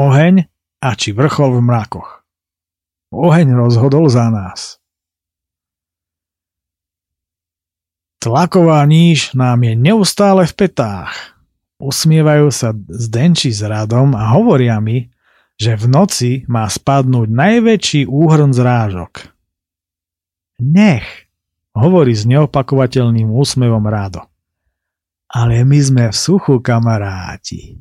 oheň 0.00 0.48
a 0.80 0.88
či 0.96 1.12
vrchol 1.12 1.60
v 1.60 1.64
mrakoch. 1.68 2.24
Oheň 3.12 3.52
rozhodol 3.52 4.08
za 4.08 4.32
nás. 4.32 4.80
Tlaková 8.20 8.84
níž 8.84 9.32
nám 9.32 9.64
je 9.64 9.72
neustále 9.76 10.44
v 10.44 10.52
petách. 10.52 11.40
Usmievajú 11.80 12.52
sa 12.52 12.76
Zdenči 12.76 13.48
s 13.48 13.64
Radom 13.64 14.12
a 14.12 14.36
hovoria 14.36 14.76
mi, 14.76 15.08
že 15.56 15.76
v 15.76 15.84
noci 15.88 16.30
má 16.44 16.68
spadnúť 16.68 17.28
najväčší 17.32 18.00
úhrn 18.04 18.52
zrážok. 18.52 19.32
Nech, 20.60 21.04
hovorí 21.72 22.12
s 22.12 22.28
neopakovateľným 22.28 23.32
úsmevom 23.32 23.84
Rado. 23.88 24.28
Ale 25.32 25.64
my 25.64 25.80
sme 25.80 26.04
v 26.12 26.16
suchu, 26.16 26.60
kamaráti. 26.60 27.80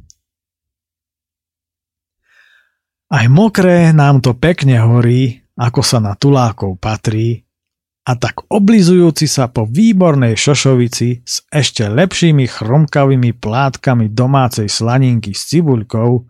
Aj 3.10 3.26
mokré 3.26 3.89
nám 3.89 4.22
to 4.22 4.38
pekne 4.38 4.78
horí, 4.86 5.41
ako 5.57 5.82
sa 5.82 5.97
na 5.97 6.14
tulákov 6.14 6.78
patrí, 6.78 7.49
a 8.05 8.18
tak 8.18 8.45
oblizujúci 8.49 9.30
sa 9.30 9.49
po 9.49 9.70
výbornej 9.70 10.34
šošovici 10.34 11.26
s 11.26 11.45
ešte 11.49 11.86
lepšími 11.86 12.45
chromkavými 12.45 13.38
plátkami 13.38 14.10
domácej 14.10 14.66
slaninky 14.66 15.34
s 15.34 15.49
cibuľkou, 15.49 16.26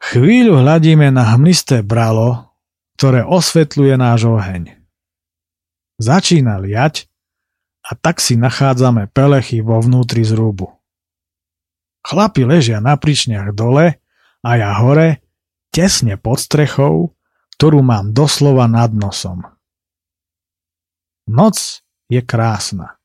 chvíľu 0.00 0.60
hľadíme 0.60 1.08
na 1.12 1.32
hmlisté 1.36 1.80
bralo, 1.80 2.56
ktoré 2.96 3.24
osvetľuje 3.24 3.94
náš 3.96 4.28
oheň. 4.28 4.76
Začína 5.96 6.60
liať 6.60 7.08
a 7.84 7.96
tak 7.96 8.20
si 8.20 8.36
nachádzame 8.36 9.08
pelechy 9.12 9.64
vo 9.64 9.80
vnútri 9.80 10.24
zrúbu. 10.24 10.76
Chlapi 12.04 12.44
ležia 12.48 12.84
na 12.84 13.00
pričniach 13.00 13.52
dole 13.56 13.96
a 14.44 14.50
ja 14.60 14.76
hore, 14.76 15.24
tesne 15.76 16.16
pod 16.16 16.40
strechou, 16.40 17.12
ktorú 17.60 17.84
mám 17.84 18.16
doslova 18.16 18.64
nad 18.64 18.96
nosom. 18.96 19.44
Noc 21.28 21.84
je 22.08 22.24
krásna. 22.24 22.96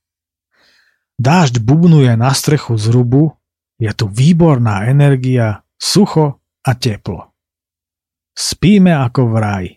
Dážď 1.19 1.59
bubnuje 1.59 2.15
na 2.15 2.31
strechu 2.31 2.79
zrubu, 2.79 3.35
je 3.75 3.91
tu 3.91 4.07
výborná 4.07 4.87
energia, 4.87 5.67
sucho 5.75 6.39
a 6.63 6.71
teplo. 6.79 7.35
Spíme 8.31 8.95
ako 8.95 9.21
v 9.27 9.35
raji. 9.35 9.73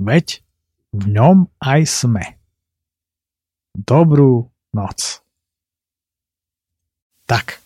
Veď 0.00 0.40
v 0.96 1.04
ňom 1.20 1.52
aj 1.60 1.80
sme. 1.84 2.24
Dobrú 3.76 4.48
noc. 4.72 5.20
Tak. 7.28 7.59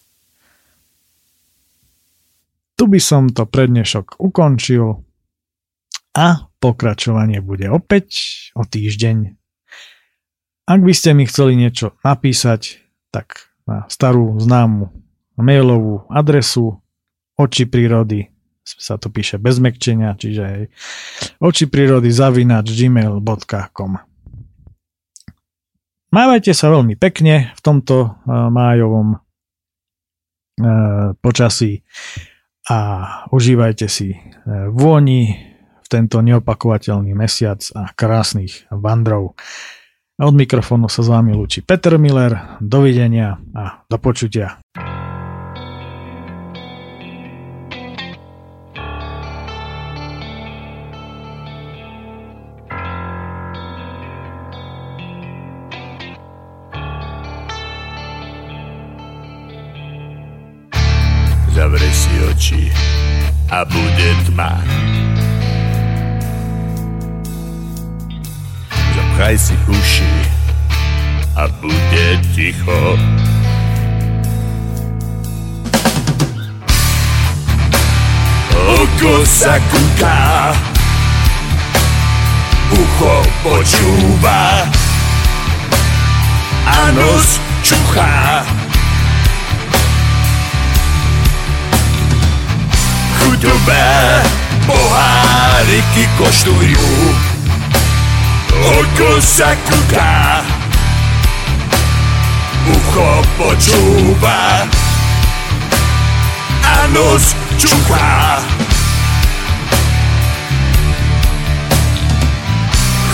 Tu 2.74 2.84
by 2.90 2.98
som 2.98 3.30
to 3.30 3.46
prednešok 3.46 4.18
ukončil 4.18 5.06
a 6.14 6.26
pokračovanie 6.58 7.38
bude 7.38 7.70
opäť 7.70 8.08
o 8.58 8.66
týždeň. 8.66 9.38
Ak 10.64 10.80
by 10.80 10.92
ste 10.96 11.12
mi 11.12 11.28
chceli 11.28 11.54
niečo 11.54 11.94
napísať, 12.02 12.82
tak 13.14 13.52
na 13.68 13.86
starú 13.86 14.40
známu 14.42 14.90
mailovú 15.38 16.08
adresu 16.10 16.80
oči 17.38 17.66
prírody 17.66 18.30
sa 18.64 18.96
to 18.96 19.12
píše 19.12 19.36
bez 19.36 19.60
mekčenia, 19.60 20.16
čiže 20.16 20.72
oči 21.36 21.68
prírody 21.68 22.08
zavinač 22.08 22.72
gmail.com 22.72 23.92
Mávajte 26.14 26.54
sa 26.54 26.70
veľmi 26.70 26.94
pekne 26.96 27.52
v 27.52 27.60
tomto 27.60 27.96
uh, 28.06 28.48
májovom 28.48 29.18
uh, 29.18 31.12
počasí 31.20 31.84
a 32.70 32.78
užívajte 33.28 33.86
si 33.90 34.14
uh, 34.14 34.70
vôni 34.72 35.36
v 35.84 35.86
tento 35.92 36.24
neopakovateľný 36.24 37.12
mesiac 37.12 37.60
a 37.76 37.92
krásnych 37.92 38.64
vandrov. 38.72 39.36
Od 40.14 40.34
mikrofónu 40.34 40.86
sa 40.86 41.02
s 41.02 41.10
vami 41.10 41.34
lúči 41.34 41.60
Peter 41.60 41.98
Miller. 41.98 42.62
Dovidenia 42.62 43.36
a 43.52 43.82
do 43.90 43.98
počutia. 43.98 44.62
Zavri 61.85 61.93
si 61.93 62.16
oči 62.24 62.62
a 63.53 63.61
bude 63.68 64.11
tma. 64.24 64.57
Zapchaj 68.97 69.37
si 69.37 69.53
uši 69.68 70.14
a 71.37 71.45
bude 71.61 72.07
ticho. 72.32 72.97
Oko 78.64 79.14
sa 79.28 79.61
kúka, 79.68 80.57
ucho 82.72 83.14
počúva 83.45 84.64
a 86.64 86.78
nos 86.97 87.37
čuchá. 87.61 88.63
Chuťové 93.24 93.88
poháriky 94.68 96.04
koštujú. 96.20 96.88
Oko 98.54 99.18
sa 99.18 99.56
kúka, 99.66 100.44
ucho 102.68 103.10
počúva 103.40 104.68
a 106.62 106.76
nos 106.92 107.32
čuchá. 107.56 108.44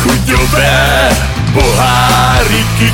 Chuťové 0.02 0.76
poháriky 1.54 2.88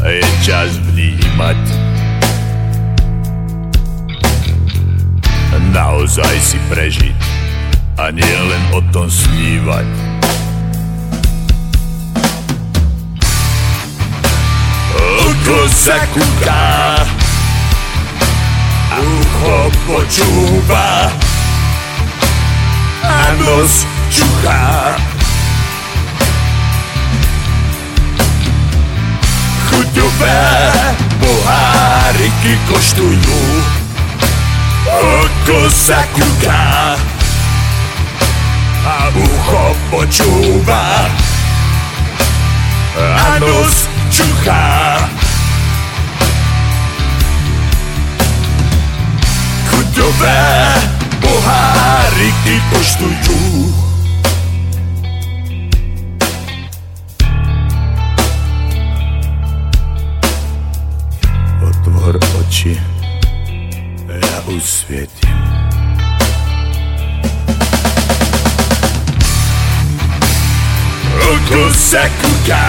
a 0.00 0.08
je 0.08 0.24
čas 0.40 0.80
vnímať. 0.80 1.60
Naozaj 5.76 6.34
si 6.40 6.56
prežiť 6.72 7.20
a 8.00 8.08
nie 8.08 8.24
len 8.24 8.64
o 8.72 8.80
tom 8.96 9.04
snívať. 9.04 9.88
Oko 15.20 15.58
sa 15.68 16.00
kúka 16.08 16.64
a 18.88 18.96
ucho 19.04 19.56
počúva 19.84 21.12
a 23.04 23.20
nos 23.36 23.84
čuchá. 24.08 25.13
Poháriky 32.44 32.60
koštujú. 32.68 33.40
Oko 34.84 35.60
sa 35.72 36.04
kúka 36.12 36.92
a 38.84 38.96
ucho 39.16 39.64
počúva 39.88 41.08
a 43.00 43.40
nos 43.40 43.88
čuchá. 44.12 45.00
Chuťové 49.72 50.44
poháriky 51.24 52.60
koštujú. 52.68 53.83
Oči, 62.44 62.76
ja 64.04 64.38
usvietim. 64.52 65.38
Oko 71.24 71.62
sa 71.72 72.04
kúka 72.20 72.68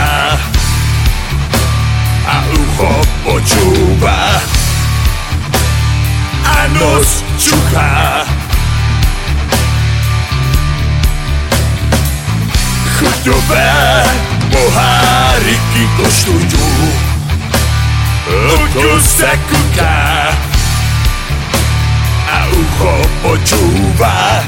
a 2.23 2.35
ucho 2.55 2.93
počúva 3.27 4.39
a 6.39 6.57
nos 6.79 7.19
čuchá. 7.35 8.23
Chuťové 12.95 13.75
poháriky 14.55 15.83
koštujú 15.99 16.63
Oko 18.25 18.97
sa 18.97 19.37
kúka 19.45 20.33
a 22.25 22.37
ucho 22.57 22.93
počúva 23.21 24.41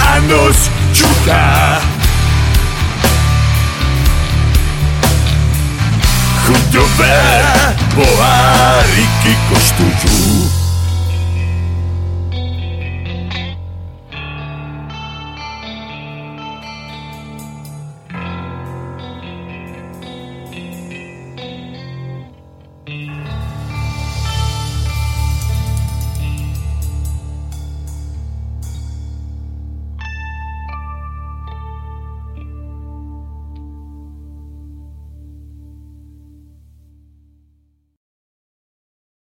a 0.00 0.12
nos 0.24 0.72
čuchá. 0.96 1.76
Chuťové 6.48 7.20
poháriky 7.92 9.32
koštujú 9.52 10.65